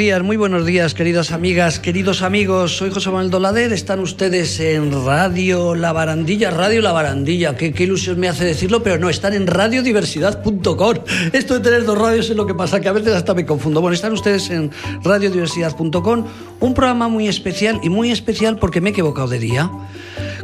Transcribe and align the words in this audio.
Días, 0.00 0.22
muy 0.22 0.38
buenos 0.38 0.64
días, 0.64 0.94
queridas 0.94 1.30
amigas, 1.30 1.78
queridos 1.78 2.22
amigos. 2.22 2.74
Soy 2.74 2.90
José 2.90 3.10
Manuel 3.10 3.28
Dolader. 3.28 3.70
Están 3.70 4.00
ustedes 4.00 4.58
en 4.58 5.04
Radio 5.04 5.74
La 5.74 5.92
Barandilla. 5.92 6.50
Radio 6.50 6.80
La 6.80 6.92
Barandilla. 6.92 7.54
Qué, 7.54 7.74
qué 7.74 7.82
ilusión 7.82 8.18
me 8.18 8.26
hace 8.26 8.46
decirlo, 8.46 8.82
pero 8.82 8.96
no, 8.96 9.10
están 9.10 9.34
en 9.34 9.46
radiodiversidad.com. 9.46 10.94
Esto 11.34 11.52
de 11.52 11.60
tener 11.60 11.84
dos 11.84 11.98
radios 11.98 12.30
es 12.30 12.36
lo 12.36 12.46
que 12.46 12.54
pasa, 12.54 12.80
que 12.80 12.88
a 12.88 12.92
veces 12.92 13.12
hasta 13.12 13.34
me 13.34 13.44
confundo. 13.44 13.82
Bueno, 13.82 13.94
están 13.94 14.14
ustedes 14.14 14.48
en 14.48 14.70
radiodiversidad.com. 15.04 16.24
Un 16.60 16.72
programa 16.72 17.08
muy 17.08 17.28
especial 17.28 17.78
y 17.82 17.90
muy 17.90 18.10
especial 18.10 18.56
porque 18.56 18.80
me 18.80 18.88
he 18.88 18.92
equivocado 18.92 19.28
de 19.28 19.38
día. 19.38 19.70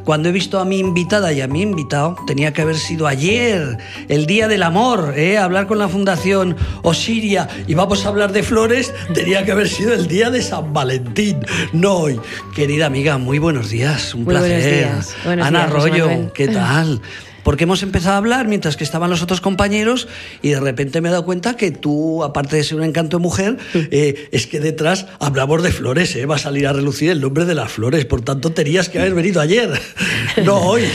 Cuando 0.07 0.29
he 0.29 0.33
visto 0.33 0.61
a 0.61 0.65
mi 0.65 0.79
invitada 0.79 1.33
y 1.33 1.41
a 1.41 1.49
mi 1.49 1.63
invitado, 1.63 2.15
tenía 2.29 2.53
que 2.53 2.63
haber 2.63 2.77
sido 2.77 3.09
ayer, 3.09 3.77
el 4.07 4.27
Día 4.27 4.47
del 4.47 4.63
Amor, 4.63 5.15
¿eh? 5.17 5.37
hablar 5.37 5.67
con 5.67 5.81
la 5.81 5.89
Fundación 5.89 6.57
Osiria 6.83 7.49
y 7.67 7.75
vamos 7.75 8.07
a 8.07 8.11
hablar 8.11 8.31
de 8.31 8.45
flores, 8.45 8.95
tenía 9.15 9.45
que 9.45 9.51
haber 9.51 9.69
sido 9.69 9.95
el 9.95 10.07
Día 10.07 10.31
de 10.31 10.43
San 10.43 10.73
Valentín, 10.73 11.41
no 11.73 11.95
hoy. 11.95 12.21
Querida 12.55 12.87
amiga, 12.87 13.19
muy 13.19 13.41
buenos 13.41 13.71
días, 13.71 14.15
un 14.15 14.23
Muy 14.23 14.33
placer. 14.33 14.53
buenos 14.53 14.71
días. 14.79 15.17
Buenos 15.25 15.47
Ana 15.49 15.59
días, 15.67 15.71
Arroyo, 15.73 16.07
Manuel. 16.07 16.31
¿qué 16.33 16.49
tal? 16.49 17.01
Porque 17.47 17.63
hemos 17.63 17.85
empezado 17.85 18.15
a 18.15 18.17
hablar 18.17 18.49
mientras 18.49 18.77
que 18.77 18.83
estaban 18.83 19.09
los 19.09 19.23
otros 19.23 19.41
compañeros 19.41 20.09
y 20.43 20.49
de 20.49 20.59
repente 20.59 21.01
me 21.01 21.11
he 21.11 21.13
dado 21.13 21.25
cuenta 21.25 21.57
que 21.57 21.71
tú, 21.71 22.25
aparte 22.25 22.57
de 22.57 22.65
ser 22.65 22.77
un 22.77 22.83
encanto 22.83 23.19
de 23.19 23.23
mujer, 23.23 23.57
eh, 23.73 24.29
es 24.33 24.49
que 24.49 24.59
detrás 24.59 25.07
hablamos 25.21 25.63
de 25.63 25.71
flores, 25.71 26.17
¿eh? 26.17 26.27
va 26.27 26.35
a 26.35 26.39
salir 26.39 26.67
a 26.67 26.73
relucir 26.73 27.09
el 27.09 27.21
nombre 27.21 27.45
de 27.45 27.55
las 27.55 27.71
flores, 27.71 28.05
por 28.05 28.23
tanto 28.23 28.51
tenías 28.51 28.89
que 28.89 28.99
haber 28.99 29.15
venido 29.15 29.41
ayer, 29.41 29.81
no 30.45 30.57
hoy. 30.57 30.87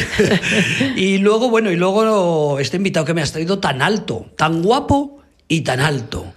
y 0.97 1.19
luego, 1.19 1.49
bueno, 1.49 1.71
y 1.71 1.77
luego 1.77 2.59
este 2.59 2.75
invitado 2.75 3.05
que 3.05 3.13
me 3.13 3.21
has 3.21 3.31
traído 3.31 3.59
tan 3.59 3.81
alto, 3.81 4.25
tan 4.35 4.61
guapo 4.61 5.21
y 5.47 5.61
tan 5.61 5.79
alto. 5.79 6.33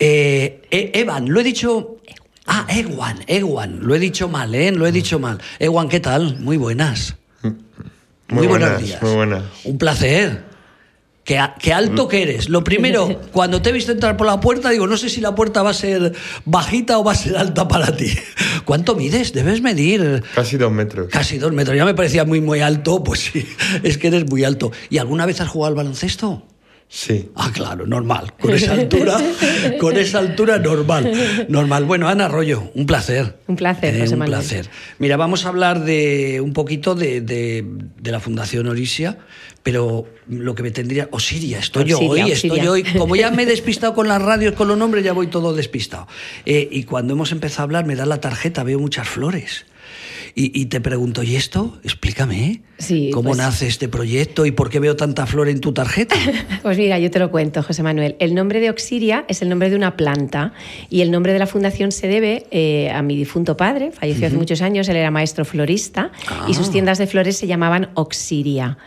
Eh, 0.00 0.62
eh, 0.68 0.90
Evan, 0.94 1.28
lo 1.32 1.38
he 1.38 1.44
dicho... 1.44 1.98
Ah, 2.46 2.66
Ewan, 2.68 3.20
Ewan, 3.28 3.78
lo 3.82 3.94
he 3.94 4.00
dicho 4.00 4.28
mal, 4.28 4.52
¿eh? 4.52 4.72
Lo 4.72 4.84
he 4.84 4.90
dicho 4.90 5.20
mal. 5.20 5.38
Ewan, 5.60 5.88
¿qué 5.88 6.00
tal? 6.00 6.40
Muy 6.40 6.56
buenas. 6.56 7.14
Muy 8.28 8.46
buenos 8.46 8.68
buenas, 8.70 8.82
días. 8.86 9.02
muy 9.02 9.12
buenas. 9.14 9.42
Un 9.64 9.78
placer. 9.78 10.54
Qué, 11.24 11.40
qué 11.58 11.72
alto 11.72 12.06
que 12.06 12.22
eres. 12.22 12.50
Lo 12.50 12.62
primero, 12.64 13.20
cuando 13.32 13.62
te 13.62 13.70
he 13.70 13.72
visto 13.72 13.92
entrar 13.92 14.16
por 14.16 14.26
la 14.26 14.40
puerta, 14.40 14.68
digo, 14.70 14.86
no 14.86 14.96
sé 14.98 15.08
si 15.08 15.20
la 15.22 15.34
puerta 15.34 15.62
va 15.62 15.70
a 15.70 15.74
ser 15.74 16.12
bajita 16.44 16.98
o 16.98 17.04
va 17.04 17.12
a 17.12 17.14
ser 17.14 17.36
alta 17.38 17.66
para 17.66 17.96
ti. 17.96 18.12
¿Cuánto 18.66 18.94
mides? 18.94 19.32
Debes 19.32 19.62
medir 19.62 20.22
Casi 20.34 20.56
dos 20.58 20.70
metros. 20.72 21.08
casi 21.10 21.38
dos 21.38 21.52
metros. 21.52 21.76
Ya 21.76 21.84
me 21.86 21.94
parecía 21.94 22.24
muy, 22.24 22.40
muy 22.42 22.60
alto. 22.60 23.02
Pues 23.02 23.20
sí, 23.20 23.46
es 23.82 23.96
que 23.98 24.08
eres 24.08 24.28
muy 24.28 24.44
alto. 24.44 24.70
¿Y 24.90 24.98
alguna 24.98 25.24
vez 25.24 25.40
has 25.40 25.48
jugado 25.48 25.68
al 25.70 25.74
baloncesto? 25.76 26.42
Sí. 26.88 27.28
Ah, 27.34 27.50
claro, 27.52 27.86
normal. 27.86 28.34
Con 28.40 28.52
esa 28.54 28.72
altura, 28.72 29.18
con 29.80 29.96
esa 29.96 30.20
altura 30.20 30.58
normal. 30.58 31.10
Normal. 31.48 31.84
Bueno, 31.86 32.08
Ana 32.08 32.26
Arroyo, 32.26 32.70
un 32.74 32.86
placer. 32.86 33.36
Un 33.48 33.56
placer, 33.56 33.96
Eh, 33.96 34.00
José 34.00 34.12
Un 34.12 34.20
Manuel. 34.20 34.38
placer. 34.40 34.68
Mira, 35.00 35.16
vamos 35.16 35.44
a 35.44 35.48
hablar 35.48 35.84
de 35.84 36.40
un 36.40 36.52
poquito 36.52 36.94
de, 36.94 37.20
de- 37.20 37.64
de 38.00 38.10
la 38.12 38.20
Fundación 38.20 38.68
Orisia, 38.68 39.18
pero 39.64 40.06
lo 40.28 40.54
que 40.54 40.62
me 40.62 40.70
tendría. 40.70 41.08
Osiria, 41.10 41.58
estoy 41.58 41.84
yo 41.86 41.98
hoy, 41.98 42.30
estoy 42.30 42.60
yo 42.60 42.72
hoy. 42.72 42.84
Como 42.84 43.16
ya 43.16 43.30
me 43.32 43.42
he 43.42 43.46
despistado 43.56 43.92
con 43.92 44.06
las 44.06 44.22
radios, 44.22 44.54
con 44.54 44.68
los 44.68 44.78
nombres, 44.78 45.02
ya 45.04 45.12
voy 45.12 45.26
todo 45.26 45.52
despistado. 45.52 46.06
Eh, 46.46 46.68
y 46.70 46.84
cuando 46.84 47.14
hemos 47.14 47.32
empezado 47.32 47.62
a 47.62 47.64
hablar, 47.64 47.86
me 47.86 47.96
da 47.96 48.06
la 48.06 48.20
tarjeta, 48.20 48.62
veo 48.62 48.78
muchas 48.78 49.08
flores. 49.08 49.66
Y, 50.36 50.60
y 50.60 50.66
te 50.66 50.80
pregunto, 50.80 51.22
¿y 51.22 51.36
esto? 51.36 51.78
Explícame, 51.84 52.44
¿eh? 52.50 52.60
Sí, 52.78 53.10
¿Cómo 53.14 53.28
pues- 53.30 53.38
nace 53.38 53.68
este 53.68 53.88
proyecto 53.88 54.46
y 54.46 54.50
por 54.50 54.68
qué 54.68 54.80
veo 54.80 54.96
tanta 54.96 55.26
flor 55.26 55.48
en 55.48 55.60
tu 55.60 55.72
tarjeta? 55.72 56.16
Pues 56.64 56.78
mira, 56.78 56.98
yo 56.98 57.10
te 57.10 57.18
lo 57.18 57.30
cuento, 57.30 57.62
José 57.62 57.82
Manuel. 57.82 58.16
El 58.18 58.34
nombre 58.34 58.58
de 58.58 58.70
Oxiria 58.70 59.24
es 59.28 59.42
el 59.42 59.48
nombre 59.50 59.68
de 59.70 59.76
una 59.76 59.96
planta 59.96 60.54
y 60.90 61.02
el 61.02 61.10
nombre 61.10 61.32
de 61.34 61.38
la 61.38 61.46
fundación 61.46 61.92
se 61.92 62.08
debe 62.08 62.46
eh, 62.50 62.90
a 62.90 63.02
mi 63.02 63.16
difunto 63.16 63.56
padre, 63.56 63.92
falleció 63.92 64.26
hace 64.26 64.36
muchos 64.36 64.62
años, 64.62 64.88
él 64.88 64.96
era 64.96 65.10
maestro 65.10 65.44
florista 65.44 66.10
y 66.48 66.54
sus 66.54 66.68
Ah. 66.68 66.72
tiendas 66.72 66.98
de 66.98 67.06
flores 67.06 67.36
se 67.36 67.46
llamaban 67.46 67.90
Oxiria. 67.94 68.78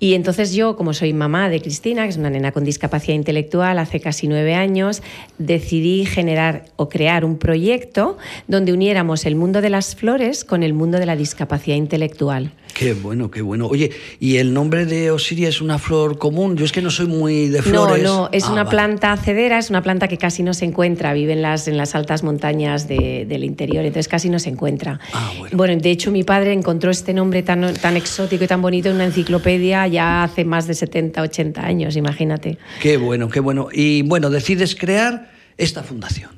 Y 0.00 0.14
entonces 0.14 0.52
yo, 0.52 0.74
como 0.76 0.94
soy 0.94 1.12
mamá 1.12 1.48
de 1.48 1.62
Cristina, 1.62 2.02
que 2.02 2.08
es 2.10 2.16
una 2.16 2.28
nena 2.28 2.50
con 2.50 2.64
discapacidad 2.64 3.14
intelectual, 3.14 3.78
hace 3.78 4.00
casi 4.00 4.26
nueve 4.26 4.54
años, 4.56 5.00
decidí 5.38 6.04
generar 6.06 6.64
o 6.74 6.88
crear 6.88 7.24
un 7.24 7.38
proyecto 7.38 8.18
donde 8.48 8.72
uniéramos 8.72 9.24
el 9.26 9.36
mundo 9.36 9.60
de 9.60 9.70
las 9.70 9.94
flores 9.94 10.44
con 10.44 10.64
el 10.64 10.72
mundo 10.74 10.81
de 10.90 11.06
la 11.06 11.16
discapacidad 11.16 11.76
intelectual. 11.76 12.52
Qué 12.74 12.94
bueno, 12.94 13.30
qué 13.30 13.42
bueno. 13.42 13.66
Oye, 13.66 13.90
¿y 14.18 14.36
el 14.38 14.54
nombre 14.54 14.86
de 14.86 15.10
Osiria 15.10 15.48
es 15.50 15.60
una 15.60 15.78
flor 15.78 16.16
común? 16.18 16.56
Yo 16.56 16.64
es 16.64 16.72
que 16.72 16.80
no 16.80 16.90
soy 16.90 17.06
muy 17.06 17.48
de 17.48 17.60
flores. 17.62 18.02
No, 18.02 18.22
no, 18.22 18.28
es 18.32 18.44
Ah, 18.44 18.52
una 18.52 18.64
vale. 18.64 18.74
planta 18.76 19.16
cedera, 19.18 19.58
es 19.58 19.68
una 19.68 19.82
planta 19.82 20.08
que 20.08 20.16
casi 20.16 20.42
no 20.42 20.54
se 20.54 20.64
encuentra, 20.64 21.12
vive 21.12 21.34
en 21.34 21.42
las, 21.42 21.68
en 21.68 21.76
las 21.76 21.94
altas 21.94 22.22
montañas 22.22 22.88
de- 22.88 23.26
del 23.28 23.44
interior, 23.44 23.84
entonces 23.84 24.08
casi 24.08 24.30
no 24.30 24.38
se 24.38 24.48
encuentra. 24.48 24.98
Ah, 25.12 25.32
bueno. 25.52 25.76
de 25.76 25.90
hecho 25.90 26.10
mi 26.10 26.24
padre 26.24 26.52
encontró 26.54 26.90
este 26.90 27.12
nombre 27.12 27.42
tan, 27.42 27.74
tan 27.74 27.96
exótico 27.96 28.44
y 28.44 28.46
tan 28.46 28.62
bonito 28.62 28.88
en 28.88 28.94
una 28.96 29.04
enciclopedia 29.04 29.86
ya 29.86 30.24
hace 30.24 30.44
más 30.46 30.66
de 30.66 30.74
70, 30.74 31.20
80 31.22 31.64
años, 31.64 31.96
imagínate. 31.96 32.56
Qué 32.80 32.96
bueno, 32.96 33.28
qué 33.28 33.40
bueno. 33.40 33.68
Y 33.72 34.00
bueno, 34.02 34.30
decides 34.30 34.74
crear 34.74 35.30
esta 35.58 35.82
fundación. 35.82 36.30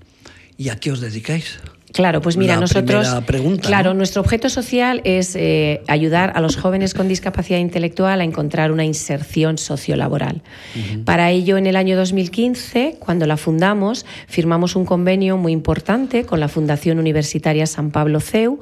¿Y 0.59 0.69
a 0.69 0.77
qué 0.77 0.91
os 0.91 1.01
dedicáis? 1.01 1.59
Claro, 1.95 2.21
pues 2.21 2.37
mira, 2.37 2.57
La 2.57 2.61
nosotros. 2.61 3.09
pregunta, 3.25 3.69
claro, 3.69 3.91
¿no? 3.91 3.99
nuestro 3.99 4.21
objeto 4.21 4.49
social 4.49 5.01
es 5.05 5.37
eh, 5.37 5.81
ayudar 5.87 6.33
a 6.35 6.41
los 6.41 6.57
jóvenes 6.57 6.93
con 6.93 7.07
discapacidad 7.07 7.61
intelectual 7.61 8.21
a 8.21 8.25
encontrar 8.25 8.73
una 8.73 8.85
inserción 8.85 9.59
sociolaboral. 9.59 10.43
Para 11.05 11.31
ello, 11.31 11.57
en 11.57 11.69
el 11.69 11.77
año 11.77 11.97
2015, 11.97 12.97
cuando 12.99 13.27
la 13.27 13.37
fundamos, 13.37 14.07
firmamos 14.27 14.75
un 14.75 14.85
convenio 14.85 15.37
muy 15.37 15.53
importante 15.53 16.25
con 16.25 16.41
la 16.41 16.49
Fundación 16.49 16.99
Universitaria 16.99 17.65
San 17.67 17.93
Pablo 17.93 18.19
CEU 18.19 18.59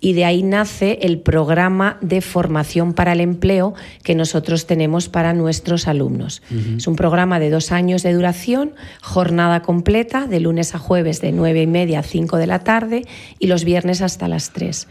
y 0.00 0.12
de 0.12 0.24
ahí 0.24 0.42
nace 0.42 0.98
el 1.02 1.18
programa 1.18 1.98
de 2.00 2.20
formación 2.20 2.94
para 2.94 3.12
el 3.12 3.20
empleo 3.20 3.74
que 4.02 4.14
nosotros 4.14 4.66
tenemos 4.66 5.08
para 5.08 5.32
nuestros 5.34 5.88
alumnos. 5.88 6.42
Es 6.76 6.86
un 6.86 6.96
programa 6.96 7.40
de 7.40 7.50
dos 7.50 7.72
años 7.72 8.02
de 8.02 8.12
duración, 8.12 8.72
jornada 9.02 9.62
completa, 9.62 10.26
de 10.26 10.40
lunes 10.40 10.74
a 10.74 10.78
jueves 10.78 11.20
de 11.20 11.32
nueve 11.32 11.62
y 11.62 11.66
media 11.66 12.00
a 12.00 12.02
5 12.02 12.36
de 12.36 12.46
la 12.46 12.60
tarde 12.60 13.04
y 13.38 13.48
los 13.48 13.64
viernes 13.64 14.02
hasta 14.02 14.28
las 14.28 14.52
3. 14.52 14.86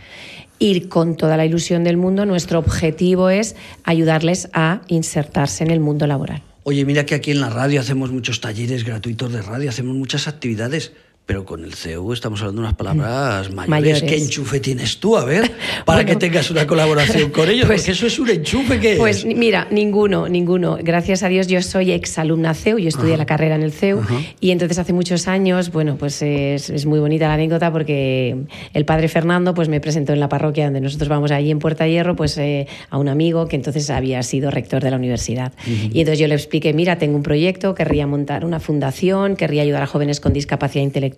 Y 0.59 0.81
con 0.81 1.15
toda 1.15 1.37
la 1.37 1.45
ilusión 1.45 1.83
del 1.83 1.97
mundo, 1.97 2.25
nuestro 2.25 2.59
objetivo 2.59 3.29
es 3.29 3.55
ayudarles 3.83 4.49
a 4.53 4.81
insertarse 4.87 5.63
en 5.63 5.71
el 5.71 5.79
mundo 5.79 6.07
laboral. 6.07 6.41
Oye, 6.63 6.83
mira 6.83 7.05
que 7.05 7.15
aquí 7.15 7.31
en 7.31 7.39
la 7.39 7.49
radio 7.49 7.79
hacemos 7.79 8.11
muchos 8.11 8.41
talleres 8.41 8.83
gratuitos 8.83 9.31
de 9.31 9.41
radio, 9.41 9.69
hacemos 9.69 9.95
muchas 9.95 10.27
actividades. 10.27 10.91
Pero 11.27 11.43
con 11.43 11.65
el 11.65 11.73
CEU 11.73 12.13
estamos 12.13 12.39
hablando 12.39 12.61
de 12.61 12.67
unas 12.69 12.77
palabras 12.77 13.51
mayores. 13.51 13.67
Mayores. 13.69 14.03
¿Qué 14.03 14.15
enchufe 14.17 14.61
tienes 14.61 14.97
tú? 14.99 15.17
A 15.17 15.25
ver, 15.25 15.51
para 15.85 15.97
Bueno. 16.03 16.07
que 16.07 16.15
tengas 16.15 16.49
una 16.49 16.65
colaboración 16.65 17.31
con 17.31 17.49
ellos. 17.49 17.65
Pues- 17.67 17.81
porque 17.81 17.91
eso 17.91 18.07
es 18.07 18.17
un 18.17 18.29
enchufe 18.29 18.79
que 18.79 18.95
Pues 18.95 19.25
ni- 19.25 19.35
mira, 19.35 19.67
ninguno, 19.69 20.29
ninguno. 20.29 20.77
Gracias 20.81 21.23
a 21.23 21.27
Dios 21.27 21.47
yo 21.47 21.61
soy 21.61 21.91
exalumna 21.91 22.53
CEU, 22.53 22.77
yo 22.79 22.87
estudié 22.87 23.17
la 23.17 23.25
carrera 23.25 23.55
en 23.55 23.61
el 23.63 23.73
CEU 23.73 24.01
y 24.39 24.51
entonces 24.51 24.79
hace 24.79 24.93
muchos 24.93 25.27
años, 25.27 25.69
bueno, 25.73 25.97
pues 25.97 26.21
es, 26.21 26.69
es 26.69 26.85
muy 26.85 26.99
bonita 26.99 27.27
la 27.27 27.33
anécdota 27.33 27.73
porque 27.73 28.37
el 28.73 28.85
padre 28.85 29.09
Fernando 29.09 29.53
pues 29.53 29.67
me 29.67 29.81
presentó 29.81 30.13
en 30.13 30.21
la 30.21 30.29
parroquia 30.29 30.63
donde 30.63 30.79
nosotros 30.79 31.09
vamos 31.09 31.31
allí 31.31 31.51
en 31.51 31.59
Puerta 31.59 31.85
Hierro 31.87 32.15
pues 32.15 32.37
eh, 32.37 32.67
a 32.89 32.97
un 32.97 33.09
amigo 33.09 33.49
que 33.49 33.57
entonces 33.57 33.89
había 33.89 34.23
sido 34.23 34.49
rector 34.49 34.81
de 34.81 34.91
la 34.91 34.95
universidad. 34.95 35.51
Y 35.65 35.99
entonces 35.99 36.19
yo 36.19 36.27
le 36.27 36.35
expliqué, 36.35 36.71
mira, 36.71 36.97
tengo 36.97 37.17
un 37.17 37.23
proyecto, 37.23 37.75
querría 37.75 38.07
montar 38.07 38.45
una 38.45 38.61
fundación, 38.61 39.35
querría 39.35 39.63
ayudar 39.63 39.83
a 39.83 39.87
jóvenes 39.87 40.21
con 40.21 40.31
discapacidad 40.31 40.85
intelectual. 40.85 41.16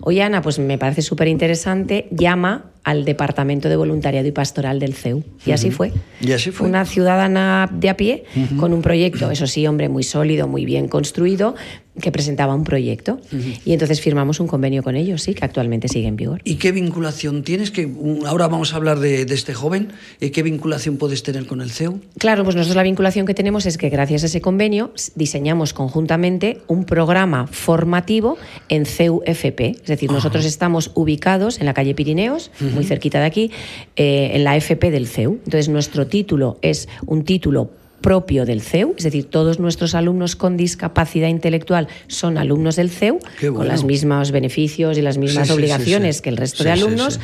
Oye, 0.00 0.22
Ana, 0.22 0.42
pues 0.42 0.58
me 0.58 0.78
parece 0.78 1.02
súper 1.02 1.28
interesante, 1.28 2.08
llama 2.10 2.72
al 2.84 3.04
Departamento 3.04 3.68
de 3.68 3.76
Voluntariado 3.76 4.26
y 4.26 4.32
Pastoral 4.32 4.78
del 4.78 4.94
CEU. 4.94 5.22
Y 5.46 5.52
así 5.52 5.70
fue. 5.70 5.92
Y 6.20 6.32
así 6.32 6.50
fue. 6.50 6.68
Una 6.68 6.84
ciudadana 6.84 7.70
de 7.72 7.88
a 7.88 7.96
pie 7.96 8.24
con 8.58 8.72
un 8.72 8.82
proyecto, 8.82 9.30
eso 9.30 9.46
sí, 9.46 9.66
hombre, 9.66 9.88
muy 9.88 10.02
sólido, 10.02 10.48
muy 10.48 10.64
bien 10.64 10.88
construido, 10.88 11.54
que 12.00 12.10
presentaba 12.10 12.54
un 12.54 12.64
proyecto. 12.64 13.20
Y 13.64 13.72
entonces 13.72 14.00
firmamos 14.00 14.40
un 14.40 14.46
convenio 14.46 14.82
con 14.82 14.96
ellos, 14.96 15.22
sí, 15.22 15.34
que 15.34 15.44
actualmente 15.44 15.88
sigue 15.88 16.08
en 16.08 16.16
vigor. 16.16 16.40
¿Y 16.44 16.54
qué 16.54 16.72
vinculación 16.72 17.42
tienes? 17.42 17.70
Que 17.70 17.90
ahora 18.26 18.48
vamos 18.48 18.72
a 18.72 18.76
hablar 18.76 18.98
de, 18.98 19.26
de 19.26 19.34
este 19.34 19.52
joven. 19.52 19.88
Eh, 20.20 20.30
¿Qué 20.30 20.42
vinculación 20.42 20.96
puedes 20.96 21.22
tener 21.22 21.46
con 21.46 21.60
el 21.60 21.70
CEU? 21.70 22.00
Claro, 22.18 22.44
pues 22.44 22.56
nosotros 22.56 22.76
la 22.76 22.82
vinculación 22.82 23.26
que 23.26 23.34
tenemos 23.34 23.66
es 23.66 23.76
que 23.76 23.90
gracias 23.90 24.22
a 24.22 24.26
ese 24.26 24.40
convenio 24.40 24.92
diseñamos 25.14 25.74
conjuntamente 25.74 26.60
un 26.66 26.84
programa 26.84 27.46
formativo 27.46 28.38
en 28.68 28.86
CEU-FP. 28.86 29.76
Es 29.82 29.86
decir, 29.86 30.10
nosotros 30.10 30.46
estamos 30.46 30.92
ubicados 30.94 31.60
en 31.60 31.66
la 31.66 31.74
calle 31.74 31.94
Pirineos, 31.94 32.50
muy 32.72 32.84
cerquita 32.84 33.20
de 33.20 33.26
aquí, 33.26 33.50
eh, 33.96 34.30
en 34.34 34.44
la 34.44 34.56
FP 34.56 34.90
del 34.90 35.06
CEU. 35.06 35.38
Entonces, 35.44 35.68
nuestro 35.68 36.06
título 36.06 36.58
es 36.62 36.88
un 37.06 37.24
título 37.24 37.70
propio 38.02 38.44
del 38.44 38.60
CEU, 38.60 38.94
es 38.98 39.04
decir, 39.04 39.24
todos 39.30 39.60
nuestros 39.60 39.94
alumnos 39.94 40.36
con 40.36 40.56
discapacidad 40.56 41.28
intelectual 41.28 41.88
son 42.08 42.36
alumnos 42.36 42.76
del 42.76 42.90
CEU, 42.90 43.20
con 43.54 43.68
los 43.68 43.84
mismos 43.84 44.32
beneficios 44.32 44.98
y 44.98 45.02
las 45.02 45.16
mismas 45.16 45.46
Sí, 45.46 45.52
sí, 45.52 45.54
sí, 45.54 45.60
obligaciones 45.60 46.16
sí. 46.16 46.22
que 46.22 46.30
el 46.30 46.36
resto 46.36 46.64
de 46.64 46.72
alumnos. 46.72 47.20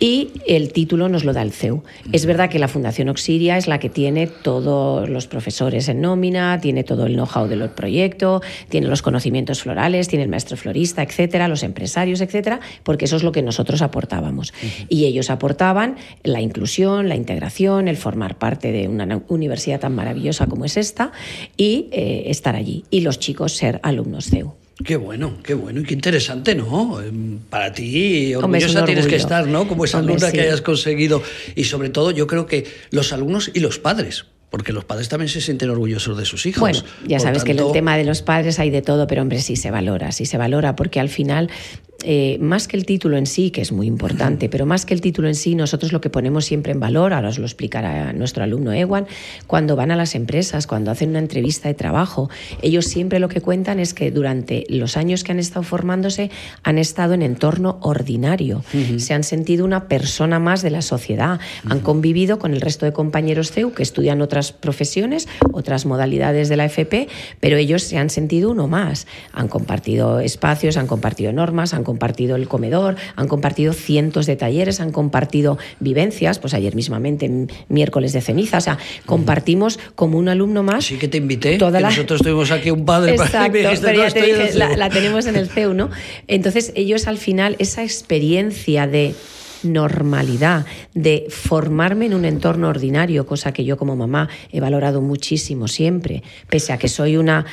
Y 0.00 0.30
el 0.46 0.72
título 0.72 1.08
nos 1.10 1.24
lo 1.24 1.34
da 1.34 1.42
el 1.42 1.52
CEU. 1.52 1.84
Es 2.10 2.24
verdad 2.24 2.48
que 2.48 2.58
la 2.58 2.68
Fundación 2.68 3.10
Oxiria 3.10 3.58
es 3.58 3.68
la 3.68 3.78
que 3.78 3.90
tiene 3.90 4.26
todos 4.26 5.08
los 5.08 5.26
profesores 5.26 5.88
en 5.88 6.00
nómina, 6.00 6.58
tiene 6.58 6.82
todo 6.82 7.06
el 7.06 7.14
know-how 7.14 7.46
del 7.46 7.68
proyecto, 7.68 8.40
tiene 8.70 8.88
los 8.88 9.02
conocimientos 9.02 9.62
florales, 9.62 10.08
tiene 10.08 10.24
el 10.24 10.30
maestro 10.30 10.56
florista, 10.56 11.02
etcétera, 11.02 11.46
los 11.48 11.62
empresarios, 11.62 12.22
etcétera, 12.22 12.60
porque 12.82 13.04
eso 13.04 13.16
es 13.16 13.22
lo 13.22 13.30
que 13.30 13.42
nosotros 13.42 13.82
aportábamos. 13.82 14.54
Y 14.88 15.04
ellos 15.04 15.28
aportaban 15.28 15.96
la 16.22 16.40
inclusión, 16.40 17.08
la 17.08 17.16
integración, 17.16 17.86
el 17.86 17.98
formar 17.98 18.38
parte 18.38 18.72
de 18.72 18.88
una 18.88 19.22
universidad 19.28 19.80
tan 19.80 19.94
maravillosa 19.94 20.46
como 20.46 20.64
es 20.64 20.78
esta 20.78 21.12
y 21.58 21.88
eh, 21.92 22.24
estar 22.26 22.56
allí. 22.56 22.84
Y 22.90 23.02
los 23.02 23.18
chicos 23.18 23.52
ser 23.52 23.80
alumnos 23.82 24.30
CEU. 24.30 24.54
Qué 24.84 24.96
bueno, 24.96 25.34
qué 25.42 25.54
bueno 25.54 25.80
y 25.80 25.84
qué 25.84 25.94
interesante, 25.94 26.54
¿no? 26.54 27.00
Em, 27.02 27.38
para 27.38 27.72
ti, 27.72 28.34
orgullosa 28.34 28.84
tienes 28.84 29.06
que 29.06 29.16
estar, 29.16 29.46
¿no? 29.46 29.68
Como 29.68 29.84
esa 29.84 29.98
alumna 29.98 30.32
que 30.32 30.40
hayas 30.40 30.62
conseguido. 30.62 31.22
Y 31.54 31.64
sobre 31.64 31.90
todo, 31.90 32.10
yo 32.10 32.26
creo 32.26 32.46
que 32.46 32.66
los 32.90 33.12
alumnos 33.12 33.50
y 33.52 33.60
los 33.60 33.78
padres, 33.78 34.26
porque 34.48 34.72
los 34.72 34.84
padres 34.84 35.08
también 35.08 35.28
se 35.28 35.40
sienten 35.40 35.68
orgullosos 35.70 36.16
de 36.16 36.24
sus 36.24 36.46
hijos. 36.46 36.60
Bueno, 36.60 36.82
ya 37.06 37.20
sabes 37.20 37.44
que 37.44 37.52
en 37.52 37.58
el 37.58 37.72
tema 37.72 37.96
de 37.96 38.04
los 38.04 38.22
padres 38.22 38.58
hay 38.58 38.70
de 38.70 38.80
todo, 38.80 39.06
pero 39.06 39.22
hombre, 39.22 39.40
sí 39.40 39.56
se 39.56 39.70
valora, 39.70 40.12
sí 40.12 40.24
se 40.24 40.38
valora, 40.38 40.76
porque 40.76 40.98
al 40.98 41.10
final 41.10 41.50
eh, 42.04 42.38
más 42.40 42.68
que 42.68 42.76
el 42.76 42.86
título 42.86 43.16
en 43.16 43.26
sí, 43.26 43.50
que 43.50 43.60
es 43.60 43.72
muy 43.72 43.86
importante, 43.86 44.48
pero 44.48 44.66
más 44.66 44.86
que 44.86 44.94
el 44.94 45.00
título 45.00 45.28
en 45.28 45.34
sí, 45.34 45.54
nosotros 45.54 45.92
lo 45.92 46.00
que 46.00 46.10
ponemos 46.10 46.44
siempre 46.44 46.72
en 46.72 46.80
valor, 46.80 47.12
ahora 47.12 47.28
os 47.28 47.38
lo 47.38 47.44
explicará 47.44 48.12
nuestro 48.12 48.42
alumno 48.42 48.72
Ewan, 48.72 49.06
cuando 49.46 49.76
van 49.76 49.90
a 49.90 49.96
las 49.96 50.14
empresas, 50.14 50.66
cuando 50.66 50.90
hacen 50.90 51.10
una 51.10 51.18
entrevista 51.18 51.68
de 51.68 51.74
trabajo, 51.74 52.30
ellos 52.62 52.86
siempre 52.86 53.18
lo 53.18 53.28
que 53.28 53.40
cuentan 53.40 53.80
es 53.80 53.94
que 53.94 54.10
durante 54.10 54.64
los 54.68 54.96
años 54.96 55.24
que 55.24 55.32
han 55.32 55.38
estado 55.38 55.62
formándose 55.62 56.30
han 56.62 56.78
estado 56.78 57.14
en 57.14 57.22
entorno 57.22 57.78
ordinario, 57.82 58.62
se 58.98 59.14
han 59.14 59.24
sentido 59.24 59.64
una 59.64 59.88
persona 59.88 60.38
más 60.38 60.62
de 60.62 60.70
la 60.70 60.82
sociedad, 60.82 61.40
han 61.68 61.80
convivido 61.80 62.38
con 62.38 62.54
el 62.54 62.60
resto 62.60 62.86
de 62.86 62.92
compañeros 62.92 63.50
CEU 63.50 63.72
que 63.72 63.82
estudian 63.82 64.22
otras 64.22 64.52
profesiones, 64.52 65.28
otras 65.52 65.86
modalidades 65.86 66.48
de 66.48 66.56
la 66.56 66.64
FP, 66.64 67.08
pero 67.40 67.56
ellos 67.56 67.82
se 67.82 67.98
han 67.98 68.10
sentido 68.10 68.50
uno 68.50 68.68
más, 68.68 69.06
han 69.32 69.48
compartido 69.48 70.20
espacios, 70.20 70.76
han 70.76 70.86
compartido 70.86 71.32
normas, 71.32 71.74
han 71.74 71.84
compartido 71.90 72.36
el 72.36 72.46
comedor, 72.46 72.94
han 73.16 73.26
compartido 73.26 73.72
cientos 73.72 74.26
de 74.26 74.36
talleres, 74.36 74.78
han 74.78 74.92
compartido 74.92 75.58
vivencias, 75.80 76.38
pues 76.38 76.54
ayer 76.54 76.76
mismamente, 76.76 77.28
miércoles 77.68 78.12
de 78.12 78.20
ceniza, 78.20 78.58
o 78.58 78.60
sea, 78.60 78.78
compartimos 79.06 79.80
como 79.96 80.16
un 80.16 80.28
alumno 80.28 80.62
más. 80.62 80.84
Sí 80.84 80.98
que 80.98 81.08
te 81.08 81.18
invité, 81.18 81.58
toda 81.58 81.80
nosotros 81.80 82.22
tuvimos 82.22 82.52
aquí 82.52 82.70
un 82.70 82.84
padre 82.84 83.14
Exacto, 83.14 83.50
pero 83.52 83.74
ya 83.74 84.08
te 84.12 84.22
dije, 84.22 84.54
la, 84.54 84.76
la 84.76 84.88
tenemos 84.88 85.26
en 85.26 85.34
el 85.34 85.48
CEU, 85.48 85.74
¿no? 85.74 85.90
Entonces 86.28 86.70
ellos 86.76 87.08
al 87.08 87.18
final, 87.18 87.56
esa 87.58 87.82
experiencia 87.82 88.86
de 88.86 89.16
normalidad, 89.64 90.66
de 90.94 91.26
formarme 91.28 92.06
en 92.06 92.14
un 92.14 92.24
entorno 92.24 92.68
ordinario, 92.68 93.26
cosa 93.26 93.52
que 93.52 93.64
yo 93.64 93.76
como 93.76 93.96
mamá 93.96 94.28
he 94.52 94.60
valorado 94.60 95.00
muchísimo 95.00 95.68
siempre, 95.68 96.22
pese 96.48 96.72
a 96.72 96.78
que 96.78 96.88
soy 96.88 97.16
una 97.16 97.46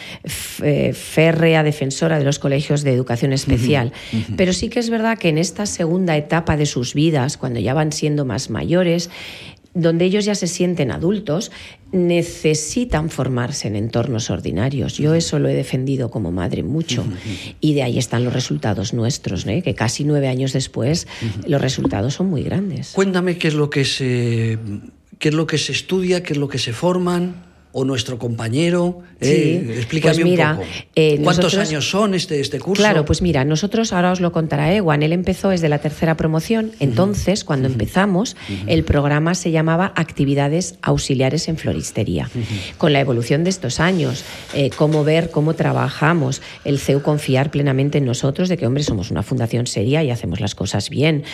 eh, 0.63 0.93
férrea 0.93 1.63
defensora 1.63 2.19
de 2.19 2.25
los 2.25 2.39
colegios 2.39 2.83
de 2.83 2.93
educación 2.93 3.33
especial. 3.33 3.93
Pero 4.35 4.53
sí 4.53 4.69
que 4.69 4.79
es 4.79 4.89
verdad 4.89 5.17
que 5.17 5.29
en 5.29 5.37
esta 5.37 5.65
segunda 5.65 6.15
etapa 6.17 6.57
de 6.57 6.65
sus 6.65 6.93
vidas, 6.93 7.37
cuando 7.37 7.59
ya 7.59 7.73
van 7.73 7.91
siendo 7.91 8.25
más 8.25 8.49
mayores, 8.49 9.09
donde 9.77 10.05
ellos 10.05 10.25
ya 10.25 10.35
se 10.35 10.47
sienten 10.47 10.91
adultos, 10.91 11.51
necesitan 11.91 13.09
formarse 13.09 13.67
en 13.67 13.75
entornos 13.75 14.29
ordinarios. 14.29 14.97
Yo 14.97 15.13
eso 15.13 15.39
lo 15.39 15.47
he 15.47 15.53
defendido 15.53 16.09
como 16.09 16.31
madre 16.31 16.63
mucho 16.63 17.05
y 17.61 17.73
de 17.73 17.83
ahí 17.83 17.97
están 17.97 18.23
los 18.23 18.33
resultados 18.33 18.93
nuestros, 18.93 19.45
¿eh? 19.45 19.61
que 19.61 19.75
casi 19.75 20.03
nueve 20.03 20.27
años 20.27 20.53
después 20.53 21.07
los 21.45 21.61
resultados 21.61 22.15
son 22.15 22.29
muy 22.29 22.43
grandes. 22.43 22.91
Cuéntame 22.91 23.37
qué 23.37 23.47
es 23.47 23.53
lo 23.53 23.69
que 23.69 23.85
se, 23.85 24.57
qué 25.19 25.29
es 25.29 25.35
lo 25.35 25.47
que 25.47 25.57
se 25.57 25.71
estudia, 25.71 26.23
qué 26.23 26.33
es 26.33 26.39
lo 26.39 26.49
que 26.49 26.57
se 26.57 26.73
forman 26.73 27.46
o 27.77 27.85
nuestro 27.85 28.17
compañero. 28.17 29.03
Eh, 29.21 29.75
explícame 29.77 30.15
pues 30.15 30.25
mira, 30.25 30.51
un 30.53 30.57
poco. 30.57 30.69
Eh, 30.95 31.19
¿Cuántos 31.23 31.55
años 31.57 31.87
son 31.87 32.15
este, 32.15 32.39
este 32.39 32.59
curso? 32.59 32.81
Claro, 32.81 33.05
pues 33.05 33.21
mira, 33.21 33.45
nosotros 33.45 33.93
ahora 33.93 34.11
os 34.11 34.19
lo 34.19 34.31
contará 34.31 34.73
Ewan. 34.73 35.03
Él 35.03 35.13
empezó 35.13 35.49
desde 35.49 35.69
la 35.69 35.77
tercera 35.77 36.17
promoción. 36.17 36.71
Entonces, 36.79 37.43
cuando 37.43 37.67
empezamos, 37.67 38.35
el 38.65 38.83
programa 38.83 39.35
se 39.35 39.51
llamaba 39.51 39.93
Actividades 39.95 40.73
Auxiliares 40.81 41.47
en 41.49 41.57
Floristería. 41.57 42.31
Con 42.79 42.93
la 42.93 42.99
evolución 42.99 43.43
de 43.43 43.51
estos 43.51 43.79
años, 43.79 44.23
eh, 44.55 44.71
cómo 44.75 45.03
ver 45.03 45.29
cómo 45.29 45.53
trabajamos, 45.53 46.41
el 46.65 46.79
CEU 46.79 47.03
confiar 47.03 47.51
plenamente 47.51 47.99
en 47.99 48.05
nosotros 48.05 48.49
de 48.49 48.57
que, 48.57 48.65
hombre, 48.65 48.81
somos 48.81 49.11
una 49.11 49.21
fundación 49.21 49.67
seria 49.67 50.03
y 50.03 50.09
hacemos 50.09 50.39
las 50.39 50.55
cosas 50.55 50.89
bien. 50.89 51.25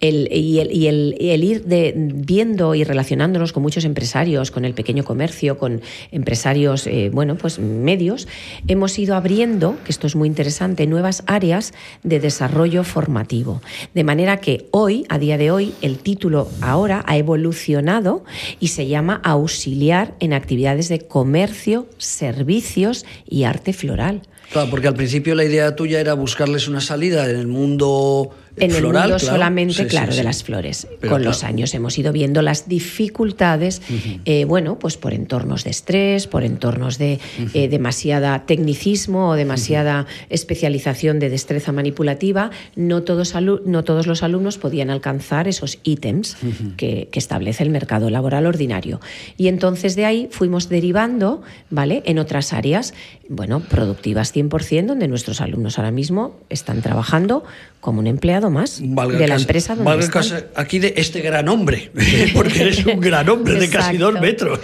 El, 0.00 0.32
y, 0.32 0.60
el, 0.60 0.72
y, 0.72 0.86
el, 0.86 1.44
ir 1.44 1.64
de, 1.66 1.92
viendo 1.94 2.74
y 2.74 2.84
relacionándonos 2.84 3.52
con 3.52 3.62
muchos 3.62 3.84
empresarios, 3.84 4.50
con 4.50 4.64
el 4.64 4.72
pequeño 4.72 5.04
comercio, 5.04 5.58
con 5.58 5.82
empresarios, 6.10 6.86
eh, 6.86 7.10
bueno, 7.12 7.36
pues 7.36 7.58
medios, 7.58 8.28
hemos 8.68 8.98
ido 8.98 9.14
abriendo, 9.14 9.76
que 9.84 9.92
esto 9.92 10.06
es 10.06 10.16
muy 10.16 10.28
interesante, 10.28 10.86
nuevas 10.86 11.22
áreas 11.26 11.72
de 12.02 12.20
desarrollo 12.20 12.84
formativo. 12.84 13.60
De 13.94 14.04
manera 14.04 14.38
que 14.38 14.66
hoy, 14.70 15.04
a 15.08 15.18
día 15.18 15.38
de 15.38 15.50
hoy, 15.50 15.74
el 15.82 15.98
título 15.98 16.48
ahora 16.60 17.04
ha 17.06 17.16
evolucionado 17.16 18.24
y 18.58 18.68
se 18.68 18.86
llama 18.86 19.20
Auxiliar 19.24 20.14
en 20.20 20.32
actividades 20.32 20.88
de 20.88 21.00
comercio, 21.00 21.86
servicios 21.98 23.04
y 23.28 23.44
arte 23.44 23.72
floral. 23.72 24.22
Claro, 24.52 24.68
porque 24.68 24.88
al 24.88 24.94
principio 24.94 25.34
la 25.34 25.44
idea 25.44 25.76
tuya 25.76 26.00
era 26.00 26.14
buscarles 26.14 26.66
una 26.66 26.80
salida 26.80 27.30
en 27.30 27.36
el 27.36 27.46
mundo 27.46 28.30
en 28.56 28.72
el 28.72 28.82
mundo 28.82 29.18
solamente, 29.18 29.86
claro, 29.86 30.14
de 30.14 30.22
las 30.22 30.42
flores. 30.42 30.86
Con 31.08 31.24
los 31.24 31.44
años 31.44 31.74
hemos 31.74 31.98
ido 31.98 32.12
viendo 32.12 32.42
las 32.42 32.68
dificultades, 32.68 33.82
eh, 34.24 34.44
bueno, 34.44 34.78
pues 34.78 34.96
por 34.96 35.14
entornos 35.14 35.64
de 35.64 35.70
estrés, 35.70 36.26
por 36.26 36.44
entornos 36.44 36.98
de 36.98 37.18
eh, 37.54 37.68
demasiada 37.68 38.46
tecnicismo 38.46 39.30
o 39.30 39.34
demasiada 39.34 40.06
especialización 40.28 41.18
de 41.18 41.30
destreza 41.30 41.72
manipulativa. 41.72 42.50
No 42.76 43.02
todos, 43.02 43.34
no 43.64 43.84
todos 43.84 44.06
los 44.06 44.22
alumnos 44.22 44.58
podían 44.58 44.90
alcanzar 44.90 45.48
esos 45.48 45.78
ítems 45.82 46.36
que, 46.76 47.08
que, 47.10 47.18
establece 47.18 47.62
el 47.62 47.70
mercado 47.70 48.10
laboral 48.10 48.46
ordinario. 48.46 49.00
Y 49.36 49.48
entonces 49.48 49.96
de 49.96 50.04
ahí 50.04 50.28
fuimos 50.30 50.68
derivando, 50.68 51.42
¿vale?, 51.70 52.02
en 52.06 52.18
otras 52.18 52.52
áreas, 52.52 52.94
bueno, 53.28 53.60
productivas 53.60 54.34
100%, 54.34 54.86
donde 54.86 55.08
nuestros 55.08 55.40
alumnos 55.40 55.78
ahora 55.78 55.90
mismo 55.90 56.36
están 56.48 56.82
trabajando 56.82 57.44
como 57.80 58.00
un 58.00 58.06
empleado 58.06 58.39
más 58.48 58.80
de 58.80 59.28
la 59.28 59.36
empresa 59.36 59.74
donde 59.74 60.04
están. 60.04 60.46
aquí 60.54 60.78
de 60.78 60.94
este 60.96 61.20
gran 61.20 61.48
hombre, 61.48 61.90
porque 62.34 62.62
eres 62.62 62.86
un 62.86 63.00
gran 63.00 63.28
hombre 63.28 63.54
de 63.60 63.68
casi 63.68 63.98
dos 63.98 64.18
metros. 64.20 64.60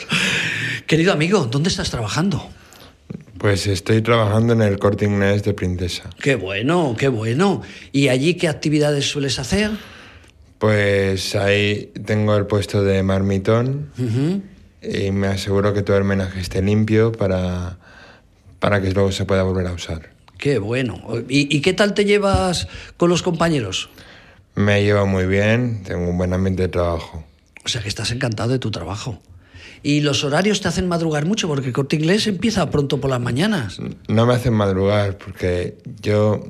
Querido 0.87 1.13
amigo, 1.13 1.47
¿dónde 1.47 1.69
estás 1.69 1.91
trabajando? 1.91 2.49
Pues 3.39 3.67
estoy 3.67 4.01
trabajando 4.01 4.55
en 4.55 4.63
el 4.63 4.79
Corte 4.79 5.05
Inglés 5.05 5.43
de 5.43 5.53
Princesa. 5.53 6.09
Qué 6.23 6.37
bueno, 6.37 6.95
qué 6.99 7.09
bueno. 7.09 7.61
¿Y 7.93 8.09
allí 8.09 8.35
qué 8.35 8.49
actividades 8.49 9.11
sueles 9.11 9.39
hacer? 9.39 9.73
Pues 10.59 11.37
ahí 11.37 11.93
tengo 12.07 12.35
el 12.37 12.47
puesto 12.47 12.83
de 12.83 13.03
marmitón 13.03 13.91
y 14.81 15.11
me 15.11 15.27
aseguro 15.27 15.75
que 15.75 15.83
todo 15.83 15.99
el 15.99 16.05
menaje 16.05 16.41
esté 16.41 16.63
limpio 16.63 17.13
para, 17.13 17.77
para 18.59 18.81
que 18.81 18.91
luego 18.93 19.13
se 19.13 19.27
pueda 19.27 19.43
volver 19.43 19.67
a 19.67 19.73
usar. 19.73 20.16
Qué 20.39 20.59
bueno. 20.59 21.01
¿Y, 21.29 21.61
qué 21.61 21.73
tal 21.73 21.95
te 21.95 22.05
llevas 22.05 22.69
con 22.97 23.11
los 23.11 23.23
compañeros? 23.23 23.89
Me 24.55 24.83
llevo 24.83 25.07
muy 25.07 25.27
bien, 25.27 25.83
tengo 25.85 26.09
un 26.09 26.19
buen 26.19 26.33
ambiente 26.33 26.63
de 26.63 26.69
trabajo. 26.69 27.25
O 27.65 27.69
sea 27.69 27.83
que 27.83 27.89
estás 27.89 28.11
encantado 28.11 28.51
de 28.51 28.59
tu 28.59 28.71
trabajo. 28.71 29.19
¿Y 29.83 30.01
los 30.01 30.25
horarios 30.25 30.61
te 30.61 30.69
hacen 30.69 30.89
madrugar 30.89 31.27
mucho? 31.27 31.49
Porque 31.49 31.73
corte 31.73 31.97
inglés 31.97 32.27
empieza 32.27 32.71
pronto 32.71 33.01
por 33.01 33.11
las 33.11 33.21
mañanas. 33.21 33.79
No 34.09 34.27
me 34.27 34.35
hacen 34.35 34.55
madrugar 34.55 35.19
porque 35.19 35.77
yo, 36.01 36.45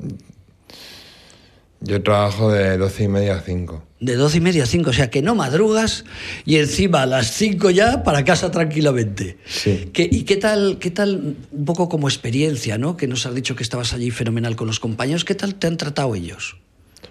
yo 1.80 2.02
trabajo 2.02 2.50
de 2.50 2.78
doce 2.78 3.04
y 3.04 3.08
media 3.08 3.36
a 3.36 3.40
cinco. 3.40 3.82
De 4.00 4.14
doce 4.14 4.38
y 4.38 4.40
media 4.40 4.64
a 4.64 4.66
cinco, 4.66 4.90
o 4.90 4.92
sea 4.92 5.10
que 5.10 5.22
no 5.22 5.34
madrugas 5.34 6.04
y 6.44 6.56
encima 6.56 7.02
a 7.02 7.06
las 7.06 7.32
cinco 7.32 7.70
ya 7.70 8.02
para 8.02 8.24
casa 8.24 8.50
tranquilamente. 8.50 9.38
Sí. 9.46 9.90
¿Y 9.94 10.22
qué 10.22 10.36
tal, 10.36 10.78
qué 10.78 10.90
tal, 10.90 11.36
un 11.50 11.64
poco 11.64 11.88
como 11.88 12.08
experiencia, 12.08 12.78
¿no? 12.78 12.96
Que 12.96 13.06
nos 13.06 13.26
has 13.26 13.34
dicho 13.34 13.56
que 13.56 13.62
estabas 13.62 13.92
allí 13.92 14.10
fenomenal 14.10 14.56
con 14.56 14.66
los 14.66 14.80
compañeros, 14.80 15.24
¿qué 15.24 15.34
tal 15.34 15.54
te 15.54 15.66
han 15.66 15.76
tratado 15.76 16.14
ellos? 16.14 16.56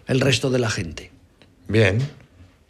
El 0.07 0.22
resto 0.22 0.50
de 0.50 0.60
la 0.60 0.69
gente. 0.69 1.12
Bien. 1.67 2.00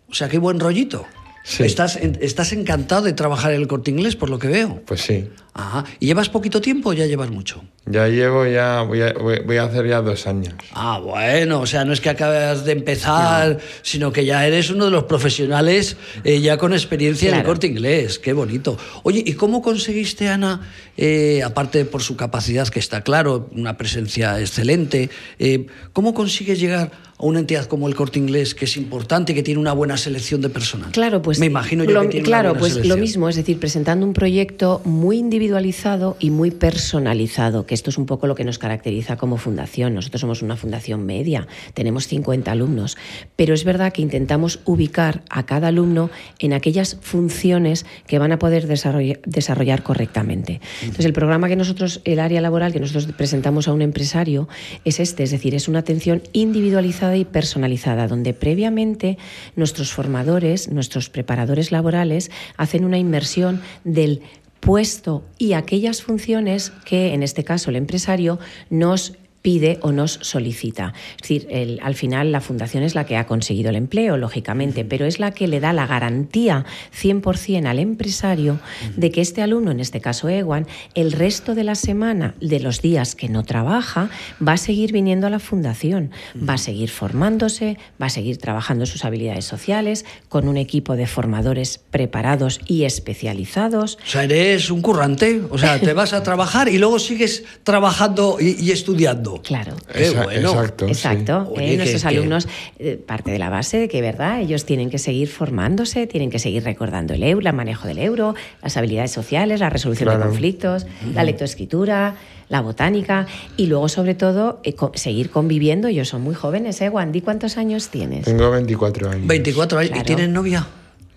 O 0.10 0.14
sea, 0.14 0.30
qué 0.30 0.38
buen 0.38 0.60
rollito. 0.60 1.06
Sí. 1.44 1.64
Estás, 1.64 1.98
estás 1.98 2.54
encantado 2.54 3.04
de 3.04 3.14
trabajar 3.14 3.54
en 3.54 3.62
el 3.62 3.68
corte 3.68 3.92
inglés, 3.92 4.16
por 4.16 4.30
lo 4.30 4.40
que 4.40 4.48
veo. 4.48 4.82
Pues 4.86 5.02
sí. 5.02 5.30
Ajá. 5.58 5.86
¿Y 6.02 6.08
llevas 6.08 6.28
poquito 6.28 6.60
tiempo 6.60 6.90
o 6.90 6.94
ya 6.94 7.06
llevas 7.06 7.30
mucho? 7.32 7.64
Ya 7.86 8.10
llevo, 8.10 8.46
ya 8.46 8.82
voy 8.82 9.02
a, 9.02 9.14
voy, 9.14 9.56
a 9.58 9.64
hacer 9.64 9.88
ya 9.88 10.02
dos 10.02 10.28
años. 10.28 10.54
Ah, 10.74 11.00
bueno, 11.00 11.62
o 11.62 11.66
sea, 11.66 11.86
no 11.86 11.94
es 11.94 12.02
que 12.02 12.10
acabas 12.10 12.66
de 12.66 12.74
empezar, 12.74 13.60
sino 13.82 14.12
que 14.12 14.26
ya 14.26 14.46
eres 14.46 14.70
uno 14.70 14.86
de 14.86 14.92
los 14.92 15.06
profesionales 15.06 15.96
eh, 16.26 16.42
ya 16.42 16.58
con 16.58 16.74
experiencia 16.74 17.30
en 17.30 17.36
el 17.36 17.44
corte 17.44 17.68
inglés. 17.68 18.20
Qué 18.20 18.34
bonito. 18.34 18.78
Oye, 19.04 19.24
¿y 19.26 19.34
cómo 19.34 19.62
conseguiste, 19.62 20.28
Ana, 20.28 20.62
eh, 20.98 21.42
aparte 21.42 21.86
por 21.86 22.02
su 22.02 22.18
capacidad, 22.18 22.68
que 22.68 22.80
está 22.80 23.02
claro, 23.02 23.48
una 23.54 23.78
presencia 23.78 24.42
excelente, 24.42 25.10
eh, 25.40 25.68
cómo 25.94 26.14
consigues 26.14 26.60
llegar 26.60 26.92
a 27.18 27.24
una 27.24 27.40
entidad 27.40 27.66
como 27.68 27.88
el 27.88 27.96
corte 27.96 28.20
inglés, 28.20 28.56
que 28.56 28.66
es 28.66 28.76
importante, 28.76 29.34
que 29.34 29.42
tiene 29.44 29.60
una 29.62 29.72
buena 29.72 29.96
selección 29.96 30.42
de 30.42 30.50
personal? 30.50 30.92
Claro, 30.92 31.22
pues 31.22 31.40
Me 31.40 31.46
imagino 31.46 31.86
yo 31.86 31.92
lo- 31.92 32.02
que 32.02 32.08
tiene 32.10 32.28
una 32.28 32.40
claro, 32.42 32.50
buena 32.56 32.76
pues 32.76 32.86
lo 32.86 32.98
mismo, 32.98 33.30
es 33.30 33.36
decir, 33.38 33.58
presentando 33.60 34.06
un 34.06 34.12
proyecto 34.14 34.82
muy 34.84 35.18
individualizado 35.46 36.18
y 36.20 36.32
muy 36.32 36.50
personalizado, 36.50 37.68
que 37.68 37.76
esto 37.76 37.92
es 37.92 38.00
un 38.00 38.08
poco 38.08 38.26
lo 38.26 38.34
que 38.34 38.44
nos 38.44 38.58
caracteriza 38.58 39.16
como 39.16 39.38
fundación. 39.38 39.94
Nosotros 39.94 40.22
somos 40.22 40.42
una 40.42 40.56
fundación 40.58 41.06
media, 41.06 41.46
tenemos 41.76 42.08
50 42.08 42.52
alumnos, 42.52 42.98
pero 43.36 43.54
es 43.54 43.64
verdad 43.64 43.94
que 43.94 44.02
intentamos 44.02 44.60
ubicar 44.66 45.22
a 45.30 45.46
cada 45.46 45.68
alumno 45.68 46.10
en 46.40 46.54
aquellas 46.54 46.98
funciones 47.00 47.86
que 48.08 48.18
van 48.18 48.32
a 48.32 48.40
poder 48.40 48.68
desarrolla- 48.68 49.20
desarrollar 49.24 49.84
correctamente. 49.84 50.62
Entonces, 50.82 51.06
el 51.06 51.14
programa 51.14 51.48
que 51.48 51.56
nosotros, 51.56 52.02
el 52.06 52.20
área 52.20 52.42
laboral 52.42 52.74
que 52.74 52.80
nosotros 52.80 53.06
presentamos 53.16 53.68
a 53.68 53.74
un 53.74 53.84
empresario 53.84 54.50
es 54.84 55.00
este, 55.00 55.22
es 55.22 55.30
decir, 55.30 55.54
es 55.54 55.68
una 55.68 55.80
atención 55.80 56.24
individualizada 56.34 57.18
y 57.18 57.26
personalizada, 57.26 58.08
donde 58.08 58.34
previamente 58.34 59.20
nuestros 59.56 59.94
formadores, 59.94 60.72
nuestros 60.72 61.12
preparadores 61.12 61.72
laborales, 61.72 62.32
hacen 62.58 62.84
una 62.84 62.98
inmersión 62.98 63.62
del 63.84 64.22
puesto 64.66 65.24
y 65.38 65.54
aquellas 65.54 66.02
funciones 66.02 66.72
que, 66.86 67.14
en 67.14 67.22
este 67.22 67.44
caso, 67.44 67.70
el 67.70 67.76
empresario 67.76 68.40
nos 68.72 69.14
pide 69.46 69.78
o 69.84 69.92
nos 69.92 70.18
solicita. 70.24 70.94
Es 71.18 71.22
decir, 71.22 71.48
el- 71.52 71.80
al 71.84 71.94
final 71.94 72.32
la 72.32 72.42
fundación 72.42 72.82
es 72.82 72.96
la 72.96 73.06
que 73.06 73.16
ha 73.16 73.28
conseguido 73.28 73.70
el 73.70 73.76
empleo, 73.76 74.18
lógicamente, 74.18 74.84
pero 74.86 75.06
es 75.06 75.20
la 75.20 75.30
que 75.30 75.48
le 75.48 75.60
da 75.60 75.72
la 75.72 75.86
garantía 75.86 76.66
100% 77.00 77.68
al 77.68 77.78
empresario 77.78 78.60
de 78.98 79.12
que 79.12 79.22
este 79.22 79.44
alumno, 79.44 79.70
en 79.70 79.80
este 79.80 80.02
caso 80.02 80.30
Ewan, 80.30 80.66
el 80.96 81.12
resto 81.12 81.54
de 81.54 81.64
la 81.64 81.76
semana, 81.76 82.34
de 82.42 82.60
los 82.60 82.82
días 82.82 83.14
que 83.14 83.30
no 83.30 83.44
trabaja, 83.44 84.10
va 84.46 84.54
a 84.54 84.58
seguir 84.58 84.92
viniendo 84.92 85.28
a 85.28 85.30
la 85.30 85.38
fundación, 85.38 86.10
va 86.38 86.54
a 86.56 86.58
seguir 86.58 86.90
formándose, 86.90 87.78
va 88.02 88.08
a 88.08 88.10
seguir 88.10 88.38
trabajando 88.38 88.88
sus 88.88 89.06
habilidades 89.06 89.46
sociales 89.46 90.06
con 90.28 90.48
un 90.48 90.58
equipo 90.58 90.96
de 90.96 91.06
formadores 91.06 91.78
preparados 91.92 92.62
y 92.66 92.86
especializados. 92.86 94.00
O 94.04 94.10
sea, 94.10 94.24
eres 94.24 94.72
un 94.72 94.82
currante, 94.82 95.42
o 95.52 95.58
sea, 95.60 95.80
te 95.80 95.94
vas 95.94 96.14
a 96.14 96.24
trabajar 96.24 96.68
y 96.68 96.80
luego 96.80 96.98
sigues 96.98 97.44
trabajando 97.64 98.38
y, 98.40 98.56
y 98.60 98.72
estudiando. 98.72 99.35
Claro. 99.44 99.74
Qué 99.94 100.04
Esa- 100.08 100.24
bueno. 100.24 100.50
Exacto. 100.50 100.86
sí. 100.86 100.92
Exacto. 100.92 101.52
Oye, 101.56 101.74
Eh, 101.74 101.78
nuestros 101.78 102.02
que- 102.02 102.08
alumnos, 102.08 102.48
eh, 102.80 102.98
parte 103.06 103.32
de 103.32 103.40
la 103.40 103.50
base 103.50 103.78
de 103.78 103.88
que, 103.88 104.02
¿verdad? 104.02 104.42
Ellos 104.42 104.66
tienen 104.66 104.90
que 104.90 104.98
seguir 104.98 105.28
formándose, 105.28 106.08
tienen 106.08 106.30
que 106.30 106.40
seguir 106.40 106.64
recordando 106.64 107.14
el 107.14 107.24
euro, 107.24 107.48
el 107.48 107.56
manejo 107.56 107.88
del 107.88 108.00
euro, 108.00 108.36
las 108.64 108.78
habilidades 108.78 109.12
sociales, 109.12 109.60
la 109.60 109.70
resolución 109.70 110.10
de 110.10 110.24
conflictos, 110.26 110.86
la 111.14 111.24
lectoescritura, 111.24 112.16
la 112.50 112.62
botánica 112.62 113.26
y 113.58 113.66
luego, 113.68 113.90
sobre 113.90 114.14
todo, 114.16 114.60
eh, 114.64 114.74
co- 114.74 114.92
seguir 114.96 115.30
conviviendo. 115.32 115.88
Ellos 115.88 116.08
son 116.10 116.22
muy 116.22 116.36
jóvenes, 116.36 116.80
¿eh, 116.82 116.90
Wandy? 116.90 117.22
¿Cuántos 117.22 117.58
años 117.58 117.90
tienes? 117.90 118.26
Tengo 118.26 118.52
24 118.52 119.10
años. 119.10 119.26
24 119.28 119.80
años. 119.80 119.98
¿Y 120.00 120.04
tienes 120.04 120.30
novia? 120.30 120.68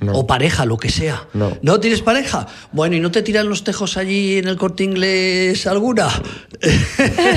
No. 0.01 0.13
O 0.13 0.27
pareja, 0.29 0.65
lo 0.65 0.77
que 0.77 0.91
sea. 0.91 1.27
No. 1.35 1.81
tienes 1.81 2.03
pareja? 2.03 2.47
Bueno, 2.73 2.95
¿y 2.95 3.01
no 3.01 3.11
te 3.11 3.23
tiran 3.23 3.49
los 3.49 3.65
tejos 3.65 3.97
allí 3.97 4.39
en 4.39 4.47
el 4.47 4.57
corte 4.57 4.85
inglés 4.85 5.67
alguna? 5.67 6.09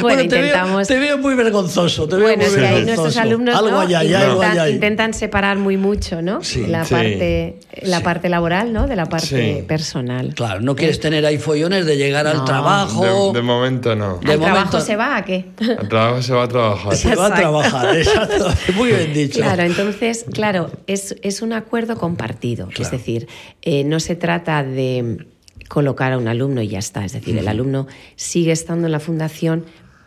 Bueno, 0.00 0.22
te 0.22 0.28
veo- 0.28 0.46
intentamos- 0.46 0.88
Te 0.88 0.98
veo, 0.98 1.18
muy 1.18 1.34
vergonzoso. 1.34 2.06
Te 2.08 2.16
veo 2.16 2.24
Bueno, 2.24 2.38
muy 2.44 2.46
es 2.46 2.54
que 2.56 2.66
ahí 2.66 2.84
nuestros 2.84 3.16
alumnos 3.16 3.54
algo 3.56 3.70
¿no? 3.70 3.80
ahí, 3.80 4.06
intentan, 4.06 4.30
algo 4.58 4.66
intentan 4.68 5.14
separar 5.14 5.58
muy 5.58 5.76
mucho, 5.76 6.22
¿no? 6.22 6.42
Sí. 6.42 6.66
la 6.66 6.84
Sí. 6.84 6.94
parte, 6.94 7.56
la 7.82 7.98
Sí. 7.98 8.02
parte 8.04 8.28
laboral, 8.28 8.72
¿no? 8.72 8.86
De 8.86 8.96
la 8.96 9.06
parte 9.06 9.26
Sí. 9.58 9.62
personal. 9.66 10.34
Claro, 10.34 10.60
no 10.60 10.74
quieres 10.76 11.00
tener 11.00 11.24
ahí 11.26 11.38
follones 11.38 11.86
de 11.86 11.96
llegar 11.96 12.26
al 12.26 12.38
No. 12.38 12.44
trabajo. 12.44 13.32
De, 13.32 13.38
de 13.38 13.42
momento 13.42 13.94
no. 13.94 14.18
De 14.18 14.32
¿Al 14.32 14.40
trabajo 14.40 14.56
momento- 14.66 14.80
se 14.80 14.96
va 14.96 15.16
a 15.16 15.24
qué? 15.24 15.46
Al 15.78 15.88
trabajo 15.88 16.22
se 16.22 16.32
va 16.32 16.42
a 16.44 16.48
trabajar. 16.48 16.96
Se 16.96 17.14
va 17.14 17.26
a 17.26 17.28
Exacto. 17.28 17.40
trabajar, 17.40 17.96
exacto. 17.96 18.48
Muy 18.74 18.88
bien 18.90 19.12
dicho. 19.14 19.40
Claro, 19.40 19.62
entonces, 19.62 20.24
claro, 20.32 20.70
es, 20.86 21.16
es 21.22 21.42
un 21.42 21.52
acuerdo 21.62 21.96
compartido. 21.96 22.68
Es 22.78 22.90
decir, 22.90 23.28
eh, 23.62 23.84
no 23.84 24.00
se 24.00 24.14
trata 24.16 24.62
de 24.62 25.26
colocar 25.68 26.12
a 26.12 26.18
un 26.18 26.28
alumno 26.28 26.62
y 26.62 26.68
ya 26.68 26.78
está. 26.78 27.04
Es 27.04 27.12
decir, 27.12 27.36
el 27.38 27.48
alumno 27.48 27.86
sigue 28.16 28.52
estando 28.52 28.86
en 28.86 28.92
la 28.92 29.00
fundación, 29.00 29.64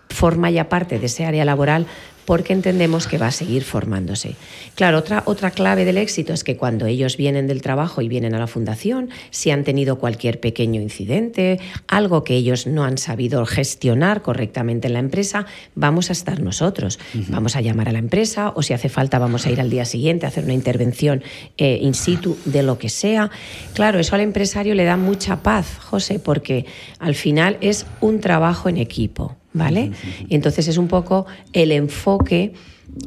forma 0.09 0.49
ya 0.51 0.69
parte 0.69 0.99
de 0.99 1.07
ese 1.07 1.25
área 1.25 1.43
laboral 1.45 1.87
porque 2.25 2.53
entendemos 2.53 3.07
que 3.07 3.17
va 3.17 3.27
a 3.27 3.31
seguir 3.31 3.63
formándose. 3.63 4.35
Claro, 4.75 4.97
otra, 4.97 5.23
otra 5.25 5.51
clave 5.51 5.85
del 5.85 5.97
éxito 5.97 6.33
es 6.33 6.43
que 6.43 6.57
cuando 6.57 6.85
ellos 6.85 7.17
vienen 7.17 7.47
del 7.47 7.61
trabajo 7.61 8.01
y 8.01 8.07
vienen 8.07 8.35
a 8.35 8.39
la 8.39 8.47
fundación, 8.47 9.09
si 9.29 9.51
han 9.51 9.63
tenido 9.63 9.97
cualquier 9.97 10.39
pequeño 10.39 10.81
incidente, 10.81 11.59
algo 11.87 12.23
que 12.23 12.35
ellos 12.35 12.67
no 12.67 12.83
han 12.83 12.97
sabido 12.97 13.45
gestionar 13.45 14.21
correctamente 14.21 14.87
en 14.87 14.93
la 14.93 14.99
empresa, 14.99 15.45
vamos 15.75 16.09
a 16.09 16.13
estar 16.13 16.41
nosotros. 16.41 16.99
Vamos 17.29 17.55
a 17.55 17.61
llamar 17.61 17.89
a 17.89 17.91
la 17.91 17.99
empresa 17.99 18.51
o 18.55 18.61
si 18.61 18.73
hace 18.73 18.89
falta 18.89 19.19
vamos 19.19 19.45
a 19.45 19.51
ir 19.51 19.61
al 19.61 19.69
día 19.69 19.85
siguiente 19.85 20.25
a 20.25 20.29
hacer 20.29 20.43
una 20.43 20.53
intervención 20.53 21.23
eh, 21.57 21.79
in 21.81 21.93
situ 21.93 22.37
de 22.45 22.63
lo 22.63 22.77
que 22.77 22.89
sea. 22.89 23.29
Claro, 23.73 23.99
eso 23.99 24.15
al 24.15 24.21
empresario 24.21 24.75
le 24.75 24.83
da 24.83 24.97
mucha 24.97 25.43
paz, 25.43 25.77
José, 25.79 26.19
porque 26.19 26.65
al 26.99 27.15
final 27.15 27.57
es 27.61 27.85
un 28.01 28.19
trabajo 28.19 28.69
en 28.69 28.77
equipo. 28.77 29.35
¿Vale? 29.55 29.91
Y 30.27 30.35
entonces 30.35 30.67
es 30.67 30.77
un 30.77 30.87
poco 30.89 31.25
el 31.53 31.71
enfoque 31.71 32.53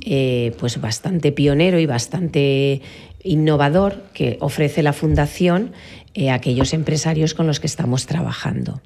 eh, 0.05 0.55
pues 0.59 0.81
bastante 0.81 1.31
pionero 1.31 1.79
y 1.79 1.85
bastante 1.87 2.81
innovador 3.23 4.03
que 4.15 4.39
ofrece 4.41 4.83
la 4.83 4.93
Fundación 4.95 5.73
eh, 6.15 6.31
a 6.31 6.35
aquellos 6.35 6.73
empresarios 6.73 7.35
con 7.35 7.47
los 7.47 7.61
que 7.61 7.67
estamos 7.67 8.07
trabajando. 8.07 8.81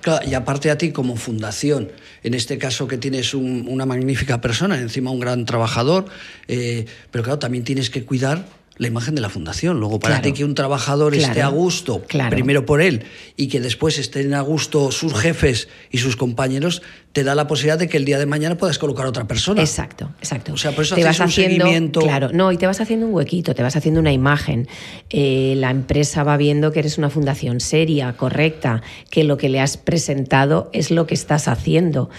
Claro, 0.00 0.26
y 0.28 0.34
aparte 0.34 0.70
a 0.70 0.78
ti 0.78 0.90
como 0.92 1.16
fundación, 1.16 1.90
en 2.22 2.34
este 2.34 2.58
caso 2.58 2.86
que 2.88 2.98
tienes 2.98 3.32
un- 3.34 3.66
una 3.68 3.86
magnífica 3.86 4.40
persona, 4.40 4.78
encima 4.78 5.10
un 5.10 5.20
gran 5.20 5.44
trabajador, 5.44 6.06
eh, 6.48 6.84
pero 7.10 7.24
claro, 7.24 7.38
también 7.38 7.64
tienes 7.64 7.90
que 7.90 8.04
cuidar 8.04 8.44
la 8.78 8.86
imagen 8.88 9.14
de 9.14 9.20
la 9.20 9.28
fundación. 9.28 9.80
Luego, 9.80 9.98
para 10.00 10.20
Claro. 10.20 10.34
que 10.34 10.44
un 10.44 10.54
trabajador 10.54 11.14
esté 11.14 11.42
a 11.42 11.48
gusto, 11.48 12.02
Claro. 12.06 12.30
primero 12.30 12.64
por 12.64 12.80
él, 12.80 13.02
y 13.36 13.48
que 13.48 13.60
después 13.60 13.98
estén 13.98 14.34
a 14.34 14.40
gusto 14.40 14.90
sus 14.92 15.14
jefes 15.14 15.68
y 15.90 15.98
sus 15.98 16.16
compañeros, 16.16 16.82
te 17.12 17.24
da 17.24 17.34
la 17.34 17.46
posibilidad 17.48 17.78
de 17.78 17.88
que 17.88 17.96
el 17.96 18.04
día 18.04 18.18
de 18.18 18.26
mañana 18.26 18.56
puedas 18.56 18.78
colocar 18.78 19.06
a 19.06 19.08
otra 19.08 19.26
persona. 19.26 19.60
Exacto, 19.60 20.10
exacto. 20.20 20.52
O 20.52 20.56
sea, 20.56 20.70
por 20.72 20.84
eso 20.84 20.94
te 20.94 21.00
hacéis 21.02 21.18
vas 21.18 21.20
un 21.20 21.26
haciendo, 21.32 21.64
seguimiento. 21.64 22.00
Claro, 22.00 22.30
no, 22.32 22.52
y 22.52 22.56
te 22.56 22.66
vas 22.66 22.80
haciendo 22.80 23.06
un 23.06 23.14
huequito, 23.14 23.54
te 23.54 23.62
vas 23.62 23.74
haciendo 23.74 23.98
una 24.00 24.12
imagen. 24.12 24.68
Eh, 25.10 25.54
la 25.56 25.70
empresa 25.70 26.22
va 26.22 26.36
viendo 26.36 26.70
que 26.70 26.78
eres 26.78 26.98
una 26.98 27.10
fundación 27.10 27.60
seria, 27.60 28.12
correcta, 28.16 28.82
que 29.10 29.24
lo 29.24 29.36
que 29.36 29.48
le 29.48 29.60
has 29.60 29.76
presentado 29.76 30.70
es 30.72 30.90
lo 30.90 31.06
que 31.06 31.14
estás 31.14 31.48
haciendo. 31.48 32.10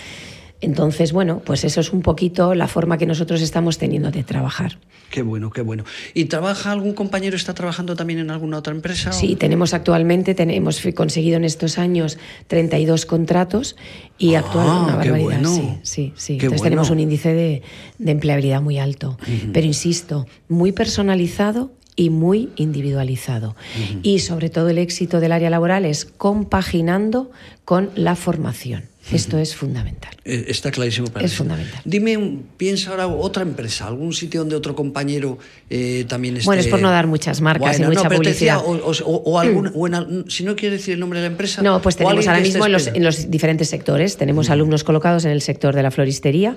Entonces, 0.61 1.13
bueno, 1.13 1.41
pues 1.45 1.63
eso 1.63 1.79
es 1.79 1.93
un 1.93 2.01
poquito 2.01 2.53
la 2.53 2.67
forma 2.67 2.97
que 2.97 3.05
nosotros 3.05 3.41
estamos 3.41 3.77
teniendo 3.77 4.11
de 4.11 4.23
trabajar. 4.23 4.77
Qué 5.09 5.21
bueno, 5.21 5.49
qué 5.51 5.61
bueno. 5.61 5.85
¿Y 6.13 6.25
trabaja 6.25 6.71
algún 6.71 6.93
compañero, 6.93 7.35
está 7.35 7.53
trabajando 7.53 7.95
también 7.95 8.19
en 8.19 8.29
alguna 8.29 8.57
otra 8.57 8.73
empresa? 8.73 9.11
Sí, 9.11 9.35
tenemos 9.35 9.73
actualmente, 9.73 10.35
tenemos 10.35 10.81
conseguido 10.95 11.37
en 11.37 11.45
estos 11.45 11.77
años 11.79 12.17
32 12.47 13.05
contratos 13.05 13.75
y 14.17 14.35
Ah, 14.35 14.39
actualmente 14.39 14.93
una 14.93 15.01
qué 15.01 15.09
barbaridad. 15.11 15.23
bueno. 15.41 15.55
Sí, 15.55 15.77
sí, 15.83 16.13
sí. 16.15 16.37
Qué 16.37 16.45
Entonces 16.45 16.49
bueno. 16.49 16.63
tenemos 16.63 16.89
un 16.89 16.99
índice 16.99 17.33
de, 17.33 17.63
de 17.97 18.11
empleabilidad 18.11 18.61
muy 18.61 18.77
alto. 18.77 19.17
Pero 19.53 19.65
insisto, 19.65 20.27
muy 20.47 20.73
personalizado 20.73 21.71
y 21.95 22.09
muy 22.11 22.49
individualizado. 22.57 23.55
Y 24.03 24.19
sobre 24.19 24.49
todo 24.49 24.69
el 24.69 24.77
éxito 24.77 25.19
del 25.19 25.31
área 25.31 25.49
laboral 25.49 25.85
es 25.85 26.05
compaginando 26.05 27.31
con 27.65 27.89
la 27.95 28.15
formación. 28.15 28.83
Esto 29.11 29.37
es 29.37 29.55
fundamental. 29.55 30.13
Eh, 30.25 30.45
Está 30.49 30.71
clarísimo 30.71 31.07
para 31.07 31.25
Es 31.25 31.31
mí. 31.31 31.37
fundamental. 31.37 31.81
Dime, 31.85 32.39
piensa 32.57 32.91
ahora 32.91 33.07
otra 33.07 33.43
empresa, 33.43 33.87
algún 33.87 34.13
sitio 34.13 34.41
donde 34.41 34.55
otro 34.55 34.75
compañero 34.75 35.37
eh, 35.69 36.05
también 36.07 36.35
esté. 36.37 36.45
Bueno, 36.45 36.61
es 36.61 36.67
por 36.67 36.81
no 36.81 36.89
dar 36.91 37.07
muchas 37.07 37.41
marcas 37.41 37.79
y 37.79 37.83
Bueno, 37.83 38.01
mucha 38.01 38.09
no, 38.15 38.19
decía, 38.21 38.57
publicidad. 38.59 39.03
o, 39.05 39.11
o- 39.11 39.23
o 39.31 39.39
algún, 39.39 39.71
o 39.73 39.87
en 39.87 39.95
al- 39.95 40.25
si 40.27 40.43
no 40.43 40.55
quiere 40.55 40.77
decir 40.77 40.93
el 40.93 40.99
nombre 40.99 41.19
de 41.19 41.25
la 41.27 41.31
empresa. 41.31 41.61
No, 41.61 41.81
pues 41.81 41.95
tenemos 41.95 42.27
ahora 42.27 42.39
mismo 42.41 42.65
en 42.65 42.71
los, 42.71 42.87
en 42.87 43.03
los 43.03 43.29
diferentes 43.31 43.69
sectores. 43.69 44.17
Tenemos 44.17 44.49
alumnos 44.49 44.83
colocados 44.83 45.25
en 45.25 45.31
el 45.31 45.41
sector 45.41 45.73
de 45.75 45.83
la 45.83 45.91
floristería, 45.91 46.55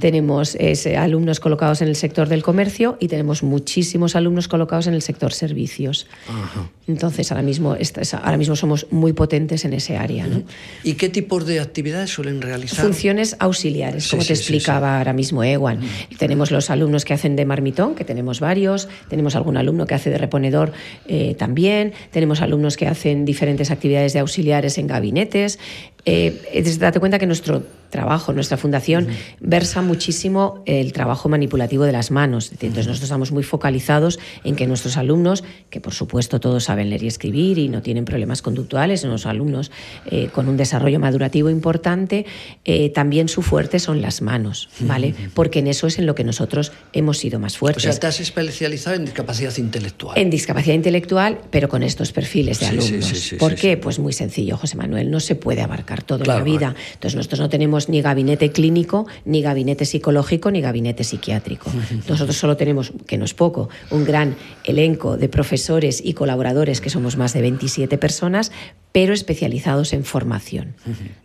tenemos 0.00 0.56
eh, 0.60 0.96
alumnos 0.96 1.40
colocados 1.40 1.80
en 1.82 1.88
el 1.88 1.96
sector 1.96 2.28
del 2.28 2.42
comercio 2.42 2.96
y 3.00 3.08
tenemos 3.08 3.42
muchísimos 3.42 4.16
alumnos 4.16 4.48
colocados 4.48 4.86
en 4.86 4.94
el 4.94 5.02
sector 5.02 5.32
servicios. 5.32 6.06
Ajá. 6.28 6.68
Entonces, 6.86 7.32
ahora 7.32 7.42
mismo, 7.42 7.76
ahora 8.22 8.36
mismo 8.36 8.56
somos 8.56 8.86
muy 8.90 9.14
potentes 9.14 9.64
en 9.64 9.72
ese 9.72 9.96
área. 9.96 10.26
¿no? 10.26 10.42
¿Y 10.82 10.94
qué 10.94 11.08
tipos 11.08 11.46
de 11.46 11.60
actividades 11.60 12.10
suelen 12.10 12.42
realizar? 12.42 12.84
Funciones 12.84 13.36
auxiliares, 13.38 14.08
como 14.08 14.22
te 14.22 14.34
explicaba 14.34 14.98
ahora 14.98 15.14
mismo 15.14 15.42
Ewan. 15.42 15.80
Tenemos 16.18 16.50
los 16.50 16.68
alumnos 16.68 17.04
que 17.04 17.14
hacen 17.14 17.36
de 17.36 17.46
marmitón, 17.46 17.94
que 17.94 18.04
tenemos 18.04 18.40
varios, 18.40 18.88
tenemos 19.08 19.34
algún 19.34 19.56
alumno 19.56 19.86
que 19.86 19.94
hace 19.94 20.10
de 20.10 20.18
reponedor 20.18 20.72
eh, 21.08 21.34
también, 21.38 21.94
tenemos 22.10 22.42
alumnos 22.42 22.76
que 22.76 22.86
hacen 22.86 23.24
diferentes 23.24 23.70
actividades 23.70 24.12
de 24.12 24.18
auxiliares 24.18 24.76
en 24.76 24.86
gabinetes. 24.86 25.58
Eh, 26.06 26.62
date 26.78 27.00
cuenta 27.00 27.18
que 27.18 27.26
nuestro 27.26 27.62
trabajo, 27.88 28.32
nuestra 28.32 28.56
fundación, 28.56 29.06
versa 29.40 29.80
muchísimo 29.80 30.62
el 30.66 30.92
trabajo 30.92 31.28
manipulativo 31.28 31.84
de 31.84 31.92
las 31.92 32.10
manos. 32.10 32.50
Entonces, 32.50 32.88
nosotros 32.88 33.04
estamos 33.04 33.30
muy 33.30 33.44
focalizados 33.44 34.18
en 34.42 34.56
que 34.56 34.66
nuestros 34.66 34.96
alumnos, 34.96 35.44
que 35.70 35.80
por 35.80 35.94
supuesto 35.94 36.40
todos 36.40 36.68
saben 36.74 36.90
leer 36.90 37.04
y 37.04 37.06
escribir 37.06 37.58
y 37.58 37.68
no 37.68 37.82
tienen 37.82 38.04
problemas 38.04 38.42
conductuales, 38.42 39.02
son 39.02 39.10
los 39.10 39.26
alumnos 39.26 39.70
eh, 40.06 40.28
con 40.32 40.48
un 40.48 40.56
desarrollo 40.56 40.98
madurativo 40.98 41.48
importante, 41.48 42.26
eh, 42.64 42.90
también 42.90 43.28
su 43.28 43.42
fuerte 43.42 43.78
son 43.78 44.02
las 44.02 44.22
manos, 44.22 44.68
¿vale? 44.80 45.14
Porque 45.34 45.60
en 45.60 45.68
eso 45.68 45.86
es 45.86 46.00
en 46.00 46.06
lo 46.06 46.16
que 46.16 46.24
nosotros 46.24 46.72
hemos 46.92 47.18
sido 47.18 47.38
más 47.38 47.56
fuertes. 47.56 47.84
O 47.84 47.92
sea, 47.92 48.00
te 48.00 48.08
has 48.08 48.18
especializado 48.18 48.96
en 48.96 49.04
discapacidad 49.04 49.56
intelectual. 49.56 50.18
En 50.18 50.30
discapacidad 50.30 50.74
intelectual, 50.74 51.38
pero 51.50 51.68
con 51.68 51.84
estos 51.84 52.10
perfiles 52.10 52.58
de 52.58 52.66
alumnos. 52.66 53.34
¿Por 53.38 53.54
qué? 53.54 53.76
Pues 53.76 54.00
muy 54.00 54.12
sencillo, 54.12 54.56
José 54.56 54.76
Manuel, 54.76 55.12
no 55.12 55.20
se 55.20 55.36
puede 55.36 55.62
abarcar 55.62 56.02
todo 56.02 56.24
en 56.24 56.28
la 56.28 56.42
vida. 56.42 56.74
Entonces, 56.94 57.14
nosotros 57.14 57.38
no 57.38 57.48
tenemos 57.48 57.88
ni 57.88 58.02
gabinete 58.02 58.50
clínico, 58.50 59.06
ni 59.24 59.42
gabinete 59.42 59.84
psicológico, 59.84 60.50
ni 60.50 60.60
gabinete 60.60 61.04
psiquiátrico. 61.04 61.70
Nosotros 62.08 62.36
solo 62.36 62.56
tenemos, 62.56 62.92
que 63.06 63.16
no 63.16 63.24
es 63.24 63.34
poco, 63.34 63.68
un 63.92 64.04
gran 64.04 64.34
elenco 64.64 65.16
de 65.16 65.28
profesores 65.28 66.02
y 66.04 66.14
colaboradores, 66.14 66.63
que 66.80 66.90
somos 66.90 67.16
más 67.16 67.32
de 67.32 67.42
27 67.42 67.98
personas, 67.98 68.52
pero 68.92 69.12
especializados 69.12 69.92
en 69.92 70.04
formación. 70.04 70.74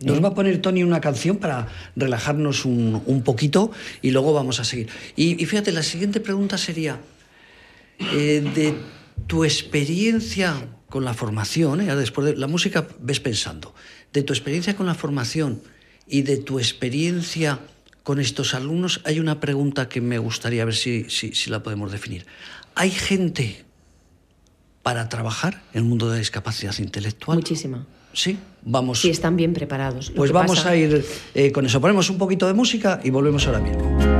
Nos 0.00 0.22
va 0.22 0.28
a 0.28 0.34
poner 0.34 0.60
Tony 0.60 0.82
una 0.82 1.00
canción 1.00 1.38
para 1.38 1.68
relajarnos 1.96 2.64
un, 2.64 3.22
poquito 3.24 3.70
y 4.02 4.10
luego 4.10 4.32
vamos 4.32 4.60
a 4.60 4.64
seguir. 4.64 4.88
Y, 5.16 5.44
fíjate, 5.46 5.72
la 5.72 5.82
siguiente 5.82 6.20
pregunta 6.20 6.58
sería, 6.58 7.00
eh, 8.12 8.42
de 8.54 8.74
tu 9.26 9.44
experiencia 9.44 10.54
con 10.88 11.04
la 11.04 11.14
formación, 11.14 11.80
¿eh? 11.80 11.94
después 11.96 12.26
de 12.26 12.36
la 12.36 12.46
música 12.46 12.86
ves 13.00 13.20
pensando, 13.20 13.74
de 14.12 14.22
tu 14.22 14.32
experiencia 14.32 14.74
con 14.74 14.86
la 14.86 14.94
formación 14.94 15.62
y 16.06 16.22
de 16.22 16.36
tu 16.36 16.58
experiencia 16.58 17.60
con 18.02 18.18
estos 18.18 18.54
alumnos, 18.54 19.00
hay 19.04 19.20
una 19.20 19.38
pregunta 19.40 19.88
que 19.88 20.00
me 20.00 20.18
gustaría 20.18 20.64
ver 20.64 20.74
si, 20.74 21.08
si, 21.08 21.50
la 21.50 21.62
podemos 21.62 21.92
definir. 21.92 22.26
¿Hay 22.74 22.90
gente 22.90 23.64
para 24.82 25.08
trabajar 25.08 25.62
en 25.72 25.82
el 25.82 25.84
mundo 25.84 26.06
de 26.06 26.12
la 26.12 26.18
discapacidad 26.18 26.76
intelectual? 26.78 27.38
Muchísima. 27.38 27.86
Sí, 28.12 28.38
vamos. 28.62 29.00
Sí, 29.00 29.10
están 29.10 29.36
bien 29.36 29.52
preparados. 29.52 30.10
pues 30.14 30.32
vamos 30.32 30.66
a 30.66 30.74
ir 30.74 31.04
eh, 31.34 31.52
con 31.52 31.66
eso. 31.66 31.80
Ponemos 31.80 32.10
un 32.10 32.18
poquito 32.18 32.46
de 32.46 32.54
música 32.54 33.00
y 33.04 33.10
volvemos 33.10 33.46
ahora 33.46 33.60
mismo. 33.60 34.19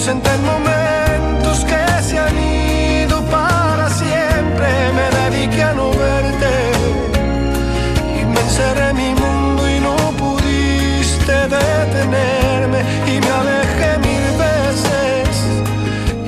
ausenté 0.00 0.30
en 0.30 0.44
momentos 0.46 1.62
que 1.66 2.02
se 2.02 2.18
han 2.18 2.36
ido 2.38 3.22
para 3.26 3.90
siempre. 3.90 4.68
Me 4.96 5.06
dediqué 5.20 5.62
a 5.62 5.74
no 5.74 5.90
verte 5.90 6.52
y 8.18 8.24
me 8.24 8.40
encerré 8.40 8.88
en 8.88 8.96
mi 8.96 9.12
mundo 9.20 9.62
y 9.68 9.78
no 9.80 9.96
pudiste 10.16 11.32
detenerme 11.32 12.80
y 13.12 13.20
me 13.20 13.30
alejé 13.40 13.98
mil 13.98 14.26
veces. 14.46 15.28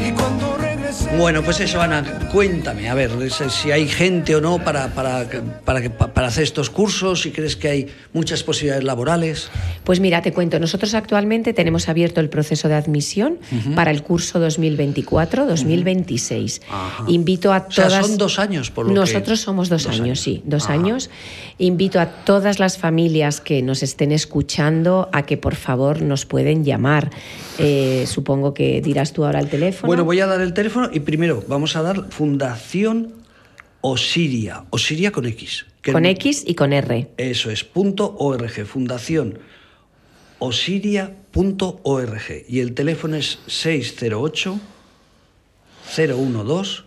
Y 0.06 0.12
cuando 0.12 0.58
regresé. 0.58 1.16
Bueno, 1.16 1.42
pues 1.42 1.60
eso, 1.60 1.80
Ana, 1.80 2.04
cuéntame, 2.30 2.90
a 2.90 2.94
ver, 2.94 3.10
si 3.30 3.70
hay 3.70 3.88
gente 3.88 4.36
o 4.36 4.42
no 4.42 4.58
para, 4.58 4.88
para, 4.88 5.24
para, 5.64 5.80
para 5.88 6.11
hacer 6.28 6.44
estos 6.44 6.70
cursos, 6.70 7.22
si 7.22 7.30
crees 7.30 7.56
que 7.56 7.68
hay 7.68 7.88
muchas 8.12 8.42
posibilidades 8.42 8.84
laborales. 8.84 9.50
Pues 9.84 10.00
mira, 10.00 10.22
te 10.22 10.32
cuento, 10.32 10.58
nosotros 10.58 10.94
actualmente 10.94 11.52
tenemos 11.52 11.88
abierto 11.88 12.20
el 12.20 12.28
proceso 12.28 12.68
de 12.68 12.74
admisión 12.74 13.38
para 13.74 13.90
el 13.90 14.02
curso 14.02 14.44
2024-2026. 14.46 16.60
Invito 17.08 17.52
a 17.52 17.66
todas... 17.66 17.86
O 17.86 17.90
sea, 17.90 18.02
son 18.02 18.18
dos 18.18 18.38
años, 18.38 18.70
por 18.70 18.86
lo 18.86 18.92
Nosotros 18.92 19.40
somos 19.40 19.68
dos, 19.68 19.86
años, 19.86 20.20
sí, 20.20 20.42
dos 20.44 20.68
años. 20.68 21.10
Invito 21.58 22.00
a 22.00 22.06
todas 22.06 22.58
las 22.58 22.78
familias 22.78 23.40
que 23.40 23.62
nos 23.62 23.82
estén 23.82 24.12
escuchando 24.12 25.08
a 25.12 25.22
que 25.22 25.36
por 25.36 25.54
favor 25.54 26.02
nos 26.02 26.26
pueden 26.26 26.64
llamar. 26.64 27.10
Eh, 27.58 28.04
supongo 28.06 28.54
que 28.54 28.80
dirás 28.80 29.12
tú 29.12 29.24
ahora 29.24 29.40
el 29.40 29.48
teléfono. 29.48 29.86
Bueno, 29.86 30.04
voy 30.04 30.20
a 30.20 30.26
dar 30.26 30.40
el 30.40 30.54
teléfono 30.54 30.90
y 30.92 31.00
primero 31.00 31.42
vamos 31.48 31.76
a 31.76 31.82
dar 31.82 32.10
Fundación 32.10 33.21
Osiria, 33.82 34.64
Osiria 34.70 35.12
con 35.12 35.26
X. 35.26 35.66
con 35.92 36.06
X 36.06 36.44
y 36.46 36.54
con 36.54 36.72
R. 36.72 37.10
Eso 37.18 37.50
es, 37.50 37.62
punto 37.64 38.16
.org, 38.18 38.64
Fundación 38.64 39.38
osiria.org 40.42 42.22
y 42.48 42.58
el 42.58 42.74
teléfono 42.74 43.16
es 43.16 43.38
608 43.46 44.58
012 45.96 46.82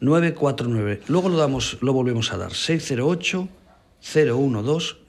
949. 0.00 1.00
Luego 1.08 1.28
lo 1.28 1.36
damos 1.36 1.78
lo 1.80 1.92
volvemos 1.92 2.32
a 2.32 2.36
dar 2.36 2.54
608 2.54 3.48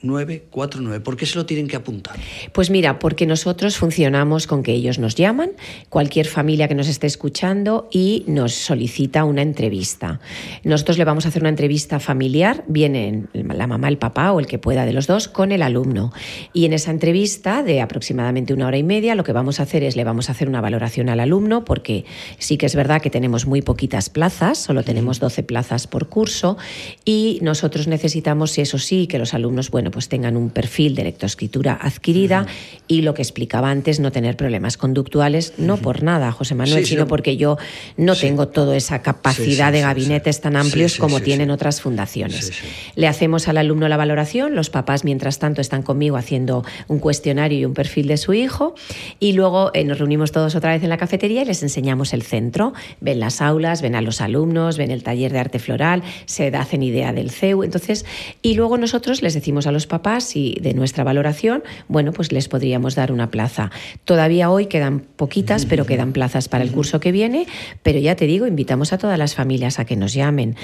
012949. 0.05 0.99
¿Por 1.01 1.17
qué 1.17 1.25
se 1.25 1.37
lo 1.37 1.45
tienen 1.45 1.67
que 1.67 1.75
apuntar? 1.75 2.15
Pues 2.53 2.69
mira, 2.69 2.99
porque 2.99 3.25
nosotros 3.25 3.77
funcionamos 3.77 4.47
con 4.47 4.63
que 4.63 4.73
ellos 4.73 4.99
nos 4.99 5.15
llaman, 5.15 5.51
cualquier 5.89 6.27
familia 6.27 6.67
que 6.67 6.75
nos 6.75 6.87
esté 6.87 7.07
escuchando 7.07 7.87
y 7.91 8.23
nos 8.27 8.53
solicita 8.53 9.23
una 9.23 9.41
entrevista. 9.41 10.19
Nosotros 10.63 10.97
le 10.97 11.05
vamos 11.05 11.25
a 11.25 11.29
hacer 11.29 11.41
una 11.41 11.49
entrevista 11.49 11.99
familiar, 11.99 12.63
viene 12.67 13.23
la 13.33 13.67
mamá, 13.67 13.87
el 13.87 13.97
papá 13.97 14.31
o 14.31 14.39
el 14.39 14.47
que 14.47 14.59
pueda 14.59 14.85
de 14.85 14.93
los 14.93 15.07
dos, 15.07 15.27
con 15.27 15.51
el 15.51 15.61
alumno. 15.61 16.11
Y 16.53 16.65
en 16.65 16.73
esa 16.73 16.91
entrevista 16.91 17.63
de 17.63 17.81
aproximadamente 17.81 18.53
una 18.53 18.67
hora 18.67 18.77
y 18.77 18.83
media, 18.83 19.15
lo 19.15 19.23
que 19.23 19.31
vamos 19.31 19.59
a 19.59 19.63
hacer 19.63 19.83
es 19.83 19.95
le 19.95 20.03
vamos 20.03 20.29
a 20.29 20.33
hacer 20.33 20.47
una 20.49 20.61
valoración 20.61 21.09
al 21.09 21.19
alumno, 21.19 21.65
porque 21.65 22.05
sí 22.37 22.57
que 22.57 22.65
es 22.65 22.75
verdad 22.75 23.01
que 23.01 23.09
tenemos 23.09 23.45
muy 23.45 23.61
poquitas 23.61 24.09
plazas, 24.09 24.57
solo 24.57 24.83
tenemos 24.83 25.19
12 25.19 25.43
plazas 25.43 25.87
por 25.87 26.09
curso, 26.09 26.57
y 27.03 27.39
nosotros 27.41 27.87
necesitamos, 27.87 28.51
si 28.51 28.61
esos 28.61 28.85
sí, 28.85 29.07
que 29.07 29.19
los 29.19 29.33
alumnos, 29.33 29.71
bueno, 29.71 29.91
pues 29.95 30.09
tengan 30.09 30.35
un 30.35 30.49
perfil 30.49 30.93
de 30.93 31.05
lectoescritura 31.05 31.79
adquirida 31.81 32.47
y 32.85 33.01
lo 33.01 33.13
que 33.13 33.21
explicaba 33.21 33.71
antes, 33.71 34.01
no 34.01 34.11
tener 34.11 34.35
problemas 34.35 34.75
conductuales, 34.75 35.53
no 35.57 35.77
por 35.77 36.03
nada, 36.03 36.33
José 36.33 36.53
Manuel, 36.53 36.79
Sí, 36.79 36.83
sí, 36.83 36.89
sino 36.89 37.03
no. 37.03 37.07
porque 37.07 37.37
yo 37.37 37.57
no 37.95 38.13
tengo 38.13 38.49
toda 38.49 38.75
esa 38.75 39.01
capacidad 39.01 39.45
Sí, 39.45 39.55
sí, 39.55 39.71
de 39.71 39.77
sí, 39.77 39.81
gabinetes 39.83 40.35
sí. 40.35 40.41
tan 40.41 40.57
amplios 40.57 40.91
Sí, 40.91 40.95
sí, 40.97 41.01
como 41.01 41.19
sí, 41.19 41.23
tienen 41.23 41.47
sí. 41.47 41.51
otras 41.53 41.79
fundaciones. 41.79 42.47
Sí, 42.47 42.51
sí. 42.51 42.67
Le 42.95 43.07
hacemos 43.07 43.47
al 43.47 43.57
alumno 43.57 43.87
la 43.87 43.95
valoración, 43.95 44.53
los 44.53 44.69
papás 44.69 45.05
mientras 45.05 45.39
tanto 45.39 45.61
están 45.61 45.81
conmigo 45.81 46.17
haciendo 46.17 46.65
un 46.89 46.99
cuestionario 46.99 47.57
y 47.57 47.63
un 47.63 47.73
perfil 47.73 48.07
de 48.07 48.17
su 48.17 48.33
hijo 48.33 48.75
y 49.21 49.31
luego 49.31 49.71
eh, 49.73 49.85
nos 49.85 49.97
reunimos 49.97 50.33
todos 50.33 50.55
otra 50.55 50.71
vez 50.73 50.83
en 50.83 50.89
la 50.89 50.97
cafetería 50.97 51.43
y 51.43 51.45
les 51.45 51.63
enseñamos 51.63 52.11
el 52.13 52.21
centro. 52.23 52.73
Ven 52.99 53.21
las 53.21 53.41
aulas, 53.41 53.81
ven 53.81 53.95
a 53.95 54.01
los 54.01 54.19
alumnos, 54.19 54.77
ven 54.77 54.91
el 54.91 55.03
taller 55.03 55.31
de 55.31 55.39
arte 55.39 55.59
floral, 55.59 56.03
se 56.25 56.47
hacen 56.47 56.83
idea 56.83 57.13
del 57.13 57.31
CEU. 57.31 57.63
Entonces, 57.63 58.05
y 58.41 58.55
luego 58.55 58.77
nosotros 58.77 59.21
les 59.21 59.33
decimos 59.33 59.67
a 59.67 59.71
los 59.71 59.84
papás 59.87 60.23
si 60.23 60.57
de 60.61 60.73
nuestra 60.73 61.03
valoración, 61.03 61.63
bueno, 61.87 62.11
pues 62.11 62.31
les 62.31 62.47
podríamos 62.47 62.95
dar 62.95 63.11
una 63.11 63.29
plaza. 63.31 63.71
Todavía 64.03 64.49
hoy 64.49 64.67
quedan 64.67 64.99
poquitas, 64.99 65.65
pero 65.65 65.85
quedan 65.87 66.13
plazas 66.13 66.47
para 66.49 66.63
el 66.63 66.71
curso 66.71 66.99
que 66.99 67.11
viene, 67.11 67.47
pero 67.83 67.99
ya 67.99 68.15
te 68.15 68.25
digo, 68.25 68.47
invitamos 68.47 68.93
a 68.93 68.97
todas 68.97 69.17
las 69.17 69.35
familias 69.35 69.79
a 69.79 69.85
que 69.85 69.95
nos 69.95 70.13
llamen. 70.13 70.55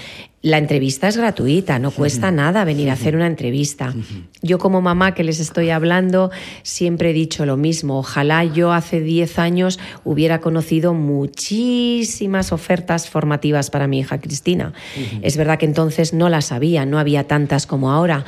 La 0.44 0.58
entrevista 0.58 1.08
es 1.08 1.18
gratuita, 1.18 1.78
no 1.78 1.92
cuesta 1.92 2.32
nada 2.32 2.66
venir 2.66 2.90
a 2.90 2.94
hacer 2.94 3.16
una 3.16 3.28
entrevista. 3.28 3.94
Yo 4.42 4.58
como 4.58 4.82
mamá 4.82 5.14
que 5.14 5.24
les 5.24 5.40
estoy 5.40 5.70
hablando, 5.70 6.32
siempre 6.64 7.12
he 7.12 7.14
dicho 7.14 7.46
lo 7.46 7.58
mismo. 7.58 8.00
Ojalá 8.00 8.44
yo 8.44 8.74
hace 8.74 9.02
10 9.02 9.38
años 9.38 9.80
hubiera 10.04 10.42
conocido 10.42 10.96
muchísimas 10.96 12.52
ofertas 12.52 13.08
formativas 13.08 13.70
para 13.70 13.86
mi 13.86 14.00
hija 14.00 14.20
Cristina. 14.20 14.74
Es 15.22 15.38
verdad 15.38 15.60
que 15.60 15.68
entonces 15.68 16.12
no 16.12 16.28
las 16.28 16.52
había, 16.52 16.88
no 16.88 16.98
había 16.98 17.28
tantas 17.28 17.68
como 17.68 17.92
ahora. 17.92 18.26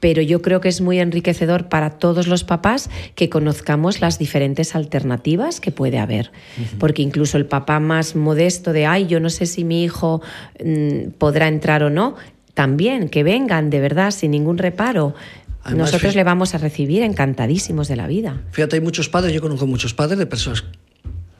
Pero 0.00 0.22
yo 0.22 0.42
creo 0.42 0.60
que 0.60 0.68
es 0.68 0.80
muy 0.80 0.98
enriquecedor 0.98 1.68
para 1.68 1.90
todos 1.90 2.26
los 2.26 2.42
papás 2.42 2.90
que 3.14 3.28
conozcamos 3.28 4.00
las 4.00 4.18
diferentes 4.18 4.74
alternativas 4.74 5.60
que 5.60 5.70
puede 5.70 5.98
haber. 5.98 6.32
Porque 6.78 7.02
incluso 7.02 7.36
el 7.36 7.46
papá 7.46 7.80
más 7.80 8.16
modesto 8.16 8.72
de, 8.72 8.86
ay, 8.86 9.06
yo 9.06 9.20
no 9.20 9.30
sé 9.30 9.46
si 9.46 9.62
mi 9.62 9.84
hijo 9.84 10.22
mm, 10.64 11.10
podrá 11.18 11.48
entrar 11.48 11.82
o 11.82 11.90
no, 11.90 12.16
también, 12.54 13.08
que 13.08 13.22
vengan 13.22 13.70
de 13.70 13.80
verdad 13.80 14.10
sin 14.10 14.32
ningún 14.32 14.58
reparo. 14.58 15.14
Además, 15.62 15.92
Nosotros 15.92 16.14
le 16.14 16.24
vamos 16.24 16.54
a 16.54 16.58
recibir 16.58 17.02
encantadísimos 17.02 17.88
de 17.88 17.96
la 17.96 18.06
vida. 18.06 18.40
Fíjate, 18.50 18.76
hay 18.76 18.82
muchos 18.82 19.08
padres, 19.08 19.34
yo 19.34 19.40
conozco 19.40 19.66
muchos 19.66 19.94
padres 19.94 20.18
de 20.18 20.26
personas 20.26 20.64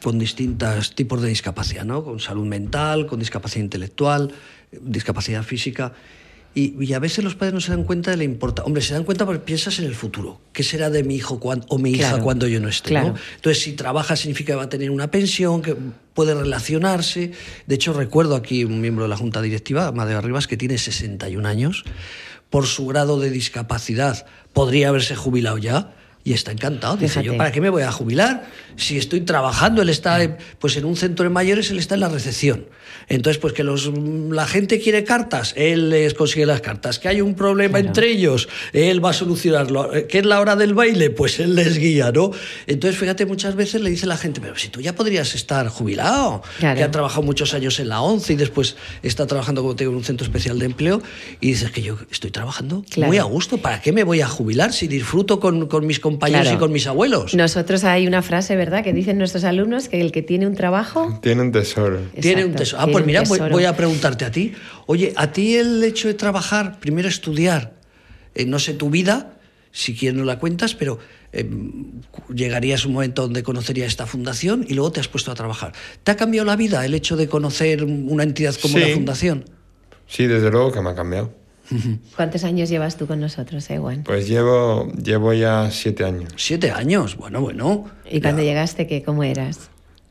con 0.02 0.18
distintos 0.18 0.94
tipos 0.94 1.20
de 1.20 1.28
discapacidad, 1.28 1.84
¿no? 1.84 2.04
Con 2.04 2.20
salud 2.20 2.46
mental, 2.46 3.06
con 3.06 3.18
discapacidad 3.18 3.64
intelectual, 3.64 4.32
discapacidad 4.80 5.42
física. 5.42 5.92
Y, 6.52 6.84
y 6.84 6.94
a 6.94 6.98
veces 6.98 7.22
los 7.22 7.36
padres 7.36 7.54
no 7.54 7.60
se 7.60 7.70
dan 7.70 7.84
cuenta 7.84 8.10
de 8.10 8.16
la 8.16 8.24
importancia. 8.24 8.66
Hombre, 8.66 8.82
se 8.82 8.92
dan 8.92 9.04
cuenta 9.04 9.24
porque 9.24 9.40
piensas 9.40 9.78
en 9.78 9.84
el 9.84 9.94
futuro. 9.94 10.40
¿Qué 10.52 10.64
será 10.64 10.90
de 10.90 11.04
mi 11.04 11.14
hijo 11.14 11.38
o 11.40 11.78
mi 11.78 11.92
hija 11.92 12.08
Claro, 12.08 12.24
cuando 12.24 12.48
yo 12.48 12.58
no 12.60 12.68
esté? 12.68 12.92
¿no? 12.92 13.00
claro. 13.00 13.14
Entonces, 13.36 13.62
si 13.62 13.72
trabaja 13.74 14.16
significa 14.16 14.52
que 14.52 14.56
va 14.56 14.64
a 14.64 14.68
tener 14.68 14.90
una 14.90 15.10
pensión, 15.12 15.62
que 15.62 15.76
puede 16.12 16.34
relacionarse. 16.34 17.32
De 17.66 17.74
hecho, 17.76 17.92
recuerdo 17.92 18.34
aquí 18.34 18.64
un 18.64 18.80
miembro 18.80 19.04
de 19.04 19.10
la 19.10 19.16
Junta 19.16 19.40
Directiva, 19.42 19.86
Amadeo 19.86 20.18
Arribas, 20.18 20.48
que 20.48 20.56
tiene 20.56 20.76
61 20.76 21.46
años. 21.46 21.84
Por 22.50 22.66
su 22.66 22.84
grado 22.86 23.20
de 23.20 23.30
discapacidad, 23.30 24.26
podría 24.52 24.88
haberse 24.88 25.14
jubilado 25.14 25.56
ya. 25.58 25.94
Y 26.22 26.34
está 26.34 26.52
encantado. 26.52 26.96
Dice, 26.96 27.08
Fíjate. 27.08 27.26
yo, 27.28 27.36
¿para 27.38 27.50
qué 27.50 27.60
me 27.62 27.70
voy 27.70 27.82
a 27.82 27.92
jubilar? 27.92 28.46
Si 28.76 28.98
estoy 28.98 29.22
trabajando, 29.22 29.80
él 29.80 29.88
está 29.88 30.36
pues 30.58 30.76
en 30.76 30.84
un 30.84 30.96
centro 30.96 31.22
de 31.22 31.30
mayores, 31.30 31.70
él 31.70 31.78
está 31.78 31.94
en 31.94 32.00
la 32.00 32.08
recepción. 32.10 32.66
Entonces, 33.08 33.38
pues 33.40 33.52
que 33.52 33.64
los, 33.64 33.90
la 34.30 34.46
gente 34.46 34.80
quiere 34.80 35.04
cartas, 35.04 35.52
él 35.56 35.90
les 35.90 36.14
consigue 36.14 36.46
las 36.46 36.60
cartas. 36.60 36.98
Que 36.98 37.08
hay 37.08 37.20
un 37.20 37.34
problema 37.34 37.78
Claro. 37.78 37.88
entre 37.88 38.10
ellos, 38.10 38.48
él 38.72 39.04
va 39.04 39.10
a 39.10 39.12
solucionarlo. 39.12 39.94
Eh, 39.94 40.06
¿Qué 40.06 40.18
es 40.18 40.26
la 40.26 40.40
hora 40.40 40.56
del 40.56 40.74
baile? 40.74 41.10
Pues 41.10 41.40
él 41.40 41.54
les 41.54 41.78
guía, 41.78 42.12
¿no? 42.12 42.30
Entonces, 42.66 42.98
fíjate, 42.98 43.26
muchas 43.26 43.54
veces 43.56 43.80
le 43.82 43.90
dice 43.90 44.06
la 44.06 44.16
gente, 44.16 44.40
pero 44.40 44.56
si 44.56 44.68
tú 44.68 44.80
ya 44.80 44.94
podrías 44.94 45.34
estar 45.34 45.66
jubilado, 45.68 46.42
Claro. 46.58 46.76
que 46.76 46.82
ha 46.84 46.90
trabajado 46.90 47.22
muchos 47.22 47.54
años 47.54 47.78
en 47.80 47.88
la 47.88 48.00
ONCE 48.00 48.34
y 48.34 48.36
después 48.36 48.76
está 49.02 49.26
trabajando, 49.26 49.62
como 49.62 49.74
te 49.76 49.84
digo, 49.84 49.92
en 49.92 49.98
un 49.98 50.04
centro 50.04 50.24
especial 50.24 50.58
de 50.58 50.66
empleo, 50.66 51.02
y 51.40 51.48
dices 51.48 51.70
que 51.70 51.82
yo 51.82 51.96
estoy 52.10 52.30
trabajando 52.30 52.84
Claro. 52.90 53.08
muy 53.08 53.18
a 53.18 53.24
gusto, 53.24 53.58
¿para 53.58 53.80
qué 53.80 53.92
me 53.92 54.04
voy 54.04 54.20
a 54.20 54.28
jubilar 54.28 54.72
si 54.72 54.86
disfruto 54.88 55.40
con, 55.40 55.66
con 55.66 55.86
mis 55.86 56.00
compañeros 56.00 56.42
Claro. 56.44 56.56
y 56.56 56.60
con 56.60 56.72
mis 56.72 56.86
abuelos? 56.86 57.34
Nosotros 57.34 57.84
hay 57.84 58.06
una 58.06 58.22
frase, 58.22 58.56
¿verdad?, 58.56 58.84
que 58.84 58.92
dicen 58.92 59.18
nuestros 59.18 59.44
alumnos 59.44 59.88
que 59.88 60.00
el 60.00 60.12
que 60.12 60.22
tiene 60.22 60.46
un 60.46 60.54
trabajo 60.54 61.18
Tiene 61.22 61.42
un 61.42 61.52
tesoro. 61.52 61.98
Tiene 62.20 62.44
un 62.44 62.54
tesoro. 62.54 62.79
Ah, 62.82 62.86
pues 62.90 63.04
mira, 63.04 63.22
voy, 63.50 63.64
a 63.64 63.76
preguntarte 63.76 64.24
a 64.24 64.30
ti. 64.30 64.52
Oye, 64.86 65.12
a 65.16 65.32
ti 65.32 65.56
el 65.56 65.82
hecho 65.84 66.08
de 66.08 66.14
trabajar, 66.14 66.80
primero 66.80 67.08
estudiar, 67.08 67.74
eh, 68.34 68.46
no 68.46 68.58
sé 68.58 68.74
tu 68.74 68.90
vida, 68.90 69.36
si 69.70 69.94
quieres 69.94 70.18
no 70.18 70.24
la 70.24 70.38
cuentas, 70.38 70.74
pero 70.74 70.98
eh, 71.32 71.48
llegarías 72.34 72.86
un 72.86 72.94
momento 72.94 73.22
donde 73.22 73.42
conocerías 73.42 73.88
esta 73.88 74.06
fundación 74.06 74.64
y 74.68 74.74
luego 74.74 74.92
te 74.92 75.00
has 75.00 75.08
puesto 75.08 75.30
a 75.30 75.34
trabajar. 75.34 75.72
¿Te 76.02 76.10
ha 76.12 76.16
cambiado 76.16 76.46
la 76.46 76.56
vida 76.56 76.84
el 76.84 76.94
hecho 76.94 77.16
de 77.16 77.28
conocer 77.28 77.84
una 77.84 78.22
entidad 78.22 78.54
como 78.56 78.78
Sí. 78.78 78.80
la 78.80 78.94
fundación? 78.94 79.44
Sí, 80.06 80.26
desde 80.26 80.50
luego 80.50 80.72
que 80.72 80.80
me 80.80 80.90
ha 80.90 80.94
cambiado. 80.94 81.32
¿Cuántos 82.16 82.42
años 82.44 82.68
llevas 82.68 82.96
tú 82.96 83.06
con 83.06 83.20
nosotros, 83.20 83.68
Ewan? 83.70 84.02
Pues 84.02 84.28
llevo, 84.28 84.90
llevo 84.92 85.32
ya 85.32 85.70
siete 85.70 86.04
años. 86.04 86.32
Siete 86.36 86.70
años, 86.72 87.16
bueno, 87.16 87.40
bueno. 87.40 87.88
¿Y 88.10 88.20
cuando 88.20 88.42
llegaste, 88.42 88.86
qué, 88.86 89.02
cómo 89.02 89.22
eras? 89.22 89.70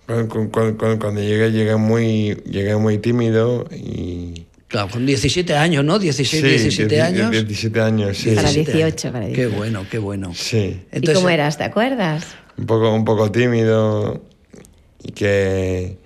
Cuando, 0.10 0.50
cuando- 0.52 0.98
cuando- 1.00 1.22
llegué, 1.22 1.52
llegué 1.52 1.76
muy, 1.76 2.36
llegué 2.50 2.76
muy 2.78 2.98
tímido 2.98 3.67
y... 3.72 4.45
Claro, 4.67 4.89
con 4.89 5.06
17 5.06 5.56
años, 5.56 5.84
¿no? 5.86 5.98
16, 6.00 6.41
Sí, 6.43 6.48
17 6.48 6.95
dieci- 6.98 7.02
años. 7.06 7.32
17 7.32 7.82
años, 7.82 8.17
sí. 8.17 8.32
Para 8.32 8.50
17 8.52 8.72
18, 8.78 9.12
para 9.12 9.26
Qué 9.28 9.34
18. 9.34 9.56
bueno, 9.58 9.86
qué 9.89 9.98
bueno. 10.00 10.32
Sí. 10.36 10.82
¿Y 10.91 11.13
cómo 11.13 11.30
eras? 11.30 11.58
¿Te 11.58 11.63
acuerdas? 11.63 12.26
Un 12.58 12.65
poco, 12.65 12.93
un 12.93 13.06
poco 13.06 13.32
tímido 13.32 14.22
y 15.04 15.12
que... 15.12 15.98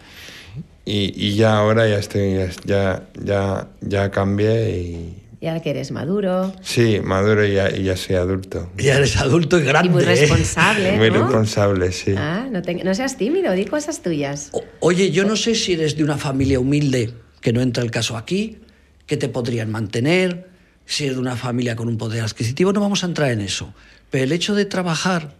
Y, 0.86 1.14
y 1.28 1.36
ya 1.36 1.58
ahora 1.60 1.88
ya 1.88 1.98
estoy, 1.98 2.36
ya, 2.66 3.08
ya, 3.24 3.70
ya 3.82 4.12
cambié 4.12 4.70
y... 4.80 5.23
Y 5.44 5.48
ahora 5.48 5.62
que 5.62 5.72
eres 5.72 5.92
maduro 5.92 6.54
Sí, 6.62 7.02
maduro 7.04 7.46
y 7.46 7.56
ya, 7.56 7.70
y 7.70 7.84
ya 7.84 7.98
soy 7.98 8.16
adulto. 8.16 8.72
Ya 8.78 8.96
eres 8.96 9.18
adulto 9.18 9.60
y 9.60 9.64
grande. 9.64 9.90
y 9.90 9.92
muy 9.92 10.04
¿eh? 10.04 10.06
responsable, 10.06 10.94
Muy 10.98 11.12
¿no? 11.12 11.22
responsable, 11.22 11.92
sí. 11.92 12.14
Ah, 12.16 12.48
no, 12.50 12.62
te- 12.62 12.82
no 12.82 12.96
seas 12.96 13.18
tímido, 13.18 13.52
di 13.52 13.66
cosas 13.66 14.02
tuyas. 14.02 14.48
O- 14.54 14.64
Oye, 14.80 15.12
yo 15.12 15.26
no 15.26 15.36
sé 15.36 15.54
si 15.56 15.74
eres 15.74 15.98
de 15.98 16.04
una 16.06 16.18
familia 16.18 16.62
humilde, 16.62 17.14
que 17.42 17.52
no 17.52 17.60
entra 17.60 17.84
el 17.84 17.92
caso 17.92 18.16
aquí, 18.16 18.60
que 19.06 19.18
te 19.18 19.28
podrían 19.28 19.70
mantener, 19.70 20.48
si 20.86 21.04
eres 21.04 21.18
de 21.18 21.22
una 21.22 21.36
familia 21.36 21.76
con 21.76 21.90
un 21.90 21.98
poder 21.98 22.24
adquisitivo, 22.24 22.72
no 22.72 22.80
vamos 22.80 23.04
a 23.04 23.08
entrar 23.08 23.30
en 23.32 23.42
eso. 23.42 23.74
Pero 24.12 24.24
el 24.24 24.32
hecho 24.32 24.56
de 24.56 24.64
trabajar 24.64 25.34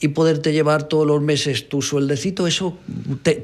y 0.00 0.08
poderte 0.08 0.52
llevar 0.52 0.82
todos 0.82 1.06
los 1.06 1.22
meses 1.22 1.70
tu 1.70 1.80
sueldecito, 1.80 2.46
eso 2.46 2.76
te, 3.22 3.40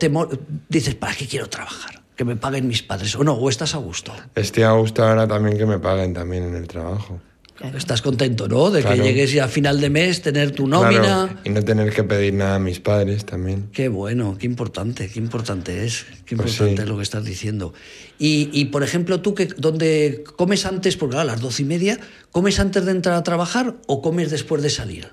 dices, 0.68 0.94
¿para 0.94 1.14
qué 1.14 1.26
quiero 1.26 1.48
trabajar? 1.48 2.01
Que 2.22 2.26
me 2.26 2.36
paguen 2.36 2.68
mis 2.68 2.84
padres. 2.84 3.16
O 3.16 3.24
no, 3.24 3.32
o 3.34 3.48
estás 3.50 3.74
a 3.74 3.78
gusto. 3.78 4.12
Estoy 4.36 4.62
a 4.62 4.70
gusto 4.70 5.02
ahora 5.02 5.26
también 5.26 5.58
que 5.58 5.66
me 5.66 5.80
paguen 5.80 6.14
también 6.14 6.44
en 6.44 6.54
el 6.54 6.68
trabajo. 6.68 7.18
Claro. 7.56 7.76
Estás 7.76 8.00
contento, 8.00 8.46
¿no? 8.46 8.70
De 8.70 8.80
Claro. 8.80 8.96
que 8.98 9.02
llegues 9.02 9.32
ya 9.32 9.46
a 9.46 9.48
final 9.48 9.80
de 9.80 9.90
mes, 9.90 10.22
tener 10.22 10.52
tu 10.52 10.68
nómina. 10.68 11.00
Claro, 11.00 11.28
y 11.42 11.50
no 11.50 11.64
tener 11.64 11.92
que 11.92 12.04
pedir 12.04 12.34
nada 12.34 12.54
a 12.54 12.58
mis 12.60 12.78
padres 12.78 13.24
también. 13.26 13.70
Qué 13.72 13.88
bueno, 13.88 14.36
qué 14.38 14.46
importante, 14.46 15.08
qué 15.10 15.18
importante 15.18 15.84
es, 15.84 16.04
qué 16.24 16.36
Pues 16.36 16.52
importante 16.52 16.76
sí. 16.76 16.82
es 16.84 16.88
lo 16.88 16.96
que 16.96 17.02
estás 17.02 17.24
diciendo. 17.24 17.74
Y, 18.20 18.50
y, 18.52 18.66
por 18.66 18.84
ejemplo, 18.84 19.20
tú, 19.20 19.34
que, 19.34 19.46
¿dónde 19.56 20.22
comes 20.36 20.64
antes? 20.64 20.96
Porque 20.96 21.16
a 21.16 21.24
las 21.24 21.40
doce 21.40 21.62
y 21.62 21.66
media, 21.66 21.98
¿comes 22.30 22.60
antes 22.60 22.84
de 22.84 22.92
entrar 22.92 23.16
a 23.16 23.24
trabajar 23.24 23.74
o 23.88 24.00
comes 24.00 24.30
después 24.30 24.62
de 24.62 24.70
salir? 24.70 25.08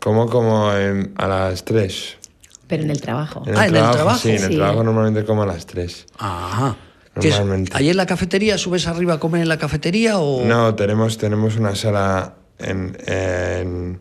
Como 0.00 0.28
como 0.28 0.74
en- 0.74 1.12
a 1.16 1.28
las 1.28 1.64
3. 1.64 2.16
Pero 2.70 2.84
en 2.84 2.90
el 2.90 3.00
trabajo. 3.02 3.42
Ah, 3.54 3.66
¿en 3.66 3.76
el 3.76 3.90
trabajo? 3.90 4.18
Sí, 4.18 4.30
en 4.30 4.42
el 4.44 4.48
Sí. 4.50 4.56
trabajo 4.56 4.82
normalmente 4.84 5.24
como 5.26 5.42
a 5.42 5.46
las 5.46 5.66
3. 5.66 6.06
Ajá. 6.18 6.76
Normalmente. 7.16 7.72
¿Ahí 7.74 7.90
en 7.90 7.96
la 7.96 8.06
cafetería 8.06 8.56
subes 8.56 8.86
arriba 8.86 9.14
a 9.14 9.20
comer 9.20 9.42
en 9.42 9.48
la 9.48 9.58
cafetería 9.58 10.18
o...? 10.20 10.44
No, 10.46 10.74
tenemos, 10.76 11.18
tenemos 11.18 11.56
una 11.56 11.74
sala 11.74 12.34
en... 12.58 12.96
en- 13.06 13.98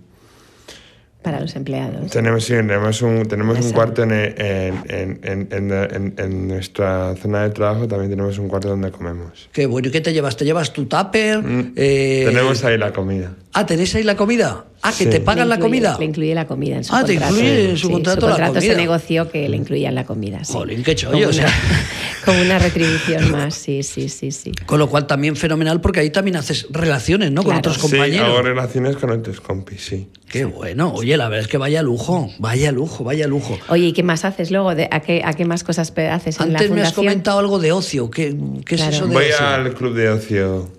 Para 1.24 1.42
los 1.42 1.54
empleados. 1.56 2.12
tenemos, 2.12 2.46
sí, 2.46 2.54
tenemos 2.54 3.02
un, 3.02 3.28
tenemos 3.28 3.60
un 3.60 3.72
cuarto 3.74 4.04
en, 4.04 4.12
en, 4.12 4.36
en, 4.38 5.20
en- 5.24 5.48
en- 5.52 5.72
en- 5.74 6.14
en 6.18 6.48
nuestra 6.48 7.14
zona 7.18 7.44
de 7.44 7.50
trabajo, 7.50 7.88
también 7.90 8.10
tenemos 8.10 8.38
un 8.38 8.48
cuarto 8.48 8.70
donde 8.70 8.90
comemos. 8.92 9.50
Qué 9.52 9.66
bueno, 9.66 9.90
¿y 9.90 9.92
qué 9.92 10.00
te 10.02 10.14
llevas? 10.14 10.38
¿Te 10.38 10.46
llevas 10.46 10.72
tu 10.72 10.86
tupper? 10.86 11.42
Mm, 11.44 11.74
Eh, 11.76 12.24
Tenemos 12.26 12.64
ahí 12.64 12.78
la 12.78 12.94
comida. 12.94 13.34
Ah, 13.54 13.66
¿tenéis 13.66 13.94
ahí 13.96 14.04
la 14.04 14.16
comida? 14.16 14.64
Ah, 14.82 14.92
que 14.98 15.04
Sí. 15.04 15.10
te 15.10 15.20
pagan 15.20 15.50
Le 15.50 15.50
la 15.50 15.56
incluye- 15.56 15.62
comida. 15.62 15.98
Le 16.00 16.06
incluye 16.06 16.34
la 16.36 16.48
comida 16.48 16.78
en 16.78 16.84
su 16.86 16.96
Ah, 16.96 17.04
te 17.04 17.14
contrato. 17.16 17.34
incluye 17.36 17.70
en 17.72 17.78
su 17.78 17.88
Sí, 17.88 17.94
contrato 17.94 18.22
su 18.22 18.28
la 18.28 18.32
contrato 18.34 18.54
comida. 18.56 18.72
se 18.74 18.78
negoció 18.80 19.30
que 19.30 19.50
le 19.50 19.58
incluían 19.58 19.94
la 19.96 20.06
comida. 20.06 20.44
Sí. 20.46 20.54
Jolín, 20.54 20.84
qué 20.84 20.96
chollo, 20.96 21.12
Como 21.18 21.28
o 21.28 21.34
sea. 21.34 21.46
una, 21.48 21.54
como 22.26 22.42
una 22.42 22.60
retribución 22.60 23.32
más, 23.32 23.56
sí, 23.56 23.84
sí, 23.84 24.08
sí, 24.08 24.32
sí. 24.32 24.52
Con 24.66 24.80
lo 24.80 24.88
cual 24.90 25.06
también 25.06 25.36
fenomenal 25.36 25.82
porque 25.82 26.00
ahí 26.00 26.10
también 26.12 26.38
haces 26.38 26.68
relaciones, 26.70 27.32
¿no? 27.32 27.44
Con 27.44 27.52
Claro. 27.52 27.60
otros 27.60 27.76
Sí, 27.76 27.82
compañeros. 27.82 28.30
hago 28.30 28.42
relaciones 28.42 28.96
con 28.96 29.10
otros 29.12 29.42
compis, 29.42 29.82
sí. 29.86 30.08
Qué 30.30 30.46
bueno. 30.46 30.94
Oye, 30.94 31.18
la 31.18 31.28
verdad 31.28 31.42
es 31.46 31.48
que 31.52 31.58
vaya 31.58 31.82
lujo, 31.82 32.30
vaya 32.40 32.72
lujo, 32.72 33.04
vaya 33.04 33.28
lujo. 33.28 33.58
Oye, 33.68 33.88
¿y 33.88 33.94
qué 33.94 34.04
más 34.04 34.24
haces 34.24 34.50
luego? 34.50 34.76
¿De- 34.76 34.88
a, 34.92 35.02
qué, 35.02 35.24
¿A 35.26 35.34
qué 35.34 35.44
más 35.44 35.64
cosas 35.66 35.92
haces 35.92 36.40
en 36.40 36.54
la 36.54 36.60
Antes 36.60 36.72
me 36.72 36.82
has 36.82 36.90
fundación? 36.94 37.06
comentado 37.06 37.40
algo 37.40 37.60
de 37.60 37.72
ocio. 37.74 38.10
¿Qué, 38.10 38.34
qué 38.66 38.76
es 38.76 38.82
Claro. 38.82 38.96
eso 38.96 39.08
de 39.08 39.14
Voy 39.14 39.26
ocio? 39.26 39.46
al 39.46 39.74
club 39.74 39.94
de 39.96 40.10
ocio 40.10 40.70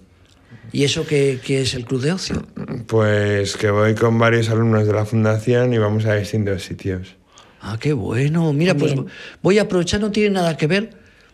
¿Y 0.72 0.84
eso 0.84 1.06
qué, 1.06 1.40
qué 1.44 1.62
es 1.62 1.74
el 1.74 1.84
Club 1.84 2.02
de 2.02 2.12
Ocio? 2.12 2.46
Pues 2.86 3.56
que 3.56 3.70
voy 3.70 3.94
con 3.94 4.18
varios 4.18 4.50
alumnos 4.50 4.86
de 4.86 4.92
la 4.92 5.04
fundación 5.04 5.72
y 5.72 5.78
vamos 5.78 6.04
a 6.06 6.14
distintos 6.14 6.62
sitios. 6.62 7.16
Ah, 7.60 7.76
qué 7.78 7.92
bueno. 7.92 8.52
Mira, 8.52 8.74
pues 8.74 8.94
voy 9.42 9.58
a 9.58 9.62
aprovechar, 9.62 10.00
no 10.00 10.10
tiene 10.10 10.30
nada 10.30 10.56
que 10.56 10.66
ver, 10.66 10.90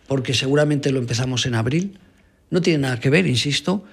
porque 0.07 0.33
seguramente 0.33 0.91
lo 0.91 0.99
empezamos 0.99 1.45
en 1.45 1.55
abril. 1.55 1.99
No 2.49 2.61
tiene 2.61 2.79
nada 2.79 2.99
que 2.99 3.09
ver, 3.09 3.27
insisto, 3.27 3.83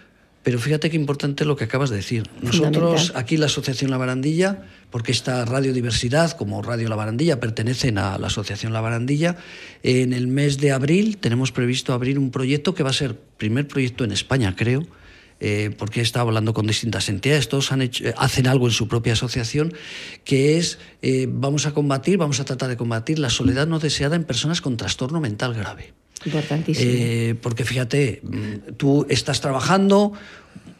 pero 0.44 0.58
fíjate 0.58 0.90
qué 0.90 0.96
importante 0.96 1.44
lo 1.44 1.56
que 1.56 1.64
acabas 1.64 1.90
de 1.90 1.96
decir. 1.96 2.28
Nosotros, 2.40 3.12
aquí 3.16 3.36
la 3.36 3.46
Asociación 3.46 3.90
La 3.90 3.96
Barandilla, 3.96 4.62
porque 4.90 5.10
esta 5.10 5.44
radiodiversidad, 5.44 6.32
como 6.32 6.62
Radio 6.62 6.88
La 6.88 6.96
Barandilla, 6.96 7.40
pertenecen 7.40 7.98
a 7.98 8.18
la 8.18 8.26
Asociación 8.26 8.72
La 8.72 8.80
Barandilla, 8.80 9.36
en 9.82 10.12
el 10.12 10.26
mes 10.26 10.58
de 10.58 10.70
abril 10.70 11.16
tenemos 11.16 11.50
previsto 11.50 11.94
abrir 11.94 12.18
un 12.18 12.30
proyecto 12.30 12.74
que 12.74 12.82
va 12.82 12.90
a 12.90 12.94
ser 12.94 13.16
primer 13.16 13.66
proyecto 13.66 14.04
en 14.04 14.12
España, 14.12 14.54
creo, 14.54 14.86
eh, 15.40 15.70
porque 15.76 16.00
he 16.00 16.02
estado 16.02 16.26
hablando 16.28 16.54
con 16.54 16.66
distintas 16.66 17.08
entidades, 17.08 17.48
todos 17.48 17.72
han 17.72 17.82
hecho- 17.82 18.04
eh, 18.06 18.14
hacen 18.16 18.46
algo 18.46 18.66
en 18.66 18.72
su 18.72 18.88
propia 18.88 19.12
asociación, 19.14 19.74
que 20.24 20.56
es, 20.58 20.78
eh, 21.02 21.26
vamos 21.28 21.66
a 21.66 21.72
combatir, 21.72 22.18
vamos 22.18 22.40
a 22.40 22.44
tratar 22.44 22.68
de 22.68 22.76
combatir 22.76 23.18
la 23.18 23.30
soledad 23.30 23.66
no 23.66 23.78
deseada 23.78 24.16
en 24.16 24.24
personas 24.24 24.60
con 24.60 24.76
trastorno 24.76 25.20
mental 25.20 25.54
grave. 25.54 25.92
Importantísimo. 26.24 26.90
Eh, 26.90 27.34
porque 27.42 27.64
fíjate, 27.64 28.20
mm, 28.22 28.74
tú 28.76 29.06
estás 29.10 29.40
trabajando, 29.40 30.12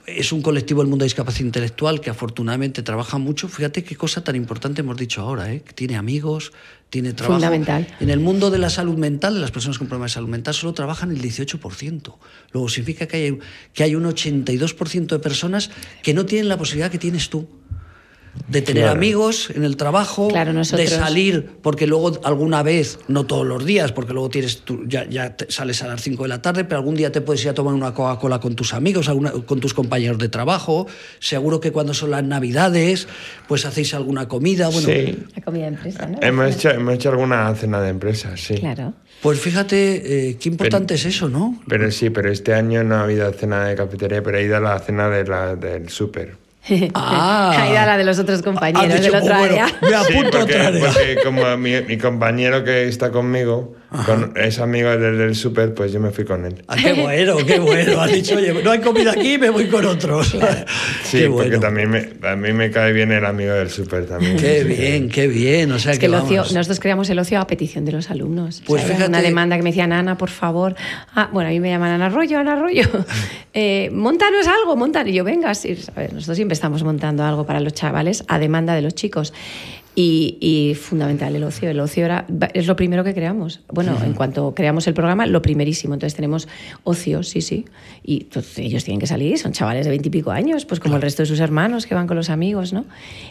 es 0.06 0.32
un 0.32 0.42
colectivo 0.42 0.80
del 0.80 0.88
mundo 0.88 1.04
de 1.04 1.06
discapacidad 1.06 1.46
intelectual 1.46 2.00
que 2.00 2.10
afortunadamente 2.10 2.82
trabaja 2.82 3.18
mucho. 3.18 3.48
Fíjate 3.48 3.84
qué 3.84 3.96
cosa 3.96 4.22
tan 4.22 4.36
importante 4.36 4.82
hemos 4.82 4.96
dicho 4.96 5.22
ahora, 5.22 5.52
¿eh? 5.52 5.62
tiene 5.74 5.96
amigos, 5.96 6.52
tiene 6.90 7.12
trabajo. 7.12 7.40
Fundamental. 7.40 7.86
En 8.00 8.10
el 8.10 8.20
mundo 8.20 8.50
de 8.50 8.58
la 8.58 8.70
salud 8.70 8.96
mental, 8.96 9.34
de 9.34 9.40
las 9.40 9.50
personas 9.50 9.78
con 9.78 9.88
problemas 9.88 10.12
de 10.12 10.14
salud 10.14 10.28
mental, 10.28 10.54
solo 10.54 10.74
trabajan 10.74 11.10
el 11.10 11.20
18%. 11.22 12.14
Luego 12.52 12.68
significa 12.68 13.06
que 13.06 13.16
hay, 13.16 13.38
que 13.72 13.84
hay 13.84 13.94
un 13.94 14.04
82% 14.04 15.06
de 15.06 15.18
personas 15.18 15.70
que 16.02 16.14
no 16.14 16.26
tienen 16.26 16.48
la 16.48 16.58
posibilidad 16.58 16.90
que 16.90 16.98
tienes 16.98 17.30
tú. 17.30 17.48
De 18.48 18.62
tener 18.62 18.82
Claro. 18.82 18.96
amigos 18.98 19.50
en 19.54 19.64
el 19.64 19.76
trabajo, 19.76 20.28
Claro, 20.28 20.52
de 20.52 20.64
salir, 20.88 21.50
porque 21.62 21.86
luego 21.86 22.20
alguna 22.24 22.62
vez, 22.62 22.98
no 23.08 23.24
todos 23.26 23.46
los 23.46 23.64
días, 23.64 23.92
porque 23.92 24.12
luego 24.12 24.28
tienes 24.28 24.58
tú- 24.62 24.82
ya, 24.86 25.08
ya 25.08 25.36
te- 25.36 25.50
sales 25.50 25.82
a 25.82 25.86
las 25.86 26.02
5 26.02 26.24
de 26.24 26.28
la 26.30 26.42
tarde, 26.42 26.64
pero 26.64 26.78
algún 26.78 26.94
día 26.96 27.12
te 27.12 27.20
puedes 27.20 27.42
ir 27.44 27.50
a 27.50 27.54
tomar 27.54 27.74
una 27.74 27.94
Coca-Cola 27.94 28.40
con 28.40 28.54
tus 28.56 28.74
amigos, 28.74 29.08
alguna- 29.08 29.30
con 29.30 29.60
tus 29.60 29.72
compañeros 29.72 30.18
de 30.18 30.28
trabajo. 30.28 30.86
Seguro 31.20 31.60
que 31.60 31.70
cuando 31.72 31.94
son 31.94 32.10
las 32.10 32.24
navidades, 32.24 33.06
pues 33.48 33.64
hacéis 33.66 33.94
alguna 33.94 34.26
comida. 34.28 34.68
Bueno, 34.68 34.88
sí. 34.88 35.16
La 35.36 35.42
comida 35.42 35.62
de 35.62 35.68
empresa, 35.68 36.06
¿no? 36.06 36.18
Hemos 36.20 36.54
hecho, 36.56 36.70
hemos 36.70 36.94
hecho 36.94 37.10
alguna 37.10 37.54
cena 37.54 37.80
de 37.80 37.88
empresa, 37.90 38.36
sí. 38.36 38.54
Claro. 38.56 38.94
pues 39.22 39.40
fíjate 39.40 40.30
eh, 40.30 40.36
qué 40.38 40.48
importante 40.50 40.94
es 40.94 41.06
eso, 41.06 41.28
¿no? 41.30 41.62
Pero 41.66 41.90
sí, 41.90 42.10
pero 42.10 42.30
este 42.30 42.52
año 42.52 42.84
no 42.84 42.96
ha 42.96 43.04
habido 43.04 43.32
cena 43.32 43.64
de 43.64 43.74
cafetería, 43.74 44.22
pero 44.22 44.36
he 44.38 44.42
ido 44.44 44.56
a 44.58 44.60
la 44.60 44.78
cena 44.80 45.08
de 45.08 45.24
la, 45.24 45.56
del 45.56 45.88
súper. 45.88 46.36
Ah. 46.94 47.52
Ahí 47.58 47.72
da 47.72 47.86
la 47.86 47.96
de 47.98 48.04
los 48.04 48.18
otros 48.18 48.42
compañeros 48.42 48.88
dicho, 49.00 49.12
del 49.12 49.22
otro 49.22 49.34
"Oh, 49.34 49.38
bueno, 49.38 49.54
área. 49.54 49.66
Me 49.82 49.94
apunto 49.94 50.38
a 50.38 50.40
porque, 50.40 50.54
otra 50.54 50.66
área. 50.68 50.86
porque 50.86 51.16
como 51.22 51.56
mi, 51.56 51.80
mi 51.82 51.98
compañero 51.98 52.64
que 52.64 52.88
está 52.88 53.10
conmigo 53.10 53.74
con, 54.04 54.32
es 54.36 54.58
amigo 54.58 54.90
del, 54.90 55.18
del 55.18 55.34
súper, 55.34 55.72
pues 55.74 55.92
yo 55.92 56.00
me 56.00 56.10
fui 56.10 56.24
con 56.24 56.44
él. 56.44 56.62
Ah, 56.68 56.76
qué 56.76 56.92
bueno, 57.02 57.36
qué 57.46 57.58
bueno. 57.58 58.00
Has 58.00 58.12
dicho, 58.12 58.36
oye, 58.36 58.52
no 58.62 58.70
hay 58.70 58.80
comida 58.80 59.12
aquí, 59.12 59.38
me 59.38 59.50
voy 59.50 59.66
con 59.68 59.84
otros. 59.86 60.28
Sí, 60.28 60.38
qué 61.18 61.28
porque 61.28 61.48
bueno. 61.48 61.60
también 61.60 61.90
me, 61.90 62.02
también 62.02 62.56
me 62.56 62.70
cae 62.70 62.92
bien 62.92 63.12
el 63.12 63.24
amigo 63.24 63.52
del 63.54 63.70
súper 63.70 64.06
también. 64.06 64.36
Qué 64.36 64.62
Sí. 64.62 64.68
bien, 64.68 65.08
qué 65.08 65.26
bien. 65.28 65.72
O 65.72 65.78
sea 65.78 65.92
Es 65.92 65.98
que 65.98 66.06
el 66.06 66.14
ocio, 66.14 66.42
nosotros 66.42 66.80
creamos 66.80 67.08
el 67.10 67.18
ocio 67.18 67.38
a 67.40 67.46
petición 67.46 67.84
de 67.84 67.92
los 67.92 68.10
alumnos. 68.10 68.62
Pues 68.66 68.82
O 68.82 68.86
sea, 68.86 68.96
fíjate- 68.96 69.08
Una 69.10 69.22
demanda 69.22 69.56
que 69.56 69.62
me 69.62 69.70
decían, 69.70 69.92
Ana, 69.92 70.16
por 70.18 70.30
favor. 70.30 70.74
Ah, 71.14 71.28
bueno, 71.32 71.48
a 71.48 71.52
mí 71.52 71.60
me 71.60 71.70
llaman 71.70 71.90
Ana 71.92 72.06
Arroyo, 72.06 72.38
Ana 72.38 72.54
Arroyo. 72.54 72.84
Eh, 73.56 73.88
montanos 73.92 74.48
algo, 74.48 74.74
montan. 74.74 75.06
Y 75.06 75.12
yo, 75.12 75.22
venga, 75.22 75.54
sí, 75.54 75.78
a 75.94 76.00
ver, 76.00 76.12
nosotros 76.12 76.34
siempre 76.36 76.54
estamos 76.54 76.82
montando 76.82 77.22
algo 77.22 77.46
para 77.46 77.60
los 77.60 77.72
chavales 77.72 78.24
a 78.26 78.40
demanda 78.40 78.74
de 78.74 78.82
los 78.82 78.96
chicos. 78.96 79.32
Y, 79.96 80.38
y 80.40 80.74
fundamental 80.74 81.36
el 81.36 81.44
ocio. 81.44 81.70
El 81.70 81.78
ocio 81.78 82.04
era, 82.04 82.26
es 82.52 82.66
lo 82.66 82.74
primero 82.74 83.04
que 83.04 83.14
creamos. 83.14 83.60
Bueno, 83.72 83.96
en 84.04 84.14
cuanto 84.14 84.52
creamos 84.52 84.88
el 84.88 84.94
programa, 84.94 85.24
lo 85.26 85.40
primerísimo. 85.40 85.94
Entonces 85.94 86.16
tenemos 86.16 86.48
ocio, 86.82 87.22
sí, 87.22 87.40
sí. 87.42 87.64
Y 88.02 88.26
ellos 88.56 88.82
tienen 88.82 88.98
que 88.98 89.06
salir, 89.06 89.38
son 89.38 89.52
chavales 89.52 89.86
de 89.86 89.90
veintipico 89.90 90.32
años, 90.32 90.64
pues 90.64 90.80
como 90.80 90.96
el 90.96 91.02
resto 91.02 91.22
de 91.22 91.26
sus 91.26 91.38
hermanos 91.38 91.86
que 91.86 91.94
van 91.94 92.08
con 92.08 92.16
los 92.16 92.28
amigos, 92.28 92.72
¿no? 92.72 92.84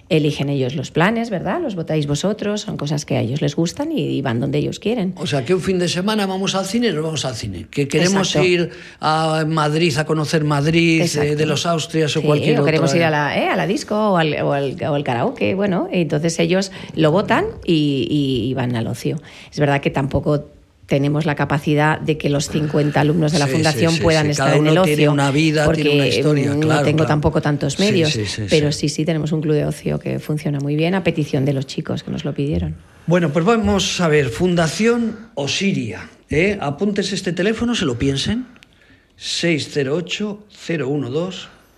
Eligen 0.07 0.49
ellos 0.49 0.75
los 0.75 0.89
planes, 0.89 1.29
¿verdad? 1.29 1.59
Los 1.61 1.75
votáis 1.75 2.07
vosotros, 2.07 2.61
son 2.61 2.77
cosas 2.77 3.05
que 3.05 3.17
a 3.17 3.21
ellos 3.21 3.41
les 3.41 3.55
gustan 3.57 3.91
y, 3.91 3.99
y 3.99 4.21
van 4.21 4.39
donde 4.39 4.59
ellos 4.59 4.79
quieren. 4.79 5.13
O 5.17 5.27
sea, 5.27 5.43
que 5.43 5.53
un 5.53 5.61
fin 5.61 5.79
de 5.79 5.89
semana 5.89 6.25
vamos 6.27 6.55
al 6.55 6.65
cine, 6.65 6.93
nos 6.93 7.03
vamos 7.03 7.25
al 7.25 7.35
cine. 7.35 7.67
Que 7.69 7.89
queremos 7.89 8.29
Exacto. 8.35 8.47
ir 8.47 8.69
a 9.01 9.43
Madrid 9.45 9.97
a 9.97 10.05
conocer 10.05 10.45
Madrid, 10.45 11.01
eh, 11.21 11.35
de 11.35 11.45
los 11.45 11.65
Austrias 11.65 12.15
o 12.15 12.21
Sí, 12.21 12.25
cualquier 12.25 12.61
o 12.61 12.63
queremos 12.63 12.89
otra. 12.91 12.99
ir 12.99 13.03
a 13.03 13.09
la, 13.09 13.37
eh, 13.37 13.49
a 13.49 13.55
la 13.57 13.67
disco 13.67 13.95
o 13.95 14.17
al, 14.17 14.33
o 14.41 14.53
al- 14.53 14.77
o 14.81 14.93
al 14.93 15.03
karaoke, 15.03 15.55
bueno, 15.55 15.89
entonces 15.91 16.39
ellos 16.39 16.52
lo 16.95 17.11
votan 17.11 17.45
y, 17.65 18.07
y- 18.09 18.49
y 18.49 18.53
van 18.53 18.75
al 18.75 18.87
ocio. 18.87 19.21
Es 19.51 19.59
verdad 19.59 19.81
que 19.81 19.89
tampoco 19.89 20.45
tenemos 20.85 21.25
la 21.25 21.35
capacidad 21.35 21.99
de 21.99 22.17
que 22.17 22.29
los 22.29 22.49
50 22.49 22.99
alumnos 22.99 23.31
de 23.31 23.39
la 23.39 23.45
Sí, 23.47 23.53
fundación 23.53 23.93
sí, 23.93 24.01
puedan 24.01 24.29
estar 24.29 24.47
Cada 24.47 24.57
en 24.57 24.67
el 24.67 24.77
ocio 24.77 24.95
tiene 24.95 25.09
una 25.09 25.31
vida, 25.31 25.63
porque 25.65 25.81
tiene 25.81 25.97
una 25.97 26.07
historia, 26.07 26.53
mm, 26.53 26.59
claro, 26.59 26.79
no 26.81 26.85
tengo 26.85 26.97
claro. 26.97 27.07
tampoco 27.07 27.41
tantos 27.41 27.79
medios, 27.79 28.19
pero 28.49 28.71
sí. 28.71 28.89
sí, 28.89 29.05
tenemos 29.05 29.31
un 29.31 29.41
club 29.41 29.55
de 29.55 29.65
ocio 29.65 29.97
que 29.97 30.19
funciona 30.19 30.59
muy 30.59 30.75
bien 30.75 30.93
a 30.93 31.03
petición 31.03 31.45
de 31.45 31.53
los 31.53 31.65
chicos 31.67 32.03
que 32.03 32.11
nos 32.11 32.25
lo 32.25 32.33
pidieron. 32.33 32.75
Bueno, 33.07 33.31
pues 33.31 33.43
vamos 33.45 33.99
a 34.01 34.07
ver, 34.09 34.29
Fundación 34.29 35.17
Osiria. 35.35 36.09
¿eh? 36.29 36.57
Apúntense 36.61 37.15
este 37.15 37.31
teléfono, 37.33 37.75
se 37.75 37.85
lo 37.85 37.97
piensen. 37.97 38.45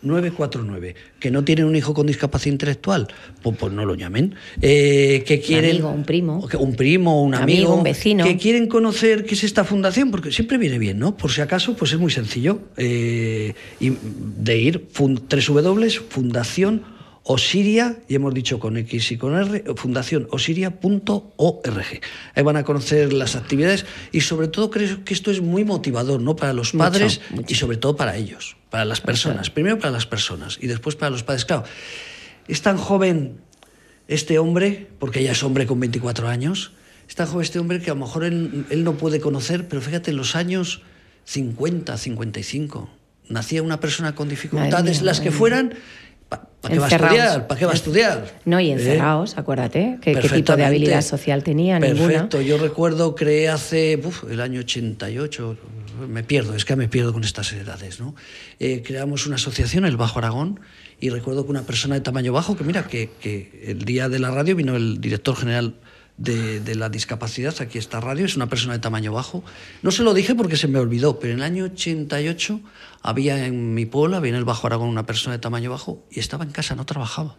608-012-949. 0.06 0.96
Que 1.20 1.32
no 1.32 1.44
tienen 1.44 1.66
un 1.66 1.76
hijo 1.76 1.94
con 1.94 2.08
discapacidad 2.08 2.54
intelectual, 2.54 3.08
pues, 3.42 3.58
pues 3.58 3.74
no 3.74 3.86
lo 3.86 3.96
llamen. 3.96 4.36
Eh, 4.62 5.24
que 5.26 5.40
quieren, 5.42 5.72
amigo, 5.72 5.90
un 5.92 6.04
primo. 6.04 6.48
Un 6.60 6.76
primo, 6.76 7.22
un 7.22 7.28
Un 7.30 7.36
amigo. 7.36 7.58
amigo, 7.60 7.76
un 7.76 7.84
vecino. 7.84 8.24
Que 8.24 8.38
quieren 8.38 8.68
conocer 8.68 9.26
qué 9.26 9.36
es 9.36 9.44
esta 9.44 9.64
fundación, 9.64 10.12
porque 10.12 10.32
siempre 10.32 10.58
viene 10.58 10.78
bien, 10.80 11.00
¿no? 11.00 11.16
Por 11.18 11.32
si 11.32 11.42
acaso, 11.42 11.76
pues 11.76 11.92
es 11.94 12.00
muy 12.00 12.12
sencillo. 12.12 12.60
eh, 12.78 13.54
de 13.80 14.58
ir, 14.58 14.88
fun, 14.92 15.22
Fundación 16.10 16.95
Osiria, 17.28 17.98
y 18.08 18.14
hemos 18.14 18.36
dicho 18.36 18.60
con 18.60 18.78
X 18.78 19.12
y 19.12 19.18
con 19.18 19.36
R, 19.36 19.64
fundacionosiria.org. 19.76 22.02
Ahí 22.36 22.44
van 22.44 22.56
a 22.56 22.64
conocer 22.64 23.14
las 23.14 23.36
actividades 23.36 23.88
y 24.12 24.22
sobre 24.22 24.48
todo 24.48 24.70
creo 24.70 25.04
que 25.04 25.16
esto 25.16 25.32
es 25.32 25.42
muy 25.42 25.66
motivador, 25.66 26.22
¿no? 26.22 26.36
Para 26.36 26.54
los 26.54 26.74
padres 26.74 27.22
mucho. 27.32 27.48
y 27.50 27.56
sobre 27.56 27.78
todo 27.78 27.96
para 27.96 28.16
ellos, 28.16 28.58
para 28.70 28.86
las 28.86 29.02
personas. 29.02 29.50
Primero 29.50 29.80
para 29.80 29.90
las 29.90 30.06
personas 30.06 30.60
y 30.62 30.68
después 30.68 30.96
para 30.96 31.10
los 31.10 31.24
padres. 31.24 31.46
Claro, 31.46 31.64
es 32.48 32.62
tan 32.62 32.78
joven 32.78 33.40
este 34.08 34.38
hombre, 34.38 34.88
porque 35.00 35.24
ya 35.24 35.32
es 35.32 35.42
hombre 35.42 35.66
con 35.66 35.80
24 35.80 36.28
años, 36.28 36.74
es 37.10 37.16
tan 37.16 37.26
joven 37.26 37.42
este 37.42 37.58
hombre 37.58 37.82
que 37.82 37.90
a 37.90 37.96
lo 37.96 38.02
mejor 38.02 38.24
él, 38.24 38.68
él 38.70 38.84
no 38.84 38.98
puede 38.98 39.20
conocer, 39.20 39.68
pero 39.68 39.82
fíjate, 39.82 40.12
en 40.12 40.18
los 40.18 40.36
años 40.36 40.84
50, 41.24 41.98
55, 41.98 42.88
nacía 43.30 43.64
una 43.64 43.80
persona 43.80 44.16
con 44.16 44.30
dificultades, 44.30 44.98
mía, 44.98 45.06
las 45.06 45.20
que 45.20 45.32
fueran, 45.32 45.74
¿para 46.70 46.76
qué 46.76 46.80
va 46.80 46.86
a 46.86 46.90
estudiar? 46.90 47.48
¿Para 47.48 47.60
qué 47.60 47.66
va 47.66 47.72
a 47.72 47.76
estudiar? 47.76 48.40
No, 48.46 48.60
y 48.60 48.70
¿Eh? 48.70 48.74
encerrados, 48.74 49.38
acuérdate, 49.38 49.98
¿qué, 50.02 50.14
qué 50.16 50.30
tipo 50.30 50.56
de 50.56 50.66
habilidad 50.66 51.02
social 51.02 51.44
tenía? 51.44 51.80
Ninguna. 51.80 52.08
Perfecto, 52.08 52.42
yo 52.42 52.58
recuerdo, 52.58 53.16
creé 53.16 53.50
hace 53.50 54.00
uf, 54.04 54.24
el 54.30 54.42
año 54.42 54.60
88, 54.62 55.58
me 56.10 56.24
pierdo, 56.24 56.56
es 56.56 56.66
que 56.66 56.76
me 56.76 56.88
pierdo 56.88 57.14
con 57.14 57.24
estas 57.24 57.54
edades, 57.54 58.00
¿no? 58.00 58.16
Eh, 58.60 58.84
creamos 58.86 59.26
una 59.28 59.36
asociación, 59.36 59.86
el 59.86 59.98
Bajo 59.98 60.20
Aragón, 60.20 60.60
y 61.00 61.10
recuerdo 61.10 61.46
que 61.46 61.52
una 61.52 61.64
persona 61.64 61.96
de 61.96 62.02
tamaño 62.02 62.34
bajo, 62.34 62.56
que 62.58 62.64
mira, 62.64 62.84
que, 62.88 63.10
que 63.22 63.64
el 63.68 63.86
día 63.86 64.10
de 64.10 64.20
la 64.20 64.32
radio 64.32 64.56
vino 64.56 64.76
el 64.76 65.02
director 65.02 65.36
general 65.36 65.76
de, 66.18 66.60
de 66.62 66.76
la 66.76 66.90
discapacidad, 66.90 67.54
aquí 67.60 67.78
está 67.78 68.00
radio, 68.00 68.26
es 68.26 68.36
una 68.38 68.48
persona 68.48 68.74
de 68.74 68.80
tamaño 68.80 69.12
bajo. 69.12 69.44
No 69.82 69.92
se 69.92 70.04
lo 70.04 70.14
dije 70.14 70.34
porque 70.36 70.56
se 70.58 70.68
me 70.68 70.80
olvidó, 70.80 71.20
pero 71.20 71.34
en 71.34 71.40
el 71.40 71.44
año 71.46 71.66
88 71.66 72.62
había 73.02 73.46
en 73.46 73.74
mi 73.74 73.86
pueblo, 73.86 74.16
había 74.18 74.30
en 74.30 74.36
el 74.38 74.46
Bajo 74.46 74.66
Aragón 74.68 74.88
una 74.90 75.06
persona 75.06 75.36
de 75.36 75.40
tamaño 75.40 75.72
bajo 75.72 76.04
y 76.10 76.20
estaba 76.20 76.44
en 76.46 76.52
casa, 76.52 76.74
no 76.76 76.86
trabajaba 76.86 77.36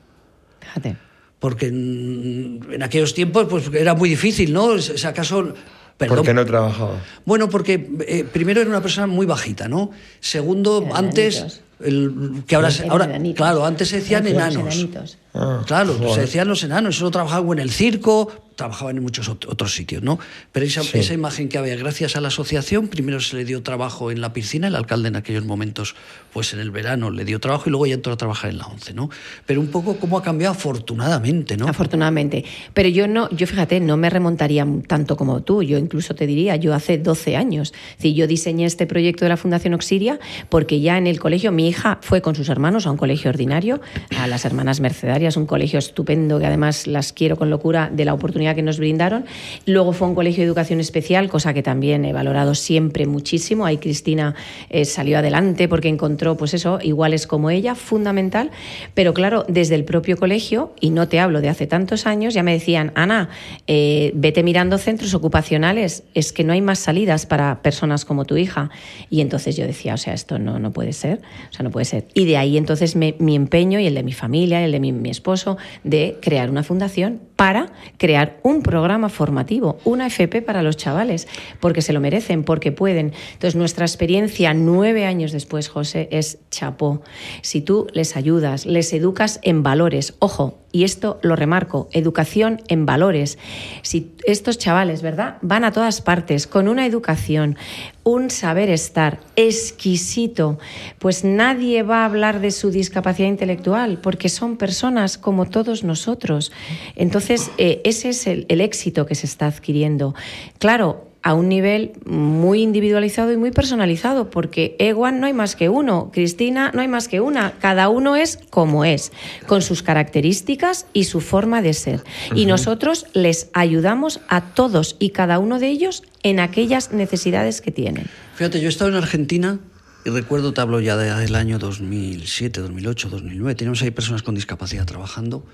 Fíjate. 0.61 0.97
porque 1.39 1.67
en, 1.69 2.67
en 2.71 2.83
aquellos 2.83 3.15
tiempos 3.15 3.47
pues 3.49 3.71
era 3.73 3.95
muy 3.95 4.09
difícil, 4.11 4.53
¿no? 4.53 4.79
Si 4.79 5.07
acaso... 5.07 5.55
Perdón. 5.97 6.19
¿Por 6.19 6.27
qué 6.27 6.35
no 6.35 6.45
trabajaba? 6.45 7.03
Bueno, 7.25 7.49
porque 7.49 7.89
eh, 8.07 8.25
primero 8.31 8.61
era 8.61 8.69
una 8.69 8.83
persona 8.83 9.07
muy 9.07 9.25
bajita, 9.25 9.67
¿no? 9.67 9.93
Segundo, 10.21 10.83
Eran 10.85 10.95
antes, 11.07 11.63
el- 11.81 12.43
que 12.47 12.55
ahora, 12.55 12.71
se- 12.71 12.87
ahora 12.87 13.07
enanitos. 13.07 13.37
claro, 13.39 13.65
antes 13.65 13.89
se 13.89 13.97
decían 14.01 14.27
enanos. 14.27 14.57
enanitos. 14.77 15.17
Ah, 15.39 15.63
claro, 15.67 15.97
se 16.15 16.23
decían 16.23 16.49
los 16.49 16.63
enanos, 16.63 16.97
solo 16.97 17.11
trabajaban 17.11 17.53
en 17.53 17.59
el 17.61 17.71
circo, 17.71 18.33
trabajaban 18.57 18.97
en 18.97 19.03
muchos 19.03 19.29
ot- 19.29 19.47
otros 19.51 19.75
sitios, 19.75 20.03
¿no? 20.03 20.19
Pero 20.53 20.65
esa, 20.65 20.83
Sí. 20.83 20.99
esa 20.99 21.13
imagen 21.13 21.49
que 21.51 21.59
había, 21.59 21.77
gracias 21.77 22.17
a 22.17 22.23
la 22.23 22.29
asociación, 22.29 22.89
primero 22.89 23.21
se 23.21 23.37
le 23.37 23.45
dio 23.45 23.63
trabajo 23.63 24.11
en 24.11 24.23
la 24.23 24.33
piscina, 24.33 24.69
el 24.69 24.75
alcalde 24.77 25.09
en 25.09 25.17
aquellos 25.17 25.45
momentos, 25.45 25.95
pues 26.33 26.55
en 26.55 26.61
el 26.61 26.71
verano 26.71 27.11
le 27.11 27.27
dio 27.27 27.39
trabajo 27.39 27.65
y 27.67 27.71
luego 27.71 27.87
ya 27.87 27.95
entró 27.95 28.15
a 28.15 28.17
trabajar 28.17 28.49
en 28.51 28.57
la 28.59 28.67
ONCE, 28.67 28.95
¿no? 28.95 29.11
Pero 29.45 29.61
un 29.61 29.67
poco 29.67 29.99
cómo 29.99 30.17
ha 30.17 30.23
cambiado 30.23 30.55
afortunadamente, 30.55 31.57
¿no? 31.59 31.69
Afortunadamente. 31.69 32.45
Pero 32.73 32.89
yo 32.89 33.09
no, 33.09 33.29
yo 33.31 33.47
fíjate, 33.47 33.81
no 33.81 33.97
me 33.99 34.09
remontaría 34.09 34.67
tanto 34.87 35.17
como 35.19 35.43
tú. 35.43 35.63
Yo 35.63 35.77
incluso 35.77 36.15
te 36.15 36.27
diría, 36.27 36.57
yo 36.57 36.73
hace 36.75 36.97
12 36.97 37.37
años. 37.37 37.75
Decir, 37.97 38.15
yo 38.15 38.27
diseñé 38.27 38.65
este 38.65 38.87
proyecto 38.87 39.25
de 39.25 39.31
la 39.31 39.37
Fundación 39.37 39.75
Oxiria 39.75 40.19
porque 40.49 40.81
ya 40.81 40.97
en 40.97 41.07
el 41.07 41.19
colegio 41.21 41.53
Mi 41.53 41.69
hija 41.69 41.99
fue 42.01 42.23
con 42.23 42.35
sus 42.35 42.49
hermanos 42.49 42.87
a 42.87 42.91
un 42.91 42.97
colegio 42.97 43.29
ordinario, 43.31 43.81
a 44.17 44.27
las 44.29 44.45
hermanas 44.47 44.81
mercedarias, 44.81 45.26
un 45.35 45.47
colegio 45.47 45.81
estupendo 45.81 46.39
que 46.39 46.47
además 46.47 46.87
las 46.87 47.13
quiero 47.13 47.37
con 47.37 47.51
locura 47.51 47.91
de 47.93 48.05
la 48.05 48.15
oportunidad 48.15 48.55
que 48.55 48.63
nos 48.63 48.79
brindaron. 48.79 49.25
Luego 49.65 49.93
fue 49.93 50.07
un 50.07 50.15
colegio 50.15 50.43
de 50.43 50.47
educación 50.47 50.79
especial, 50.79 51.29
cosa 51.29 51.53
que 51.55 51.63
también 51.63 52.05
he 52.05 52.13
valorado 52.13 52.55
siempre 52.55 53.07
muchísimo. 53.07 53.67
Ahí 53.67 53.79
Cristina 53.79 54.35
eh, 54.71 54.85
salió 54.85 55.19
adelante 55.19 55.69
porque 55.69 55.89
encontró, 55.89 56.37
pues 56.37 56.55
eso, 56.55 56.79
iguales 56.83 57.27
como 57.27 57.51
ella, 57.51 57.75
fundamental. 57.75 58.51
Pero 58.95 59.15
claro, 59.15 59.45
desde 59.49 59.75
el 59.75 59.85
propio 59.85 60.17
colegio, 60.17 60.73
y 60.81 60.91
no 60.91 61.09
te 61.09 61.19
hablo 61.19 61.41
de 61.41 61.49
hace 61.49 61.67
tantos 61.67 62.07
años, 62.07 62.35
ya 62.35 62.43
me 62.43 62.53
decían, 62.53 62.93
Ana, 62.95 63.31
eh, 63.67 64.13
vete 64.15 64.43
mirando 64.43 64.79
centros 64.79 65.15
ocupacionales, 65.15 66.05
es 66.15 66.33
que 66.33 66.45
no 66.45 66.53
hay 66.53 66.61
más 66.61 66.79
salidas 66.79 67.27
para 67.27 67.63
personas 67.63 68.05
como 68.05 68.25
tu 68.25 68.37
hija. 68.37 68.71
Y 69.11 69.23
entonces 69.23 69.57
yo 69.57 69.67
decía, 69.67 69.95
o 69.95 69.97
sea, 69.97 70.15
esto 70.15 70.39
no, 70.39 70.59
no 70.59 70.73
puede 70.73 70.93
ser, 70.93 71.21
o 71.51 71.53
sea, 71.53 71.65
no 71.65 71.71
puede 71.71 71.87
ser. 71.87 72.07
Y 72.15 72.27
de 72.27 72.37
ahí 72.37 72.57
entonces 72.59 72.95
mi 72.97 73.35
empeño 73.35 73.81
y 73.81 73.87
el 73.87 73.95
de 73.95 74.03
mi 74.03 74.13
familia, 74.13 74.65
el 74.65 74.73
de 74.73 74.81
mi, 74.81 74.93
mi 74.93 75.11
esposo, 75.17 75.59
de 75.83 76.19
crear 76.23 76.51
una 76.51 76.63
fundación 76.63 77.21
para 77.37 77.71
crear 77.99 78.41
un 78.43 78.63
programa 78.63 79.11
formativo, 79.11 79.79
una 79.85 80.07
FP 80.07 80.41
para 80.43 80.63
los 80.63 80.77
chavales, 80.77 81.29
porque 81.61 81.83
se 81.83 81.93
lo 81.93 82.01
merecen, 82.01 82.43
porque 82.45 82.73
pueden. 82.73 83.13
Entonces, 83.35 83.57
nuestra 83.57 83.85
experiencia 83.85 84.55
nueve 84.55 85.05
años 85.05 85.33
después, 85.33 85.69
José, 85.69 86.09
es 86.11 86.39
chapó. 86.51 87.03
Si 87.43 87.61
tú 87.61 87.87
les 87.93 88.17
ayudas, 88.17 88.65
les 88.65 88.93
educas 88.95 89.39
en 89.43 89.63
valores, 89.63 90.15
ojo, 90.19 90.59
y 90.73 90.85
esto 90.85 91.19
lo 91.23 91.37
remarco, 91.37 91.89
educación 91.93 92.61
en 92.69 92.85
valores. 92.85 93.39
Si 93.83 94.13
estos 94.27 94.59
chavales, 94.59 95.01
¿verdad? 95.01 95.39
Van 95.41 95.65
a 95.65 95.73
todas 95.73 96.03
partes 96.03 96.47
con 96.47 96.69
una 96.69 96.85
educación, 96.85 97.57
un 98.03 98.29
saber 98.31 98.69
estar 98.69 99.21
exquisito, 99.37 100.59
pues 100.99 101.25
nadie 101.25 101.83
va 101.83 102.03
a 102.03 102.05
hablar 102.05 102.41
de 102.41 102.51
su 102.51 102.71
discapacidad 102.71 103.29
intelectual 103.29 103.99
porque 104.03 104.29
son 104.29 104.59
personas 104.59 105.17
como 105.17 105.47
todos 105.47 105.83
nosotros. 105.83 106.53
Entonces, 106.95 107.26
eh, 107.59 107.81
ese 107.85 108.11
es 108.11 108.27
el, 108.27 108.47
el 108.49 108.61
éxito 108.61 109.07
que 109.07 109.15
se 109.15 109.27
está 109.27 109.47
adquiriendo. 109.47 110.15
Claro, 110.59 111.07
a 111.27 111.35
un 111.35 111.49
nivel 111.49 111.91
muy 112.05 112.63
individualizado 112.63 113.33
y 113.33 113.37
muy 113.37 113.51
personalizado, 113.51 114.31
porque 114.31 114.77
Ewan 114.79 115.19
no 115.19 115.27
hay 115.27 115.33
más 115.33 115.57
que 115.57 115.69
uno, 115.69 116.13
Cristina 116.13 116.71
no 116.73 116.83
hay 116.83 116.87
más 116.87 117.09
que 117.09 117.21
una, 117.21 117.55
cada 117.59 117.89
uno 117.89 118.15
es 118.15 118.39
como 118.49 118.85
es, 118.85 119.11
con 119.49 119.61
sus 119.61 119.83
características 119.83 120.87
y 120.93 121.03
su 121.03 121.21
forma 121.21 121.63
de 121.63 121.75
ser. 121.75 122.05
Y 122.33 122.47
nosotros 122.47 123.07
les 123.13 123.51
ayudamos 123.55 124.21
a 124.29 124.55
todos 124.55 124.95
y 125.01 125.11
cada 125.11 125.41
uno 125.41 125.59
de 125.59 125.67
ellos 125.67 126.05
en 126.23 126.39
aquellas 126.39 126.93
necesidades 126.93 127.61
que 127.61 127.73
tienen. 127.73 128.07
Fíjate, 128.37 128.61
yo 128.61 128.67
he 128.67 128.69
estado 128.69 128.91
en 128.93 128.97
Argentina 128.97 129.59
y 130.07 130.09
recuerdo, 130.09 130.53
te 130.53 130.61
hablo 130.61 130.79
ya 130.79 130.97
del 130.97 131.35
año 131.35 131.59
2007, 131.59 132.61
2008, 132.61 133.09
2009, 133.09 133.57
teníamos 133.57 133.83
ahí 133.83 133.91
personas 133.91 134.23
con 134.23 134.37
discapacidad 134.37 134.87
trabajando 134.87 135.45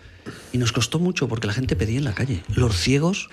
y 0.52 0.58
nos 0.58 0.72
costó 0.72 0.98
mucho 0.98 1.26
porque 1.26 1.46
la 1.46 1.54
gente 1.54 1.74
pedía 1.74 1.96
en 1.96 2.04
la 2.04 2.12
calle. 2.12 2.42
Los 2.54 2.76
ciegos 2.76 3.30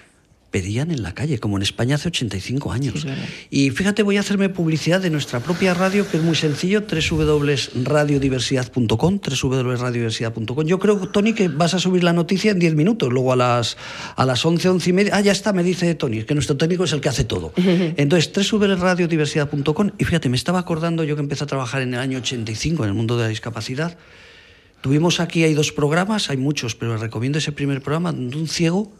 pedían 0.51 0.91
en 0.91 1.01
la 1.03 1.13
calle, 1.13 1.39
como 1.39 1.57
en 1.57 1.63
España 1.63 1.95
hace 1.95 2.07
85 2.09 2.71
años. 2.71 3.05
y 3.49 3.71
fíjate, 3.71 4.03
voy 4.03 4.17
a 4.17 4.19
hacerme 4.21 4.49
publicidad 4.49 5.01
de 5.01 5.09
nuestra 5.09 5.39
propia 5.39 5.73
radio, 5.73 6.07
que 6.09 6.17
es 6.17 6.23
muy 6.23 6.35
sencillo, 6.35 6.81
www.radiodiversidad.com, 6.81 9.19
www.radiodiversidad.com. 9.19 10.65
Yo 10.65 10.79
creo, 10.79 10.97
Tony, 11.09 11.33
que 11.33 11.47
vas 11.47 11.73
a 11.73 11.79
subir 11.79 12.03
la 12.03 12.13
noticia 12.13 12.51
en 12.51 12.59
10 12.59 12.75
minutos, 12.75 13.11
luego 13.11 13.33
a 13.33 13.35
las, 13.35 13.77
a 14.15 14.25
las 14.25 14.45
11, 14.45 14.69
11 14.69 14.89
y 14.89 14.93
media. 14.93 15.15
Ah, 15.15 15.21
ya 15.21 15.31
está, 15.31 15.53
me 15.53 15.63
dice 15.63 15.93
Tony, 15.95 16.23
que 16.23 16.33
nuestro 16.33 16.57
técnico 16.57 16.83
es 16.83 16.93
el 16.93 17.01
que 17.01 17.09
hace 17.09 17.23
todo. 17.23 17.53
Entonces, 17.57 18.51
www.radiodiversidad.com, 18.51 19.91
y 19.97 20.05
fíjate, 20.05 20.29
me 20.29 20.37
estaba 20.37 20.59
acordando 20.59 21.03
yo 21.03 21.15
que 21.15 21.21
empecé 21.21 21.43
a 21.43 21.47
trabajar 21.47 21.81
en 21.81 21.93
el 21.93 21.99
año 21.99 22.19
85 22.19 22.83
en 22.83 22.89
el 22.89 22.95
mundo 22.95 23.17
de 23.17 23.23
la 23.23 23.29
discapacidad. 23.29 23.97
Tuvimos 24.81 25.19
aquí, 25.19 25.43
hay 25.43 25.53
dos 25.53 25.73
programas, 25.73 26.29
hay 26.29 26.37
muchos, 26.37 26.73
pero 26.73 26.95
recomiendo 26.97 27.37
ese 27.37 27.51
primer 27.51 27.81
programa, 27.81 28.13
donde 28.13 28.37
un 28.37 28.47
ciego 28.47 28.93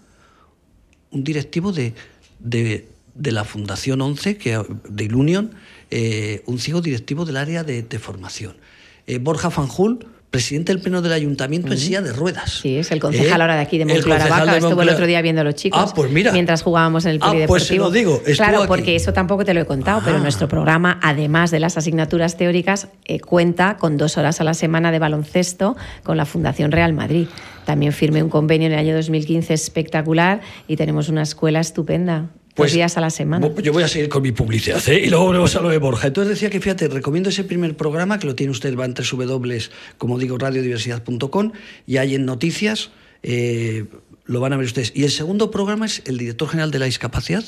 un 1.12 1.24
directivo 1.24 1.72
de, 1.72 1.93
de, 2.39 3.32
la 3.32 3.43
Fundación 3.43 4.02
11, 4.02 4.38
que, 4.38 4.62
de 4.89 5.04
Ilunion, 5.04 5.52
eh, 5.91 6.43
un 6.45 6.60
ciego 6.60 6.82
directivo 6.82 7.26
del 7.26 7.38
área 7.38 7.63
de, 7.63 8.00
formación. 8.00 8.56
Eh, 9.08 9.17
Borja 9.17 9.50
Fanjul, 9.50 10.06
presidente 10.30 10.72
del 10.72 10.82
Pleno 10.82 11.02
del 11.02 11.13
Ayuntamiento 11.13 11.72
en 11.72 11.78
silla 11.80 12.02
de 12.02 12.13
ruedas. 12.13 12.60
Sí, 12.62 12.78
es 12.78 12.92
el 12.92 13.00
concejal 13.00 13.39
eh, 13.39 13.44
ahora 13.44 13.56
de 13.56 13.62
aquí 13.62 13.78
de 13.78 13.86
Moncloa 13.86 14.18
Vaca. 14.18 14.58
Estuvo 14.58 14.82
el 14.82 14.89
otro 14.89 15.08
día 15.08 15.22
viendo 15.22 15.42
a 15.42 15.44
los 15.44 15.56
chicos 15.56 15.80
ah, 15.84 15.92
pues 15.96 16.12
mira. 16.12 16.32
mientras 16.32 16.62
jugábamos 16.62 17.06
en 17.06 17.12
el 17.12 17.20
polideportivo. 17.20 17.46
Ah, 17.46 17.58
pues 17.58 17.63
se 17.63 17.76
lo 17.76 17.92
digo. 17.92 18.22
Claro, 18.36 18.65
porque 18.68 18.96
eso 18.96 19.12
tampoco 19.12 19.44
te 19.44 19.54
lo 19.54 19.62
he 19.62 19.65
contado, 19.65 20.02
pero 20.04 20.18
ah. 20.18 20.20
nuestro 20.20 20.48
programa, 20.48 21.00
además 21.02 21.52
de 21.52 21.60
las 21.60 21.78
asignaturas 21.78 22.38
teóricas, 22.38 22.89
cuenta 23.26 23.78
con 23.78 23.98
dos 23.98 24.18
horas 24.18 24.39
a 24.39 24.44
la 24.44 24.54
semana 24.54 24.92
de 24.92 25.00
baloncesto 25.00 25.76
con 26.04 26.18
la 26.18 26.26
Fundación 26.26 26.72
Real 26.72 26.94
Madrid. 26.94 27.28
También 27.65 27.94
firmé 27.94 28.24
un 28.24 28.30
convenio 28.30 28.68
en 28.68 28.74
el 28.74 28.80
año 28.80 28.96
2015 28.96 29.54
espectacular 29.54 30.42
y 30.68 30.76
tenemos 30.76 31.10
una 31.10 31.24
escuela 31.24 31.60
estupenda. 31.60 32.30
Pues, 32.60 32.74
días 32.74 32.98
a 32.98 33.02
la 33.02 33.10
semana. 33.10 33.50
Yo 33.62 33.74
voy 33.74 33.84
a 33.84 33.88
seguir 33.88 34.10
con 34.10 34.22
mi 34.22 34.32
publicidad 34.32 34.82
¿eh? 34.88 35.02
y 35.06 35.10
luego 35.10 35.26
volvemos 35.26 35.56
a 35.56 35.62
lo 35.62 35.69
de 35.69 35.78
Borja. 35.78 36.08
Entonces 36.08 36.36
decía 36.36 36.50
que, 36.50 36.60
fíjate, 36.60 36.88
recomiendo 36.88 37.30
ese 37.30 37.43
primer 37.43 37.76
programa 37.76 38.19
que 38.19 38.28
lo 38.28 38.36
tiene 38.36 38.52
usted, 38.52 38.78
va 38.78 38.86
en 38.86 38.93
W, 38.93 39.62
como 39.98 40.19
digo, 40.19 40.38
radiodiversidad.com 40.38 41.52
y 41.88 41.98
hay 41.98 42.15
en 42.15 42.26
noticias, 42.26 42.91
eh, 43.24 43.86
lo 44.26 44.39
van 44.39 44.54
a 44.54 44.58
ver 44.58 44.65
ustedes. 44.65 44.91
Y 44.93 45.04
el 45.04 45.12
segundo 45.12 45.52
programa 45.52 45.86
es 45.86 46.02
el 46.06 46.17
director 46.17 46.50
general 46.50 46.72
de 46.72 46.80
la 46.80 46.86
discapacidad, 46.86 47.43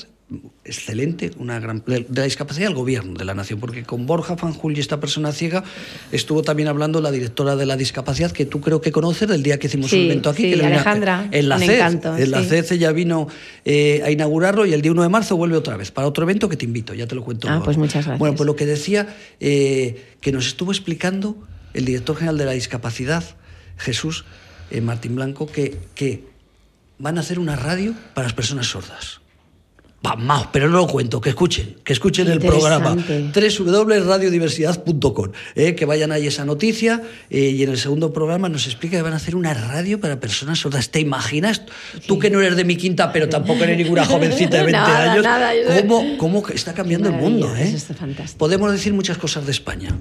excelente, 0.64 1.32
una 1.38 1.60
gran 1.60 1.84
de 1.86 2.06
la 2.14 2.24
discapacidad 2.24 2.68
del 2.68 2.76
gobierno 2.76 3.14
de 3.18 3.26
la 3.26 3.34
nación, 3.34 3.60
porque 3.60 3.84
con 3.84 4.06
Borja 4.06 4.38
Fanjul 4.38 4.78
y 4.78 4.80
esta 4.80 5.00
persona 5.00 5.32
ciega 5.32 5.64
estuvo 6.12 6.42
también 6.42 6.70
hablando 6.70 7.02
la 7.02 7.12
directora 7.12 7.56
de 7.56 7.66
la 7.66 7.76
discapacidad 7.76 8.32
que 8.32 8.46
tú 8.46 8.62
creo 8.62 8.80
que 8.80 8.92
conoces 8.92 9.28
del 9.28 9.44
día 9.44 9.60
que 9.60 9.68
hicimos 9.68 9.92
un 9.92 10.00
evento 10.00 10.30
aquí, 10.30 10.54
que 10.54 10.66
Alejandra, 10.66 11.28
en 11.32 11.50
la 11.50 11.60
CED, 11.60 12.06
en 12.18 12.32
la 12.32 12.44
CED 12.44 12.72
ella 12.72 12.92
vino 12.92 13.28
eh, 13.66 14.02
a 14.06 14.12
inaugurarlo 14.12 14.66
y 14.66 14.74
el 14.74 14.82
día 14.82 14.92
1 14.92 15.04
de 15.04 15.10
marzo 15.10 15.36
vuelve 15.36 15.58
otra 15.58 15.76
vez 15.76 15.92
para 15.92 16.08
otro 16.08 16.24
evento 16.24 16.48
que 16.48 16.56
te 16.56 16.66
invito, 16.66 16.94
ya 16.94 17.08
te 17.08 17.16
lo 17.16 17.24
cuento. 17.24 17.50
Ah, 17.50 17.62
pues 17.64 17.78
muchas 17.78 18.06
gracias. 18.06 18.20
Bueno, 18.20 18.36
pues 18.36 18.48
lo 18.48 18.56
que 18.56 18.66
decía 18.66 19.14
eh, 19.40 20.16
que 20.22 20.32
nos 20.32 20.48
estuvo 20.48 20.72
explicando 20.72 21.36
el 21.74 21.86
director 21.86 22.16
general 22.16 22.38
de 22.38 22.46
la 22.46 22.52
discapacidad, 22.52 23.24
Jesús 23.78 24.24
eh, 24.70 24.80
Martín 24.80 25.16
Blanco, 25.16 25.48
que, 25.48 25.78
que 25.96 26.24
van 27.00 27.18
a 27.18 27.22
hacer 27.22 27.40
una 27.40 27.56
radio 27.56 27.94
para 28.14 28.28
las 28.28 28.34
personas 28.34 28.68
sordas 28.68 29.22
más, 30.18 30.48
pero 30.52 30.68
no 30.68 30.78
lo 30.78 30.88
cuento, 30.88 31.22
que 31.22 31.30
escuchen, 31.30 31.78
que 31.84 31.94
escuchen 31.94 32.28
el 32.28 32.40
programa 32.40 32.96
www.radiodiversidad.com, 32.96 35.32
eh, 35.56 35.76
que 35.76 35.86
vayan 35.86 36.12
ahí 36.12 36.26
esa 36.28 36.44
noticia 36.44 37.04
eh, 37.30 37.50
y 37.50 37.64
en 37.64 37.70
el 37.70 37.78
segundo 37.78 38.12
programa 38.12 38.50
nos 38.50 38.66
explica 38.66 38.98
que 38.98 39.04
van 39.04 39.14
a 39.14 39.18
hacer 39.18 39.36
una 39.36 39.54
radio 39.54 40.02
para 40.02 40.20
personas 40.20 40.58
sordas. 40.60 40.90
¿Te 40.90 41.00
imaginas? 41.00 41.62
Tú 42.08 42.18
que 42.18 42.32
no 42.32 42.42
eres 42.42 42.58
de 42.58 42.66
mi 42.66 42.78
quinta, 42.78 43.14
pero 43.14 43.30
tampoco 43.30 43.64
eres 43.64 43.78
ninguna 43.78 44.04
jovencita 44.06 44.58
de 44.58 44.64
20 44.64 44.80
años, 44.80 45.24
¿cómo, 45.88 46.18
¿cómo, 46.18 46.48
está 46.50 46.74
cambiando 46.74 47.10
el 47.10 47.16
mundo? 47.16 47.56
Eh? 47.56 47.78
Podemos 48.38 48.72
decir 48.72 48.94
muchas 48.94 49.20
cosas 49.20 49.46
de 49.46 49.52
España. 49.52 49.96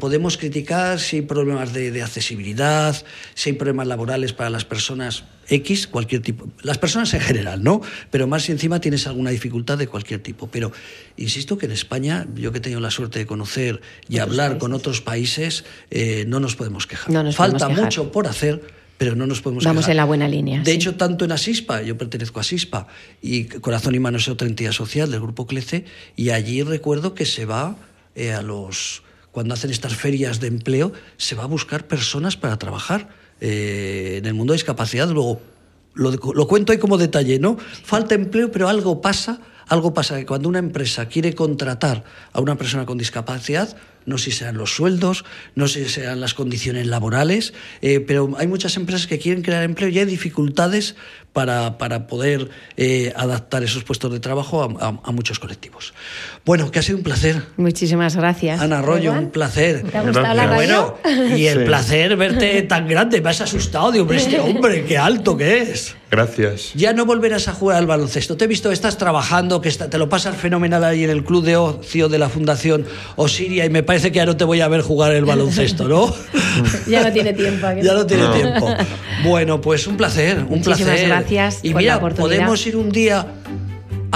Podemos 0.00 0.36
criticar 0.36 0.98
si 0.98 1.16
hay 1.16 1.22
problemas 1.22 1.72
de, 1.72 1.92
de 1.92 2.02
accesibilidad, 2.02 2.96
si 3.34 3.50
hay 3.50 3.56
problemas 3.56 3.86
laborales 3.86 4.32
para 4.32 4.50
las 4.50 4.64
personas 4.64 5.22
X, 5.48 5.86
cualquier 5.86 6.22
tipo. 6.22 6.48
Las 6.62 6.78
personas 6.78 7.12
en 7.14 7.20
general, 7.20 7.62
¿no? 7.62 7.80
Pero 8.10 8.26
más 8.26 8.44
si 8.44 8.52
encima 8.52 8.80
tienes 8.80 9.06
alguna 9.06 9.30
dificultad 9.30 9.78
de 9.78 9.86
cualquier 9.86 10.20
tipo. 10.20 10.48
Pero 10.48 10.72
insisto 11.16 11.58
que 11.58 11.66
en 11.66 11.72
España, 11.72 12.26
yo 12.34 12.52
que 12.52 12.58
he 12.58 12.60
tenido 12.60 12.80
la 12.80 12.90
suerte 12.90 13.18
de 13.18 13.26
conocer 13.26 13.80
y 14.08 14.18
hablar 14.18 14.58
con 14.58 14.72
otros 14.72 15.00
países, 15.00 15.64
eh, 15.90 16.24
no 16.26 16.40
nos 16.40 16.56
podemos 16.56 16.86
quejar. 16.86 17.32
Falta 17.32 17.68
mucho 17.68 18.10
por 18.10 18.26
hacer, 18.26 18.62
pero 18.98 19.14
no 19.14 19.26
nos 19.26 19.40
podemos 19.40 19.64
Vamos 19.64 19.88
en 19.88 19.96
la 19.96 20.04
buena 20.04 20.28
línea. 20.28 20.62
De 20.62 20.72
hecho, 20.72 20.96
tanto 20.96 21.24
en 21.24 21.32
Asispa, 21.32 21.82
yo 21.82 21.98
pertenezco 21.98 22.40
a 22.40 22.42
Asispa, 22.42 22.86
y 23.22 23.44
Corazón 23.44 23.94
y 23.94 23.98
Manos 23.98 24.22
es 24.22 24.28
otra 24.28 24.48
entidad 24.48 24.72
social 24.72 25.10
del 25.10 25.20
Grupo 25.20 25.46
CLECE, 25.46 25.84
y 26.16 26.30
allí 26.30 26.62
recuerdo 26.62 27.14
que 27.14 27.26
se 27.26 27.44
va 27.44 27.76
eh, 28.14 28.32
a 28.32 28.42
los. 28.42 29.02
Cuando 29.30 29.52
hacen 29.52 29.70
estas 29.70 29.94
ferias 29.94 30.40
de 30.40 30.46
empleo, 30.46 30.92
se 31.18 31.34
va 31.34 31.44
a 31.44 31.46
buscar 31.46 31.86
personas 31.86 32.38
para 32.38 32.58
trabajar 32.58 33.10
eh, 33.40 34.16
en 34.18 34.26
el 34.26 34.34
mundo 34.34 34.52
de 34.52 34.56
discapacidad. 34.56 35.08
Luego, 35.08 35.40
lo, 35.94 36.10
lo, 36.10 36.46
cuento 36.46 36.72
ahí 36.72 36.78
como 36.78 36.98
detalle, 36.98 37.38
¿no? 37.38 37.56
Falta 37.58 38.14
empleo, 38.14 38.52
pero 38.52 38.68
algo 38.68 39.00
pasa, 39.00 39.40
algo 39.68 39.94
pasa 39.94 40.16
que 40.16 40.26
cuando 40.26 40.48
una 40.48 40.58
empresa 40.58 41.06
quiere 41.06 41.34
contratar 41.34 42.04
a 42.32 42.40
una 42.40 42.56
persona 42.56 42.84
con 42.86 42.98
discapacidad, 42.98 43.76
no 44.06 44.18
sé 44.18 44.30
si 44.30 44.38
sean 44.38 44.56
los 44.56 44.74
sueldos, 44.74 45.24
no 45.54 45.68
sé 45.68 45.84
si 45.84 45.90
sean 45.90 46.20
las 46.20 46.34
condiciones 46.34 46.86
laborales, 46.86 47.52
eh, 47.82 48.00
pero 48.00 48.34
hay 48.38 48.46
muchas 48.46 48.76
empresas 48.76 49.06
que 49.06 49.18
quieren 49.18 49.42
crear 49.42 49.62
empleo 49.62 49.88
y 49.88 49.98
hay 49.98 50.04
dificultades 50.06 50.96
para, 51.36 51.76
para 51.76 52.06
poder 52.06 52.48
eh, 52.78 53.12
adaptar 53.14 53.62
esos 53.62 53.84
puestos 53.84 54.10
de 54.10 54.20
trabajo 54.20 54.62
a, 54.62 55.12
muchos 55.12 55.38
colectivos. 55.38 55.92
Bueno, 56.46 56.70
que 56.70 56.78
ha 56.78 56.82
sido 56.82 56.96
un 56.96 57.04
placer. 57.04 57.42
Muchísimas 57.58 58.16
gracias. 58.16 58.58
Ana 58.58 58.78
Arroyo, 58.78 59.12
un 59.12 59.30
placer. 59.30 59.82
¿Te 59.82 59.98
ha 59.98 60.02
gustado 60.02 60.34
la 60.34 60.54
Bueno, 60.54 60.96
y 61.36 61.44
el 61.44 61.64
placer 61.64 62.16
verte 62.16 62.62
tan 62.68 62.88
grande, 62.88 63.20
me 63.20 63.28
has 63.28 63.42
asustado, 63.42 63.92
digo, 63.92 64.10
este 64.14 64.40
hombre, 64.40 64.86
qué 64.86 64.96
alto 64.96 65.36
que 65.36 65.60
es. 65.60 65.94
Gracias. 66.10 66.72
Ya 66.74 66.92
no 66.92 67.04
volverás 67.04 67.48
a 67.48 67.52
jugar 67.52 67.78
al 67.78 67.86
baloncesto. 67.86 68.36
Te 68.36 68.44
he 68.44 68.48
visto, 68.48 68.70
estás 68.70 68.96
trabajando, 68.96 69.60
que 69.60 69.70
te 69.70 69.98
lo 69.98 70.08
pasas 70.08 70.36
fenomenal 70.36 70.84
ahí 70.84 71.04
en 71.04 71.10
el 71.10 71.24
club 71.24 71.44
de 71.44 71.56
ocio 71.56 72.08
de 72.08 72.18
la 72.18 72.28
Fundación 72.28 72.86
Osiria 73.16 73.66
y 73.66 73.70
me 73.70 73.82
parece 73.82 73.95
parece 73.96 74.12
que 74.12 74.16
ya 74.18 74.26
no 74.26 74.36
te 74.36 74.44
voy 74.44 74.60
a 74.60 74.68
ver 74.68 74.82
jugar 74.82 75.12
el 75.12 75.24
baloncesto, 75.24 75.88
¿no? 75.88 76.14
ya 76.86 77.02
no 77.02 77.10
tiene 77.14 77.32
tiempo. 77.32 77.66
Ya 77.82 77.94
no 77.94 78.04
tiene 78.04 78.26
tiempo. 78.28 78.68
Bueno, 79.24 79.62
pues 79.62 79.86
un 79.86 79.96
placer, 79.96 80.40
un 80.40 80.58
Muchísimas 80.58 80.76
placer. 80.76 81.08
gracias 81.08 81.60
Y 81.62 81.70
por 81.70 81.80
mira, 81.80 81.94
la 81.94 81.98
oportunidad. 81.98 82.28
podemos 82.28 82.66
ir 82.66 82.76
un 82.76 82.90
día 82.90 83.26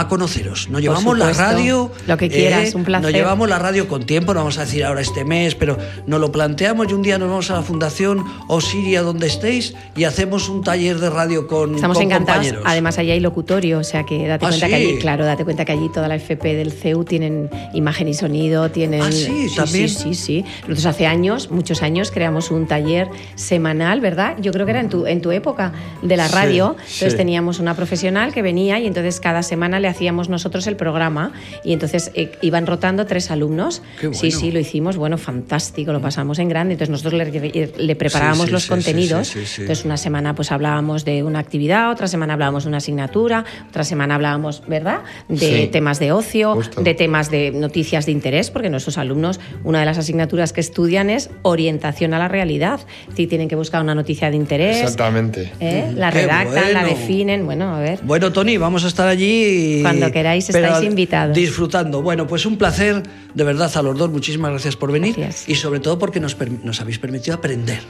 a 0.00 0.08
conoceros. 0.08 0.68
Nos 0.68 0.80
llevamos 0.80 1.16
la 1.18 1.32
radio. 1.32 1.90
Lo 2.06 2.16
que 2.16 2.28
quieras, 2.28 2.74
un 2.74 2.84
placer. 2.84 3.02
Nos 3.04 3.12
llevamos 3.12 3.48
la 3.48 3.58
radio 3.58 3.88
con 3.88 4.04
tiempo, 4.04 4.34
no 4.34 4.40
vamos 4.40 4.58
a 4.58 4.62
decir 4.62 4.84
ahora 4.84 5.00
este 5.00 5.24
mes, 5.24 5.54
pero 5.54 5.76
nos 6.06 6.20
lo 6.20 6.32
planteamos 6.32 6.88
y 6.90 6.94
un 6.94 7.02
día 7.02 7.18
nos 7.18 7.28
vamos 7.28 7.50
a 7.50 7.54
la 7.54 7.62
Fundación 7.62 8.24
Osiria, 8.48 9.02
donde 9.02 9.26
estéis, 9.26 9.74
y 9.96 10.04
hacemos 10.04 10.48
un 10.48 10.62
taller 10.62 10.98
de 10.98 11.10
radio 11.10 11.46
con, 11.46 11.74
Estamos 11.74 11.96
con 11.98 12.06
encantados. 12.06 12.38
compañeros. 12.42 12.64
Además, 12.66 12.98
allí 12.98 13.10
hay 13.10 13.20
locutorio, 13.20 13.78
o 13.78 13.84
sea 13.84 14.04
que 14.04 14.26
date 14.26 14.44
¿Ah, 14.46 14.48
cuenta 14.48 14.66
sí? 14.66 14.70
que 14.72 14.76
allí, 14.76 14.98
claro, 14.98 15.24
date 15.24 15.44
cuenta 15.44 15.64
que 15.64 15.72
allí 15.72 15.88
toda 15.92 16.08
la 16.08 16.14
FP 16.16 16.54
del 16.54 16.72
CEU 16.72 17.04
tienen 17.04 17.50
imagen 17.74 18.08
y 18.08 18.14
sonido, 18.14 18.70
tienen. 18.70 19.02
Ah, 19.02 19.12
sí, 19.12 19.46
también. 19.54 19.88
Sí, 19.88 20.14
sí, 20.14 20.14
sí. 20.14 20.44
Nosotros 20.62 20.86
hace 20.86 21.06
años, 21.06 21.50
muchos 21.50 21.82
años, 21.82 22.10
creamos 22.10 22.50
un 22.50 22.66
taller 22.66 23.08
semanal, 23.34 24.00
¿verdad? 24.00 24.36
Yo 24.40 24.52
creo 24.52 24.64
que 24.66 24.70
era 24.72 24.80
en 24.80 24.88
tu, 24.88 25.06
en 25.06 25.20
tu 25.20 25.30
época 25.32 25.72
de 26.02 26.16
la 26.16 26.28
Sí, 26.28 26.34
radio. 26.34 26.76
Entonces 26.78 27.12
sí. 27.12 27.16
teníamos 27.16 27.58
una 27.58 27.74
profesional 27.74 28.32
que 28.32 28.42
venía 28.42 28.78
y 28.78 28.86
entonces 28.86 29.20
cada 29.20 29.42
semana 29.42 29.80
le 29.80 29.88
hacíamos 29.90 30.28
nosotros 30.28 30.66
el 30.66 30.76
programa 30.76 31.32
y 31.64 31.72
entonces 31.72 32.10
eh, 32.14 32.32
iban 32.42 32.66
rotando 32.66 33.06
tres 33.06 33.30
alumnos. 33.30 33.82
Qué 34.00 34.06
bueno. 34.08 34.18
Sí, 34.20 34.30
sí, 34.30 34.50
lo 34.50 34.58
hicimos, 34.58 34.96
bueno, 34.96 35.18
fantástico, 35.18 35.92
lo 35.92 36.00
pasamos 36.00 36.38
en 36.38 36.48
grande. 36.48 36.74
Entonces 36.74 36.90
nosotros 36.90 37.14
le, 37.14 37.72
le 37.76 37.96
preparábamos 37.96 38.46
sí, 38.46 38.52
los 38.52 38.62
sí, 38.64 38.68
contenidos. 38.68 39.28
sí, 39.28 39.40
sí, 39.40 39.46
sí. 39.46 39.60
Entonces 39.62 39.84
una 39.84 39.96
semana 39.96 40.34
pues 40.34 40.52
hablábamos 40.52 41.04
de 41.04 41.22
una 41.22 41.38
actividad, 41.38 41.90
otra 41.90 42.06
semana 42.08 42.34
hablábamos 42.34 42.64
de 42.64 42.68
una 42.68 42.78
asignatura, 42.78 43.44
otra 43.68 43.84
semana 43.84 44.14
hablábamos, 44.14 44.62
¿verdad? 44.66 45.00
De 45.28 45.38
Sí. 45.38 45.68
temas 45.72 45.98
de 45.98 46.12
ocio, 46.12 46.54
Justo. 46.54 46.82
de 46.82 46.94
temas 46.94 47.30
de 47.30 47.50
noticias 47.50 48.06
de 48.06 48.12
interés, 48.12 48.50
porque 48.50 48.70
nuestros 48.70 48.98
alumnos, 48.98 49.40
una 49.64 49.80
de 49.80 49.84
las 49.86 49.98
asignaturas 49.98 50.52
que 50.52 50.60
estudian 50.60 51.10
es 51.10 51.30
orientación 51.42 52.14
a 52.14 52.18
la 52.18 52.28
realidad. 52.28 52.80
Si 53.16 53.26
tienen 53.26 53.48
que 53.48 53.56
buscar 53.56 53.82
una 53.82 53.94
noticia 53.94 54.30
de 54.30 54.36
interés, 54.36 54.78
Exactamente. 54.78 55.52
¿eh? 55.60 55.90
la 55.94 56.10
redactan, 56.10 56.72
la 56.72 56.84
definen, 56.84 57.44
bueno, 57.46 57.74
a 57.74 57.80
ver. 57.80 58.00
Bueno, 58.02 58.32
Tony, 58.32 58.56
vamos 58.56 58.84
a 58.84 58.88
estar 58.88 59.08
allí. 59.08 59.79
Cuando 59.82 60.12
queráis, 60.12 60.48
pero 60.52 60.66
estáis 60.66 60.86
invitados. 60.86 61.36
Disfrutando. 61.36 62.02
Bueno, 62.02 62.26
pues 62.26 62.46
un 62.46 62.56
placer, 62.56 63.02
de 63.34 63.44
verdad, 63.44 63.70
a 63.74 63.82
los 63.82 63.96
dos. 63.96 64.10
Muchísimas 64.10 64.50
gracias 64.50 64.76
por 64.76 64.92
venir. 64.92 65.14
Gracias. 65.16 65.48
Y 65.48 65.54
sobre 65.54 65.80
todo 65.80 65.98
porque 65.98 66.20
nos 66.20 66.80
habéis 66.80 66.98
permitido 66.98 67.36
aprender, 67.36 67.80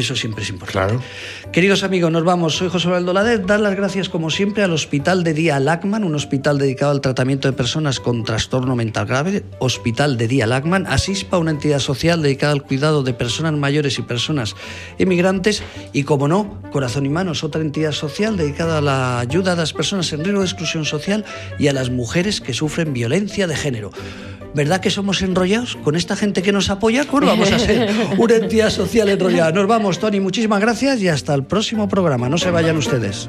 que 0.00 0.04
eso 0.04 0.16
siempre 0.16 0.42
es 0.42 0.50
importante. 0.50 0.70
Claro. 0.72 1.02
Queridos 1.52 1.82
amigos, 1.82 2.10
nos 2.10 2.24
vamos. 2.24 2.56
Soy 2.56 2.68
José 2.68 2.86
Manuel 2.88 3.06
Doladet. 3.06 3.44
Dar 3.44 3.60
las 3.60 3.76
gracias, 3.76 4.08
como 4.08 4.30
siempre, 4.30 4.62
al 4.62 4.72
Hospital 4.72 5.24
de 5.24 5.34
Día 5.34 5.60
Lacman, 5.60 6.04
un 6.04 6.14
hospital 6.14 6.58
dedicado 6.58 6.92
al 6.92 7.00
tratamiento 7.00 7.48
de 7.48 7.52
personas 7.52 8.00
con 8.00 8.24
trastorno 8.24 8.76
mental 8.76 9.06
grave. 9.06 9.44
Hospital 9.58 10.16
de 10.16 10.28
Día 10.28 10.46
Lacman. 10.46 10.86
Asispa, 10.86 11.38
una 11.38 11.50
entidad 11.50 11.80
social 11.80 12.22
dedicada 12.22 12.52
al 12.52 12.62
cuidado 12.62 13.02
de 13.02 13.12
personas 13.12 13.52
mayores 13.54 13.98
y 13.98 14.02
personas 14.02 14.56
inmigrantes. 14.98 15.62
Y, 15.92 16.04
como 16.04 16.28
no, 16.28 16.62
Corazón 16.72 17.04
y 17.04 17.08
Manos, 17.08 17.44
otra 17.44 17.60
entidad 17.60 17.92
social 17.92 18.36
dedicada 18.36 18.78
a 18.78 18.80
la 18.80 19.20
ayuda 19.20 19.52
a 19.52 19.56
las 19.56 19.72
personas 19.72 20.12
en 20.12 20.24
riesgo 20.24 20.40
de 20.40 20.46
exclusión 20.46 20.84
social 20.84 21.24
y 21.58 21.68
a 21.68 21.72
las 21.72 21.90
mujeres 21.90 22.40
que 22.40 22.54
sufren 22.54 22.92
violencia 22.92 23.46
de 23.46 23.56
género. 23.56 23.90
¿Verdad 24.54 24.80
que 24.80 24.90
somos 24.90 25.22
enrollados 25.22 25.76
con 25.76 25.96
esta 25.96 26.16
gente 26.16 26.42
que 26.42 26.52
nos 26.52 26.70
apoya? 26.70 27.04
¿Cómo 27.04 27.20
no 27.20 27.26
vamos 27.28 27.52
a 27.52 27.58
ser 27.58 27.90
una 28.18 28.34
entidad 28.34 28.70
social 28.70 29.08
enrollada? 29.08 29.52
Nos 29.52 29.66
vamos, 29.66 29.98
Tony. 29.98 30.20
Muchísimas 30.20 30.60
gracias 30.60 31.00
y 31.00 31.08
hasta 31.08 31.34
el 31.34 31.44
próximo 31.44 31.88
programa. 31.88 32.28
No 32.28 32.38
se 32.38 32.50
vayan 32.50 32.76
ustedes. 32.76 33.28